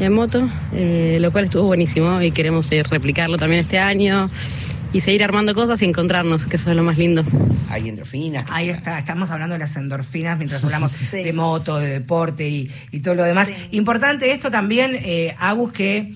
en 0.00 0.12
moto, 0.12 0.48
eh, 0.72 1.18
lo 1.20 1.32
cual 1.32 1.44
estuvo 1.44 1.64
buenísimo 1.64 2.20
y 2.22 2.30
queremos 2.30 2.70
eh, 2.72 2.82
replicarlo 2.82 3.36
también 3.38 3.60
este 3.60 3.78
año 3.78 4.30
y 4.92 5.00
seguir 5.00 5.22
armando 5.22 5.54
cosas 5.54 5.82
y 5.82 5.84
encontrarnos, 5.84 6.46
que 6.46 6.56
eso 6.56 6.70
es 6.70 6.76
lo 6.76 6.82
más 6.82 6.96
lindo. 6.96 7.22
Hay 7.68 7.88
endorfinas. 7.88 8.46
Ahí 8.48 8.66
se- 8.66 8.72
está, 8.72 8.98
estamos 8.98 9.30
hablando 9.30 9.52
de 9.54 9.58
las 9.58 9.76
endorfinas 9.76 10.38
mientras 10.38 10.64
hablamos 10.64 10.92
Sí. 11.10 11.18
de 11.22 11.32
moto, 11.32 11.78
de 11.78 11.88
deporte 11.88 12.48
y, 12.48 12.70
y 12.90 13.00
todo 13.00 13.14
lo 13.14 13.24
demás. 13.24 13.52
Importante 13.72 14.30
esto 14.32 14.50
también, 14.50 14.92
eh, 14.94 15.34
Agus, 15.38 15.72
que 15.72 16.14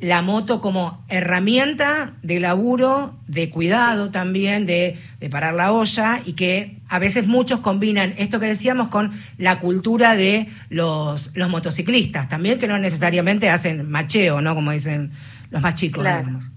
la 0.00 0.22
moto 0.22 0.60
como 0.60 1.04
herramienta 1.08 2.14
de 2.22 2.40
laburo, 2.40 3.14
de 3.26 3.50
cuidado 3.50 4.10
también, 4.10 4.64
de, 4.66 4.98
de 5.24 5.30
parar 5.30 5.54
la 5.54 5.72
olla 5.72 6.20
y 6.26 6.34
que 6.34 6.76
a 6.90 6.98
veces 6.98 7.26
muchos 7.26 7.60
combinan 7.60 8.12
esto 8.18 8.38
que 8.40 8.46
decíamos 8.46 8.88
con 8.88 9.10
la 9.38 9.58
cultura 9.58 10.14
de 10.16 10.46
los, 10.68 11.30
los 11.34 11.48
motociclistas 11.48 12.28
también, 12.28 12.58
que 12.58 12.68
no 12.68 12.76
necesariamente 12.76 13.48
hacen 13.48 13.90
macheo, 13.90 14.42
¿no? 14.42 14.54
Como 14.54 14.70
dicen 14.70 15.12
los 15.50 15.62
más 15.62 15.76
chicos, 15.76 16.02
Claro. 16.02 16.18
digamos. 16.20 16.50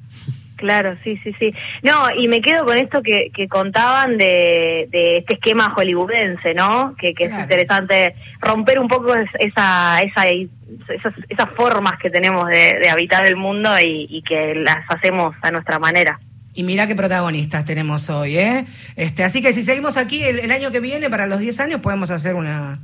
Claro, 0.58 0.98
sí, 1.04 1.18
sí, 1.24 1.32
sí. 1.40 1.52
No, 1.84 1.94
y 2.20 2.28
me 2.28 2.42
quedo 2.42 2.66
con 2.66 2.78
esto 2.78 3.02
que, 3.02 3.30
que 3.34 3.48
contaban 3.48 4.18
de, 4.18 4.90
de 4.92 5.20
este 5.20 5.36
esquema 5.36 5.70
hollywoodense, 5.70 6.54
¿no? 6.56 6.94
Que, 7.00 7.14
que 7.14 7.28
Claro. 7.28 7.36
es 7.38 7.44
interesante 7.44 8.16
romper 8.42 8.80
un 8.80 8.90
poco 8.90 9.14
es- 9.16 9.30
esa, 9.40 10.02
esa, 10.02 10.28
esas, 10.28 11.14
esas 11.30 11.50
formas 11.56 11.94
que 12.02 12.10
tenemos 12.10 12.48
de, 12.48 12.80
de 12.82 12.90
habitar 12.90 13.26
el 13.28 13.38
mundo 13.38 13.70
y, 13.80 14.08
y 14.10 14.24
que 14.24 14.56
las 14.56 14.80
hacemos 14.90 15.36
a 15.42 15.52
nuestra 15.52 15.80
manera. 15.80 16.20
Y 16.58 16.64
mira 16.64 16.88
qué 16.88 16.96
protagonistas 16.96 17.66
tenemos 17.66 18.10
hoy, 18.10 18.40
¿eh? 18.40 18.66
Este, 18.96 19.24
así 19.24 19.44
que 19.44 19.54
si 19.54 19.64
seguimos 19.64 19.96
aquí 19.96 20.24
el, 20.24 20.40
el 20.40 20.50
año 20.50 20.72
que 20.72 20.80
viene, 20.80 21.08
para 21.08 21.28
los 21.28 21.40
10 21.40 21.60
años, 21.60 21.82
podemos 21.82 22.10
hacer 22.10 22.34
una 22.34 22.80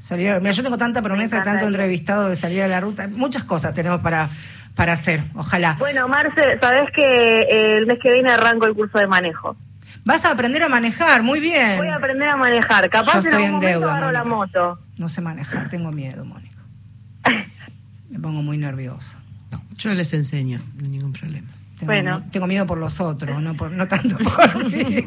salida. 0.00 0.40
Mira, 0.40 0.50
yo 0.50 0.64
tengo 0.64 0.78
tanta 0.78 1.00
promesa, 1.00 1.44
tanto 1.44 1.68
entrevistado 1.68 2.28
de 2.28 2.34
salir 2.34 2.62
a 2.62 2.66
la 2.66 2.80
ruta. 2.80 3.06
Muchas 3.06 3.44
cosas 3.44 3.72
tenemos 3.72 4.00
para, 4.00 4.28
para 4.74 4.94
hacer, 4.94 5.22
ojalá. 5.36 5.76
Bueno, 5.78 6.08
Marce, 6.08 6.58
sabes 6.60 6.90
que 6.92 7.02
eh, 7.02 7.76
el 7.78 7.86
mes 7.86 8.00
que 8.02 8.12
viene 8.12 8.32
arranco 8.32 8.66
el 8.66 8.74
curso 8.74 8.98
de 8.98 9.06
manejo. 9.06 9.56
Vas 10.04 10.24
a 10.24 10.32
aprender 10.32 10.64
a 10.64 10.68
manejar, 10.68 11.22
muy 11.22 11.38
bien. 11.38 11.76
Voy 11.76 11.86
a 11.86 11.94
aprender 11.94 12.28
a 12.28 12.36
manejar. 12.36 12.90
Capaz 12.90 13.12
Yo 13.12 13.20
en 13.20 13.26
estoy 13.26 13.44
algún 13.44 13.46
en 13.46 13.52
momento 13.52 13.78
deuda, 13.78 13.96
agarro 13.96 14.10
la 14.10 14.24
moto. 14.24 14.80
No 14.98 15.08
sé 15.08 15.20
manejar, 15.20 15.68
tengo 15.68 15.92
miedo, 15.92 16.24
Mónica. 16.24 16.62
Me 18.10 18.18
pongo 18.18 18.42
muy 18.42 18.58
nerviosa. 18.58 19.20
Yo 19.78 19.94
les 19.94 20.12
enseño, 20.14 20.58
no 20.78 20.82
hay 20.82 20.90
ningún 20.90 21.12
problema. 21.12 21.53
Tengo, 21.78 21.86
Bueno. 21.92 22.22
tengo 22.30 22.46
miedo 22.46 22.66
por 22.66 22.78
los 22.78 23.00
otros, 23.00 23.42
no, 23.42 23.56
por, 23.56 23.70
no 23.72 23.88
tanto 23.88 24.16
por 24.18 24.64
mí. 24.72 25.04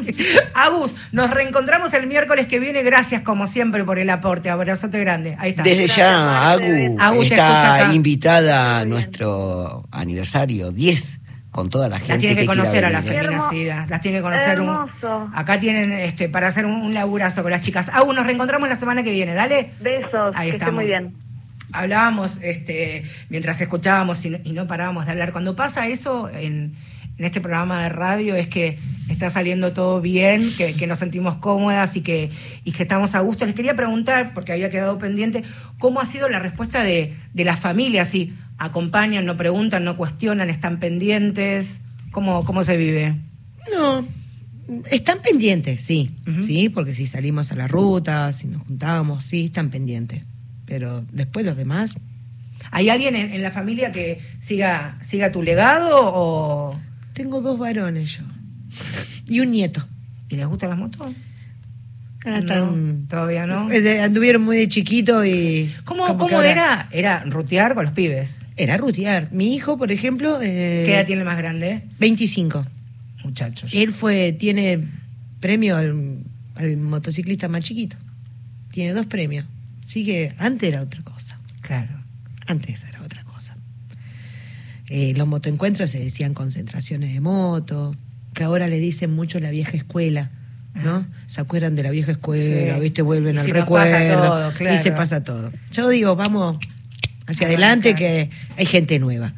Agus, 0.53 0.95
nos 1.13 1.31
reencontramos 1.31 1.93
el 1.93 2.07
miércoles 2.07 2.47
que 2.47 2.59
viene. 2.59 2.83
Gracias, 2.83 3.21
como 3.21 3.47
siempre, 3.47 3.83
por 3.85 3.99
el 3.99 4.09
aporte. 4.09 4.49
Abrazote 4.49 4.99
grande. 4.99 5.35
Ahí 5.39 5.51
está. 5.51 5.63
Desde 5.63 5.77
Gracias, 5.85 5.97
ya, 5.97 6.19
Marce. 6.23 6.85
Agu, 6.85 6.95
Agu 6.99 7.19
te 7.21 7.25
escucha 7.27 7.73
acá. 7.73 7.81
está 7.83 7.93
invitada 7.95 8.79
a 8.79 8.85
nuestro 8.85 9.85
aniversario 9.91 10.71
10 10.71 11.21
con 11.51 11.69
toda 11.69 11.87
la 11.89 11.97
gente. 11.99 12.13
Las 12.13 12.19
tiene 12.19 12.35
que 12.35 12.45
quiera 12.45 12.61
conocer 12.61 12.85
a 12.85 12.89
la. 12.89 12.99
Hermo- 12.99 13.07
feminacida. 13.09 13.85
Las 13.89 14.01
tiene 14.01 14.17
que 14.17 14.21
conocer. 14.23 14.59
un- 14.61 14.77
acá 15.33 15.59
tienen 15.59 15.93
este 15.93 16.27
para 16.29 16.47
hacer 16.49 16.65
un, 16.65 16.73
un 16.73 16.93
laburazo 16.93 17.41
con 17.43 17.51
las 17.51 17.61
chicas. 17.61 17.89
Agu, 17.93 18.11
nos 18.13 18.25
reencontramos 18.25 18.67
la 18.67 18.75
semana 18.75 19.03
que 19.03 19.11
viene. 19.11 19.33
Dale. 19.33 19.71
Besos, 19.79 20.35
Ahí 20.35 20.49
que 20.49 20.57
esté 20.57 20.65
estamos. 20.65 20.73
muy 20.75 20.85
bien. 20.85 21.15
Hablábamos 21.71 22.37
este, 22.41 23.03
mientras 23.29 23.59
escuchábamos 23.61 24.23
y 24.25 24.29
no, 24.29 24.39
y 24.43 24.51
no 24.51 24.67
parábamos 24.67 25.05
de 25.05 25.11
hablar. 25.11 25.31
Cuando 25.31 25.55
pasa 25.55 25.87
eso 25.87 26.29
en, 26.29 26.75
en 27.17 27.25
este 27.25 27.41
programa 27.41 27.83
de 27.83 27.89
radio 27.89 28.35
es 28.35 28.47
que 28.47 28.77
está 29.09 29.29
saliendo 29.29 29.73
todo 29.73 30.01
bien, 30.01 30.49
que, 30.57 30.73
que 30.73 30.87
nos 30.87 30.99
sentimos 30.99 31.37
cómodas 31.37 31.95
y 31.95 32.01
que, 32.01 32.29
y 32.63 32.71
que 32.71 32.83
estamos 32.83 33.15
a 33.15 33.21
gusto. 33.21 33.45
Les 33.45 33.55
quería 33.55 33.75
preguntar, 33.75 34.33
porque 34.33 34.51
había 34.51 34.69
quedado 34.69 34.99
pendiente, 34.99 35.43
¿cómo 35.79 35.99
ha 36.01 36.05
sido 36.05 36.29
la 36.29 36.39
respuesta 36.39 36.83
de, 36.83 37.15
de 37.33 37.43
las 37.43 37.59
familias? 37.59 38.09
Si 38.09 38.33
acompañan, 38.57 39.25
no 39.25 39.37
preguntan, 39.37 39.83
no 39.83 39.97
cuestionan, 39.97 40.49
están 40.49 40.79
pendientes. 40.79 41.81
¿Cómo, 42.11 42.45
cómo 42.45 42.63
se 42.63 42.77
vive? 42.77 43.15
No, 43.73 44.07
están 44.89 45.21
pendientes, 45.21 45.81
sí, 45.81 46.15
sí, 46.41 46.69
porque 46.69 46.95
si 46.95 47.07
salimos 47.07 47.51
a 47.51 47.55
la 47.55 47.67
ruta, 47.67 48.31
si 48.31 48.47
nos 48.47 48.63
juntamos, 48.63 49.25
sí, 49.25 49.45
están 49.45 49.69
pendientes. 49.69 50.23
Pero 50.67 51.03
después 51.11 51.43
los 51.45 51.57
demás, 51.57 51.95
¿Hay 52.69 52.89
alguien 52.89 53.15
en, 53.15 53.31
en 53.31 53.41
la 53.41 53.49
familia 53.51 53.91
que 53.93 54.19
siga, 54.41 54.97
siga 55.01 55.31
tu 55.31 55.41
legado 55.41 55.89
o 55.93 56.79
tengo 57.13 57.39
dos 57.41 57.57
varones 57.57 58.17
yo 58.17 58.23
y 59.29 59.39
un 59.39 59.51
nieto. 59.51 59.81
y 60.29 60.35
les 60.35 60.45
gustan 60.47 60.71
las 60.71 60.77
motos? 60.79 61.13
Ah, 62.25 62.41
No, 62.41 62.75
todavía 63.07 63.47
no. 63.47 63.71
Eh, 63.71 64.01
Anduvieron 64.01 64.43
muy 64.43 64.57
de 64.57 64.67
chiquito 64.67 65.23
y... 65.23 65.73
¿Cómo, 65.85 66.17
cómo 66.17 66.41
era? 66.41 66.89
Era 66.91 67.23
rutear 67.23 67.73
con 67.73 67.85
los 67.85 67.93
pibes. 67.93 68.41
Era 68.57 68.75
rutear. 68.75 69.29
Mi 69.31 69.55
hijo, 69.55 69.77
por 69.77 69.91
ejemplo... 69.93 70.41
eh, 70.41 70.83
¿Qué 70.85 70.93
edad 70.93 71.05
tiene 71.05 71.21
el 71.21 71.25
más 71.25 71.37
grande? 71.37 71.83
25. 71.99 72.65
Muchachos. 73.23 73.71
Él 73.73 73.91
fue, 73.93 74.33
tiene 74.33 74.79
premio 75.39 75.77
al 75.77 76.17
al 76.55 76.75
motociclista 76.77 77.47
más 77.47 77.63
chiquito. 77.63 77.95
Tiene 78.71 78.91
dos 78.93 79.05
premios. 79.05 79.45
Así 79.87 80.03
que 80.03 80.33
antes 80.37 80.67
era 80.67 80.81
otra 80.81 81.01
cosa. 81.01 81.39
Claro. 81.61 82.03
Antes 82.45 82.83
era 82.83 83.01
otra 83.01 83.23
cosa. 83.23 83.55
Eh, 84.89 85.13
los 85.15 85.25
motoencuentros 85.27 85.91
se 85.91 85.99
decían 85.99 86.33
concentraciones 86.33 87.13
de 87.13 87.21
moto, 87.21 87.95
que 88.33 88.43
ahora 88.43 88.67
le 88.67 88.79
dicen 88.79 89.15
mucho 89.15 89.39
la 89.39 89.49
vieja 89.49 89.77
escuela, 89.77 90.29
¿no? 90.75 91.07
Se 91.25 91.39
acuerdan 91.39 91.75
de 91.75 91.83
la 91.83 91.91
vieja 91.91 92.11
escuela, 92.11 92.75
Sí. 92.75 92.81
¿viste? 92.81 93.01
Vuelven 93.01 93.35
Y 93.35 93.39
al 93.39 93.49
recuerdo. 93.49 94.21
todo, 94.21 94.51
claro. 94.51 94.75
Y 94.75 94.77
se 94.77 94.91
pasa 94.91 95.23
todo. 95.23 95.51
Yo 95.71 95.87
digo, 95.87 96.15
vamos 96.17 96.57
hacia 97.25 97.47
adelante 97.47 97.95
que 97.95 98.29
hay 98.57 98.65
gente 98.65 98.99
nueva. 98.99 99.33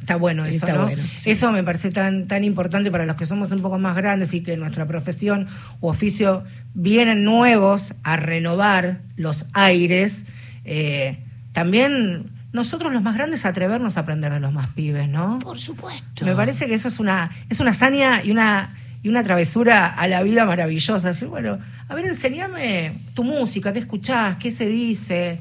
Está 0.00 0.16
bueno 0.16 0.44
eso, 0.44 0.56
Está 0.58 0.74
¿no? 0.74 0.82
bueno, 0.84 1.02
sí. 1.16 1.30
Eso 1.30 1.50
me 1.52 1.64
parece 1.64 1.90
tan, 1.90 2.28
tan 2.28 2.44
importante 2.44 2.90
para 2.92 3.06
los 3.06 3.16
que 3.16 3.26
somos 3.26 3.50
un 3.50 3.62
poco 3.62 3.78
más 3.78 3.96
grandes 3.96 4.32
y 4.34 4.42
que 4.42 4.56
nuestra 4.58 4.86
profesión 4.86 5.48
u 5.80 5.88
oficio 5.88 6.44
vienen 6.78 7.24
nuevos 7.24 7.94
a 8.02 8.16
renovar 8.16 9.00
los 9.16 9.46
aires. 9.54 10.24
Eh, 10.64 11.18
también 11.52 12.30
nosotros 12.52 12.92
los 12.92 13.02
más 13.02 13.14
grandes 13.14 13.46
atrevernos 13.46 13.96
a 13.96 14.00
aprender 14.00 14.30
de 14.32 14.40
los 14.40 14.52
más 14.52 14.68
pibes, 14.68 15.08
¿no? 15.08 15.38
Por 15.38 15.58
supuesto. 15.58 16.24
Me 16.26 16.34
parece 16.34 16.66
que 16.66 16.74
eso 16.74 16.88
es 16.88 17.00
una, 17.00 17.30
es 17.48 17.60
una 17.60 17.70
hazaña 17.70 18.22
y 18.22 18.30
una, 18.30 18.76
y 19.02 19.08
una 19.08 19.24
travesura 19.24 19.86
a 19.86 20.06
la 20.06 20.22
vida 20.22 20.44
maravillosa. 20.44 21.08
Decir, 21.08 21.28
bueno, 21.28 21.58
a 21.88 21.94
ver, 21.94 22.04
enseñame 22.04 22.92
tu 23.14 23.24
música, 23.24 23.72
qué 23.72 23.78
escuchás, 23.78 24.36
qué 24.36 24.52
se 24.52 24.66
dice. 24.68 25.38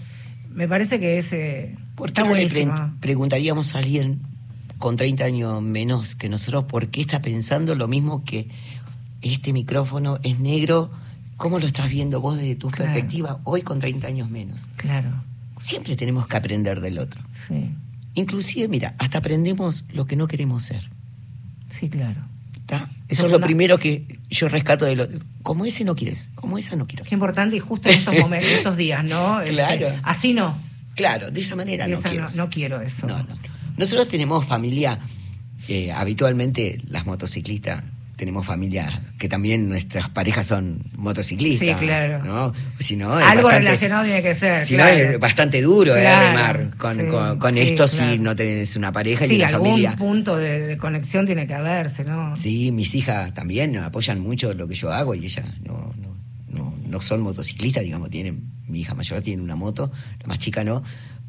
Me 0.53 0.69
parece 0.69 1.01
que 1.01 1.17
es, 1.17 1.33
eh, 1.33 1.75
¿Por 1.95 2.09
está 2.09 2.23
qué 2.23 2.29
no 2.29 2.36
le 2.36 2.47
pre- 2.47 2.71
preguntaríamos 3.01 3.75
a 3.75 3.79
alguien 3.79 4.21
con 4.77 4.95
30 4.95 5.25
años 5.25 5.61
menos 5.61 6.15
que 6.15 6.29
nosotros 6.29 6.63
por 6.65 6.88
qué 6.88 7.01
está 7.01 7.21
pensando 7.21 7.75
lo 7.75 7.89
mismo 7.89 8.23
que 8.23 8.47
este 9.21 9.51
micrófono 9.51 10.17
es 10.23 10.39
negro? 10.39 10.91
¿Cómo 11.38 11.59
lo 11.59 11.67
estás 11.67 11.89
viendo 11.89 12.21
vos 12.21 12.38
desde 12.38 12.55
tu 12.55 12.69
Claro. 12.69 12.91
perspectiva 12.91 13.39
hoy 13.43 13.61
con 13.61 13.79
30 13.79 14.07
años 14.07 14.29
menos? 14.29 14.69
Claro, 14.77 15.23
Siempre 15.57 15.95
tenemos 15.95 16.27
que 16.27 16.36
aprender 16.38 16.81
del 16.81 16.99
otro. 16.99 17.21
sí, 17.47 17.71
Inclusive, 18.13 18.67
mira, 18.69 18.93
hasta 18.97 19.17
aprendemos 19.17 19.83
lo 19.89 20.05
que 20.05 20.15
no 20.15 20.27
queremos 20.27 20.63
ser. 20.63 20.89
sí, 21.69 21.89
claro. 21.89 22.21
¿está? 22.61 22.89
Eso 23.09 23.25
es 23.25 23.31
lo 23.31 23.39
primero 23.41 23.77
que 23.77 24.05
yo 24.29 24.47
rescato 24.49 24.86
de 24.86 24.95
lo... 24.95 25.07
Como 25.43 25.65
ese 25.65 25.83
no 25.83 25.95
quieres, 25.95 26.29
como 26.36 26.57
esa 26.57 26.75
no 26.75 26.88
quiero 26.88 27.03
Qué 27.03 27.09
ser. 27.11 27.17
importante 27.17 27.55
y 27.57 27.59
justo 27.59 27.89
en 27.89 27.99
estos 27.99 28.17
momentos, 28.17 28.49
en 28.49 28.57
estos 28.57 28.77
días, 28.77 29.03
¿no? 29.03 29.39
Este, 29.41 29.53
Claro. 29.53 29.88
así 30.03 30.33
no. 30.33 30.57
Claro, 30.95 31.29
de 31.29 31.41
esa 31.41 31.55
manera 31.57 31.88
Y 31.88 31.91
no 31.91 31.97
esa 31.99 32.09
quiero 32.09 32.23
no, 32.29 32.36
no 32.36 32.49
quiero 32.49 32.81
eso. 32.81 33.05
No, 33.07 33.19
no. 33.23 33.36
Nosotros 33.77 34.07
tenemos 34.07 34.45
familia, 34.45 34.97
eh, 35.67 35.91
habitualmente 35.91 36.81
las 36.88 37.05
motociclistas, 37.05 37.83
tenemos 38.16 38.45
familia 38.45 38.88
que 39.18 39.28
también 39.28 39.68
nuestras 39.70 40.09
parejas 40.09 40.47
son 40.47 40.84
motociclistas. 40.95 41.80
Sí, 41.80 41.86
claro. 41.86 42.24
¿no? 42.24 42.53
Si 42.80 42.95
no, 42.95 43.18
es 43.20 43.26
Algo 43.26 43.43
bastante- 43.43 43.66
relacionado 43.68 44.03
tiene 44.05 44.22
que 44.24 44.36
ser. 44.36 44.63
Si 44.63 44.76
claro. 44.76 44.93
no, 44.93 44.99
es 44.99 45.20
bastante 45.20 45.61
duro 45.61 45.95
eh, 45.95 46.01
Claro, 46.01 46.28
remar 46.28 46.78
con, 46.78 46.97
sí, 46.99 47.05
con, 47.07 47.39
con 47.39 47.53
sí, 47.55 47.59
esto 47.61 47.88
si 47.88 48.20
no 48.20 48.36
tenés 48.36 48.76
una 48.76 48.91
pareja 48.91 49.26
Sí, 49.28 49.36
una 49.36 49.47
algún 49.47 49.70
familia. 49.70 49.95
punto 49.95 50.38
de, 50.38 50.59
de 50.68 50.78
conexión 50.78 51.26
tiene 51.26 51.47
que 51.47 51.53
haberse, 51.53 52.03
¿no? 52.03 52.36
Sí, 52.36 52.72
mis 52.72 52.95
hijas 52.95 53.34
también 53.34 53.78
apoyan 53.78 54.20
mucho 54.20 54.53
lo 54.53 54.68
que 54.68 54.76
yo 54.76 54.91
hago 54.91 55.16
y 55.16 55.26
ellas 55.26 55.45
no, 55.63 55.93
no, 56.01 56.16
no, 56.49 56.74
no 56.88 56.99
son 57.01 57.22
motociclistas, 57.22 57.84
digamos, 57.84 58.09
tienen, 58.09 58.43
mi 58.68 58.82
hija 58.82 58.95
mayor 58.95 59.22
tiene 59.22 59.41
una 59.43 59.55
moto, 59.55 59.91
la 60.22 60.28
más 60.28 60.39
chica 60.39 60.63
no, 60.63 60.82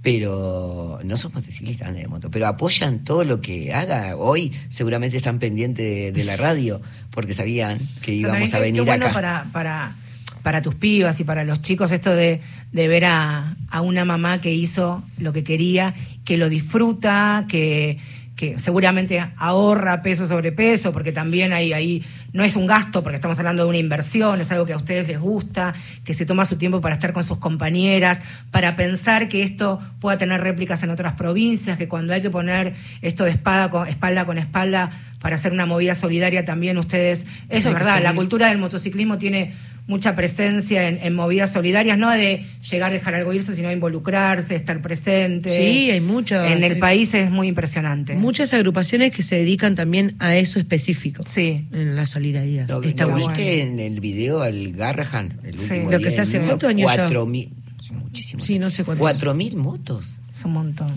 pero 0.07 1.01
no 1.03 1.17
son 1.17 1.33
motociclistas 1.35 1.89
andan 1.89 2.03
de 2.05 2.09
moto, 2.09 2.31
pero 2.31 2.47
apoyan 2.47 3.03
todo 3.03 3.25
lo 3.25 3.41
que 3.41 3.75
haga. 3.75 4.15
Hoy 4.17 4.53
seguramente 4.69 5.17
están 5.17 5.41
pendientes 5.41 5.85
de, 5.85 6.13
de 6.13 6.23
la 6.23 6.37
radio 6.37 6.81
porque 7.11 7.35
sabían 7.35 7.81
que 8.03 8.13
íbamos 8.13 8.39
Bueno, 8.39 8.57
a 8.57 8.61
venir 8.61 8.83
qué 8.83 8.87
bueno 8.89 9.05
acá. 9.07 9.15
para, 9.15 9.47
para, 9.53 9.97
para 10.45 10.63
tus 10.63 10.77
pibas 10.77 11.19
y 11.19 11.25
para 11.25 11.43
los 11.43 11.61
chicos 11.61 11.91
esto 11.91 12.15
de, 12.15 12.41
de 12.71 12.87
ver 12.87 13.05
a, 13.07 13.57
a 13.69 13.81
una 13.81 14.05
mamá 14.05 14.41
que 14.41 14.55
hizo 14.55 15.03
lo 15.19 15.33
que 15.33 15.43
quería, 15.43 15.93
que 16.25 16.37
lo 16.37 16.49
disfruta, 16.49 17.47
que, 17.49 17.99
que 18.37 18.61
seguramente 18.61 19.21
ahorra 19.37 20.03
peso 20.03 20.29
sobre 20.29 20.53
peso, 20.53 20.93
porque 20.93 21.11
también 21.11 21.53
hay 21.53 21.73
ahí, 21.73 22.05
no 22.37 22.45
es 22.45 22.55
un 22.55 22.67
gasto, 22.67 23.03
porque 23.03 23.17
estamos 23.17 23.39
hablando 23.39 23.63
de 23.63 23.71
una 23.71 23.79
inversión, 23.79 24.43
es 24.43 24.53
algo 24.53 24.67
que 24.67 24.75
a 24.75 24.77
ustedes 24.77 25.09
les 25.09 25.19
gusta, 25.19 25.75
que 26.05 26.13
se 26.13 26.27
toma 26.27 26.45
su 26.45 26.57
tiempo 26.57 26.83
para 26.83 26.95
estar 26.95 27.15
con 27.15 27.25
sus 27.25 27.39
compañeras, 27.39 28.23
para 28.51 28.77
pensar 28.77 29.31
que 29.31 29.43
esto 29.43 29.81
pueda 30.01 30.19
tener 30.19 30.43
réplicas 30.43 30.83
en 30.83 30.91
otras 30.91 31.15
provincias, 31.15 31.79
que 31.79 31.89
cuando 31.89 32.13
hay 32.13 32.21
que 32.21 32.29
poner 32.29 32.75
esto 33.01 33.25
de 33.25 33.31
espada 33.31 33.71
con, 33.71 33.89
espalda 33.89 34.27
con 34.27 34.37
espalda 34.37 34.93
para 35.19 35.37
hacer 35.37 35.51
una 35.51 35.65
movida 35.65 35.95
solidaria 35.95 36.45
también 36.45 36.77
ustedes, 36.77 37.25
eso 37.49 37.69
es 37.69 37.75
verdad, 37.75 38.03
la 38.03 38.13
cultura 38.13 38.49
del 38.49 38.59
motociclismo 38.59 39.17
tiene 39.17 39.55
mucha 39.87 40.17
presencia 40.17 40.89
en, 40.89 40.99
en 41.03 41.15
movidas 41.15 41.53
solidarias, 41.53 41.97
no 41.97 42.11
de 42.11 42.45
llegar, 42.71 42.93
dejar 42.93 43.15
algo 43.15 43.33
irse, 43.33 43.55
sino 43.55 43.71
involucrarse, 43.71 44.57
estar 44.57 44.83
presente. 44.83 45.49
Sí, 45.51 45.91
hay 45.91 46.01
muchas- 46.01 46.51
En 46.51 46.63
el 46.65 46.79
país 46.81 47.15
es 47.15 47.31
muy 47.31 47.47
impresionante. 47.49 48.15
Muchas 48.15 48.53
agrupaciones 48.53 49.13
que 49.13 49.23
se 49.23 49.37
dedican 49.37 49.75
también 49.77 50.17
a 50.19 50.37
eso 50.37 50.59
específico. 50.59 51.23
Sí. 51.27 51.67
En 51.73 51.95
la 51.95 52.05
solidaridad. 52.07 52.69
¿Lo, 52.69 52.83
Está 52.83 53.05
lo 53.05 53.13
bueno. 53.13 53.29
viste 53.29 53.63
en 53.63 53.79
el 53.79 54.01
video 54.01 54.43
al 54.43 54.73
Garrahan? 54.73 55.39
El 55.45 55.57
Sí. 55.59 55.63
último 55.75 55.91
Lo 55.93 55.99
que 55.99 56.05
día 56.07 56.11
se 56.11 56.21
hace 56.23 56.39
año 56.39 56.59
ya. 56.59 56.85
Cuatro 56.85 57.27
mil, 57.27 57.51
muchísimos. 57.93 58.45
Sí, 58.45 58.59
no 58.59 58.71
sé 58.71 58.83
cuántos. 58.83 59.01
Cuatro 59.01 59.35
mil 59.35 59.55
motos. 59.57 60.19
Es 60.37 60.45
un 60.45 60.53
montón. 60.53 60.93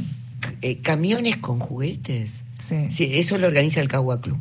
eh, 0.62 0.78
camiones 0.78 1.38
con 1.38 1.60
juguetes. 1.60 2.42
Sí. 2.68 2.76
Sí, 2.90 3.10
eso 3.14 3.38
lo 3.38 3.46
organiza 3.48 3.82
el 3.82 3.88
Cagua 3.88 4.20
Club. 4.22 4.38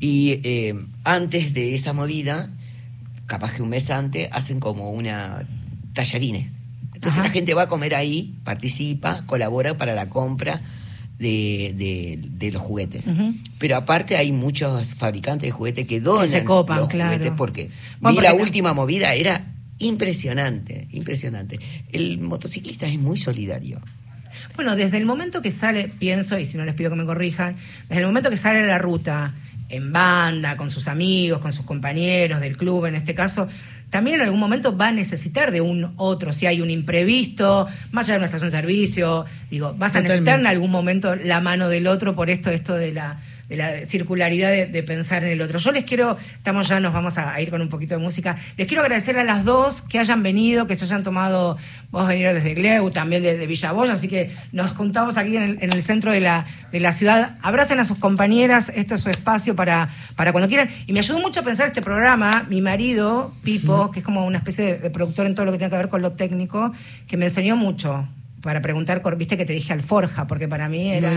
Y 0.00 0.40
eh, 0.42 0.74
antes 1.04 1.54
de 1.54 1.74
esa 1.74 1.92
movida, 1.92 2.50
capaz 3.32 3.52
que 3.54 3.62
un 3.62 3.70
mes 3.70 3.90
antes, 3.90 4.28
hacen 4.32 4.60
como 4.60 4.90
una 4.92 5.46
tallarines. 5.94 6.50
Entonces 6.94 7.18
Ajá. 7.18 7.28
la 7.28 7.32
gente 7.32 7.54
va 7.54 7.62
a 7.62 7.68
comer 7.68 7.94
ahí, 7.94 8.34
participa, 8.44 9.22
colabora 9.26 9.76
para 9.78 9.94
la 9.94 10.08
compra 10.10 10.60
de, 11.18 11.74
de- 11.76 12.28
de 12.28 12.50
los 12.50 12.60
juguetes. 12.62 13.10
Pero 13.58 13.76
aparte 13.76 14.16
hay 14.16 14.32
muchos 14.32 14.94
fabricantes 14.94 15.46
de 15.48 15.52
juguetes 15.52 15.86
que 15.86 16.00
donan 16.00 16.28
se 16.28 16.44
copan, 16.44 16.78
los 16.78 16.88
claro. 16.88 17.10
juguetes 17.12 17.32
porque 17.36 17.70
Bueno, 18.00 18.18
vi 18.18 18.22
la 18.24 18.30
porque- 18.32 18.42
última 18.44 18.74
movida, 18.74 19.14
era 19.14 19.44
impresionante, 19.78 20.86
impresionante. 20.90 21.58
El 21.92 22.18
motociclista 22.20 22.86
es 22.86 22.98
muy 22.98 23.18
solidario. 23.18 23.80
Bueno, 24.56 24.76
desde 24.76 24.98
el 24.98 25.06
momento 25.06 25.40
que 25.42 25.52
sale, 25.52 25.88
pienso, 25.88 26.38
y 26.38 26.44
si 26.46 26.56
no 26.58 26.64
les 26.64 26.74
pido 26.74 26.90
que 26.90 26.96
me 26.96 27.04
corrijan, 27.06 27.56
desde 27.88 28.00
el 28.02 28.06
momento 28.06 28.28
que 28.30 28.36
sale 28.36 28.60
a 28.60 28.66
la 28.66 28.78
ruta 28.78 29.34
en 29.72 29.92
banda, 29.92 30.56
con 30.56 30.70
sus 30.70 30.86
amigos, 30.86 31.40
con 31.40 31.52
sus 31.52 31.64
compañeros 31.64 32.40
del 32.40 32.56
club 32.56 32.86
en 32.86 32.94
este 32.94 33.14
caso, 33.14 33.48
también 33.90 34.16
en 34.16 34.22
algún 34.22 34.38
momento 34.38 34.76
va 34.76 34.88
a 34.88 34.92
necesitar 34.92 35.50
de 35.50 35.60
un 35.60 35.92
otro, 35.96 36.32
si 36.32 36.46
hay 36.46 36.60
un 36.60 36.70
imprevisto, 36.70 37.68
más 37.90 38.06
allá 38.06 38.14
de 38.14 38.18
una 38.18 38.26
estación 38.26 38.50
de 38.50 38.56
servicio, 38.56 39.26
digo, 39.50 39.74
vas 39.76 39.96
a 39.96 40.00
necesitar 40.00 40.38
en 40.38 40.46
algún 40.46 40.70
momento 40.70 41.16
la 41.16 41.40
mano 41.40 41.68
del 41.68 41.86
otro 41.86 42.14
por 42.14 42.30
esto, 42.30 42.50
esto 42.50 42.74
de 42.74 42.92
la 42.92 43.18
de 43.52 43.58
la 43.58 43.86
circularidad 43.86 44.50
de, 44.50 44.82
pensar 44.82 45.22
en 45.24 45.30
el 45.30 45.42
otro. 45.42 45.58
Yo 45.58 45.72
les 45.72 45.84
quiero, 45.84 46.16
estamos 46.36 46.68
ya, 46.68 46.80
nos 46.80 46.94
vamos 46.94 47.18
a 47.18 47.38
ir 47.38 47.50
con 47.50 47.60
un 47.60 47.68
poquito 47.68 47.94
de 47.94 48.00
música, 48.00 48.36
les 48.56 48.66
quiero 48.66 48.82
agradecer 48.82 49.18
a 49.18 49.24
las 49.24 49.44
dos 49.44 49.82
que 49.82 49.98
hayan 49.98 50.22
venido, 50.22 50.66
que 50.66 50.74
se 50.74 50.86
hayan 50.86 51.02
tomado, 51.02 51.58
vos 51.90 52.08
venir 52.08 52.32
desde 52.32 52.54
Gleu, 52.54 52.90
también 52.90 53.22
de, 53.22 53.36
de 53.36 53.46
Villaboya, 53.46 53.92
así 53.92 54.08
que 54.08 54.34
nos 54.52 54.72
juntamos 54.72 55.18
aquí 55.18 55.36
en 55.36 55.42
el, 55.42 55.58
en 55.60 55.70
el 55.70 55.82
centro 55.82 56.12
de 56.12 56.20
la, 56.20 56.46
de 56.72 56.80
la 56.80 56.92
ciudad. 56.92 57.36
Abracen 57.42 57.78
a 57.78 57.84
sus 57.84 57.98
compañeras, 57.98 58.72
esto 58.74 58.94
es 58.94 59.02
su 59.02 59.10
espacio 59.10 59.54
para, 59.54 59.90
para 60.16 60.32
cuando 60.32 60.48
quieran. 60.48 60.70
Y 60.86 60.94
me 60.94 61.00
ayudó 61.00 61.20
mucho 61.20 61.40
a 61.40 61.42
pensar 61.42 61.66
este 61.66 61.82
programa, 61.82 62.46
mi 62.48 62.62
marido, 62.62 63.34
Pipo, 63.44 63.90
que 63.90 63.98
es 63.98 64.04
como 64.04 64.24
una 64.24 64.38
especie 64.38 64.64
de, 64.64 64.78
de 64.78 64.90
productor 64.90 65.26
en 65.26 65.34
todo 65.34 65.44
lo 65.44 65.52
que 65.52 65.58
tiene 65.58 65.70
que 65.70 65.76
ver 65.76 65.90
con 65.90 66.00
lo 66.00 66.12
técnico, 66.12 66.72
que 67.06 67.18
me 67.18 67.26
enseñó 67.26 67.54
mucho 67.56 68.08
para 68.42 68.60
preguntar, 68.60 69.02
viste 69.16 69.36
que 69.36 69.46
te 69.46 69.52
dije 69.52 69.72
alforja, 69.72 70.26
porque 70.26 70.48
para 70.48 70.68
mí 70.68 70.92
era... 70.92 71.10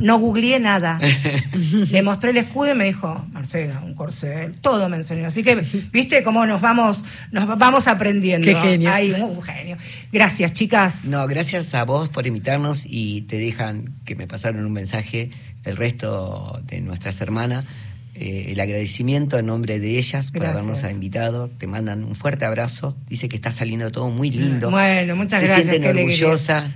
No 0.00 0.18
googleé 0.18 0.58
nada. 0.58 0.98
Le 1.90 2.02
mostré 2.02 2.30
el 2.30 2.36
escudo 2.36 2.72
y 2.72 2.74
me 2.74 2.84
dijo, 2.84 3.24
Marcela, 3.32 3.80
un 3.84 3.94
corcel, 3.94 4.54
todo 4.60 4.88
me 4.88 4.96
enseñó. 4.96 5.28
Así 5.28 5.42
que, 5.42 5.54
viste 5.92 6.22
cómo 6.22 6.44
nos 6.46 6.60
vamos, 6.60 7.04
nos 7.30 7.58
vamos 7.58 7.86
aprendiendo. 7.86 8.44
Qué 8.44 8.56
genio. 8.56 8.90
Ay, 8.92 9.12
un 9.12 9.40
genio. 9.40 9.76
Gracias, 10.12 10.52
chicas. 10.52 11.04
No, 11.04 11.26
gracias 11.28 11.74
a 11.74 11.84
vos 11.84 12.08
por 12.08 12.26
invitarnos 12.26 12.84
y 12.86 13.22
te 13.22 13.38
dejan 13.38 13.94
que 14.04 14.16
me 14.16 14.26
pasaron 14.26 14.66
un 14.66 14.72
mensaje 14.72 15.30
el 15.64 15.76
resto 15.76 16.60
de 16.64 16.80
nuestras 16.80 17.20
hermanas. 17.20 17.64
Eh, 18.20 18.52
el 18.52 18.60
agradecimiento 18.60 19.38
en 19.38 19.46
nombre 19.46 19.78
de 19.78 19.96
ellas 19.98 20.30
por 20.30 20.40
Gracias. 20.40 20.62
habernos 20.62 20.92
invitado. 20.92 21.48
Te 21.48 21.66
mandan 21.66 22.04
un 22.04 22.16
fuerte 22.16 22.44
abrazo. 22.44 22.96
Dice 23.08 23.28
que 23.28 23.36
está 23.36 23.52
saliendo 23.52 23.90
todo 23.92 24.08
muy 24.08 24.30
lindo. 24.30 24.70
Bueno, 24.70 25.14
muchas 25.14 25.40
Se 25.40 25.46
gracias, 25.46 25.62
sienten 25.70 25.82
qué 25.82 25.88
alegría. 25.88 26.66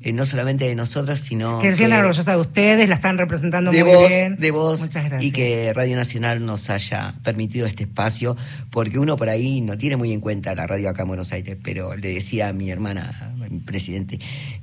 Orgullosas 0.00 0.02
eh, 0.02 0.12
no 0.12 0.24
solamente 0.24 0.66
de 0.66 0.74
nosotras, 0.74 1.20
sino 1.20 1.58
Que 1.58 1.70
se 1.70 1.76
sientan 1.76 2.00
orgullosa 2.00 2.30
de 2.32 2.38
ustedes, 2.38 2.88
la 2.88 2.94
están 2.94 3.18
representando 3.18 3.70
de 3.70 3.84
muy 3.84 3.92
vos, 3.94 4.08
bien. 4.08 4.36
de 4.38 4.50
vos 4.50 4.80
Muchas 4.80 5.04
gracias. 5.04 5.22
y 5.22 5.30
que 5.32 5.72
Radio 5.74 5.96
Nacional 5.96 6.44
nos 6.46 6.70
haya 6.70 7.14
permitido 7.22 7.66
este 7.66 7.82
espacio, 7.84 8.36
porque 8.70 8.98
uno 8.98 9.16
por 9.16 9.28
ahí 9.28 9.60
no 9.60 9.76
tiene 9.76 9.96
muy 9.96 10.12
en 10.12 10.20
cuenta 10.20 10.54
la 10.54 10.66
radio 10.66 10.88
acá 10.90 11.02
en 11.02 11.08
Buenos 11.08 11.32
Aires, 11.32 11.56
pero 11.62 11.96
le 11.96 12.14
decía 12.14 12.48
a 12.48 12.52
mi 12.52 12.70
hermana, 12.70 13.10
a 13.20 13.48
mi 13.50 13.58
presidente, 13.58 14.18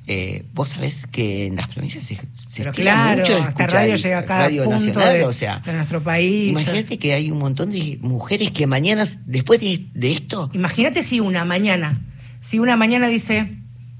eh, 0.07 0.43
vos 0.53 0.69
sabés 0.69 1.05
que 1.05 1.45
en 1.47 1.55
las 1.57 1.67
provincias 1.67 2.03
se, 2.05 2.15
se 2.15 2.61
Pero 2.63 2.71
claro, 2.71 3.19
mucho 3.19 3.37
esta 3.47 3.67
radio 3.67 3.95
llega 3.95 4.19
a 4.19 4.25
cada 4.25 4.43
Radio 4.45 4.63
punto 4.63 4.77
Nacional, 4.79 5.13
de, 5.13 5.23
o 5.25 5.33
sea, 5.33 5.59
de 5.65 5.73
nuestro 5.73 6.01
país. 6.01 6.49
imagínate 6.49 6.97
que 6.97 7.13
hay 7.13 7.29
un 7.29 7.37
montón 7.39 7.71
de 7.71 7.99
mujeres 8.01 8.49
que 8.51 8.65
mañana, 8.67 9.03
después 9.25 9.59
de, 9.59 9.85
de 9.93 10.11
esto, 10.13 10.49
Imagínate 10.53 11.03
si 11.03 11.19
una 11.19 11.45
mañana, 11.45 12.01
si 12.41 12.57
una 12.59 12.75
mañana 12.77 13.07
dice, 13.07 13.57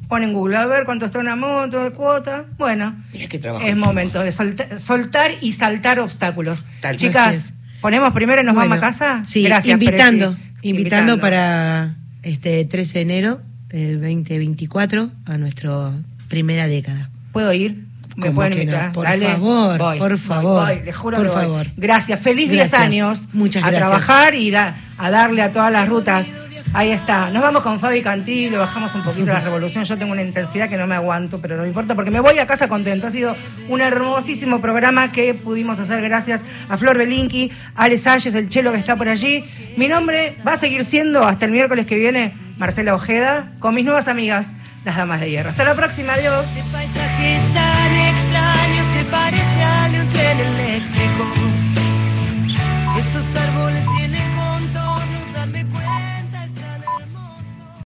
pon 0.08 0.24
en 0.24 0.34
Google 0.34 0.58
a 0.58 0.66
ver 0.66 0.86
cuánto 0.86 1.06
está 1.06 1.20
una 1.20 1.36
moto 1.36 1.84
de 1.84 1.92
cuota, 1.92 2.46
bueno, 2.58 2.96
mira 3.14 3.28
qué 3.28 3.40
trabajo 3.40 3.64
es 3.66 3.72
hicimos. 3.72 3.88
momento 3.88 4.22
de 4.24 4.32
solta- 4.32 4.80
soltar 4.80 5.32
y 5.42 5.52
saltar 5.54 6.00
obstáculos. 6.00 6.66
Tal. 6.82 6.98
Chicas, 6.98 7.54
ponemos 7.82 8.12
primero 8.14 8.42
y 8.42 8.46
nos 8.46 8.56
Bueno, 8.56 8.70
vamos 8.70 8.84
a 8.84 8.88
casa. 8.88 9.22
Sí, 9.26 9.44
Gracias, 9.44 9.74
invitando, 9.74 10.36
invitando, 10.62 11.20
para 11.20 11.96
este 12.24 12.64
13 12.66 13.00
de 13.00 13.02
enero 13.02 13.42
del 13.70 14.00
2024 14.02 15.12
a 15.26 15.38
nuestra 15.38 15.92
primera 16.30 16.68
década. 16.68 17.10
¿Puedo 17.34 17.52
ir? 17.54 17.86
¿Me 18.16 18.28
¿Cómo 18.28 18.36
pueden 18.36 18.54
no? 18.56 18.58
invitar? 18.62 18.92
Por 18.94 19.04
Dale. 19.06 19.28
favor, 19.28 19.78
Voy, 19.78 19.98
por 20.00 20.18
favor, 20.18 20.66
voy, 20.68 20.82
les 20.84 20.96
juro 20.96 21.18
por 21.18 21.28
que 21.28 21.34
favor. 21.34 21.68
Gracias, 21.78 22.20
feliz 22.20 22.50
10 22.50 22.70
Gracias, 22.72 22.82
años. 22.82 23.28
muchas 23.34 23.64
a 23.64 23.70
gracias. 23.70 23.90
trabajar 23.90 24.34
y 24.34 24.50
da- 24.50 24.76
a 24.98 25.12
darle 25.12 25.44
a 25.44 25.52
todas 25.52 25.72
las 25.72 25.88
rutas. 25.88 26.26
Ahí 26.74 26.92
está. 26.92 27.30
Nos 27.32 27.42
vamos 27.42 27.64
con 27.64 27.80
Fabi 27.80 28.02
Cantí, 28.02 28.50
le 28.50 28.58
bajamos 28.58 28.94
un 28.94 29.04
poquito 29.04 29.28
la 29.28 29.40
revolución. 29.40 29.84
Yo 29.84 29.98
tengo 29.98 30.12
una 30.12 30.22
intensidad 30.22 30.70
que 30.70 30.78
no 30.78 30.86
me 30.86 30.96
aguanto, 30.96 31.42
pero 31.42 31.56
no 31.56 31.64
me 31.64 31.68
importa 31.70 31.96
porque 31.96 32.12
me 32.12 32.20
voy 32.20 32.38
a 32.40 32.46
casa 32.46 32.68
contento. 32.68 33.08
Ha 33.08 33.12
sido 33.12 33.36
un 33.68 33.82
hermosísimo 33.82 34.62
programa 34.62 35.12
que 35.12 35.34
pudimos 35.34 35.80
hacer 35.80 36.02
gracias 36.02 36.44
a 36.70 36.78
Flor 36.78 36.98
Belinqui, 36.98 37.52
a 37.76 37.86
Ale 37.86 37.98
Salles, 37.98 38.34
el 38.36 38.50
chelo 38.50 38.72
que 38.72 38.78
está 38.78 38.96
por 38.96 39.08
allí. 39.08 39.44
Mi 39.78 39.88
nombre 39.88 40.38
va 40.48 40.54
a 40.54 40.58
seguir 40.58 40.84
siendo 40.84 41.26
hasta 41.26 41.46
el 41.46 41.52
miércoles 41.52 41.86
que 41.86 41.98
viene 41.98 42.34
Marcela 42.58 42.94
Ojeda, 42.96 43.52
con 43.60 43.74
mis 43.74 43.86
nuevas 43.86 44.08
amigas, 44.08 44.54
las 44.86 44.98
Damas 44.98 45.20
de 45.20 45.30
Hierro. 45.30 45.50
Hasta 45.50 45.64
la 45.64 45.76
próxima, 45.76 46.14
adiós. 46.14 46.46
Ese 46.52 46.64
paisaje 46.72 47.38
es 47.38 47.54
tan 47.54 47.96
extraño, 47.96 48.84
se 48.94 49.04
parece 49.06 49.48
de 49.92 50.02
un 50.02 50.10
tren 50.10 50.40
eléctrico. 50.40 50.97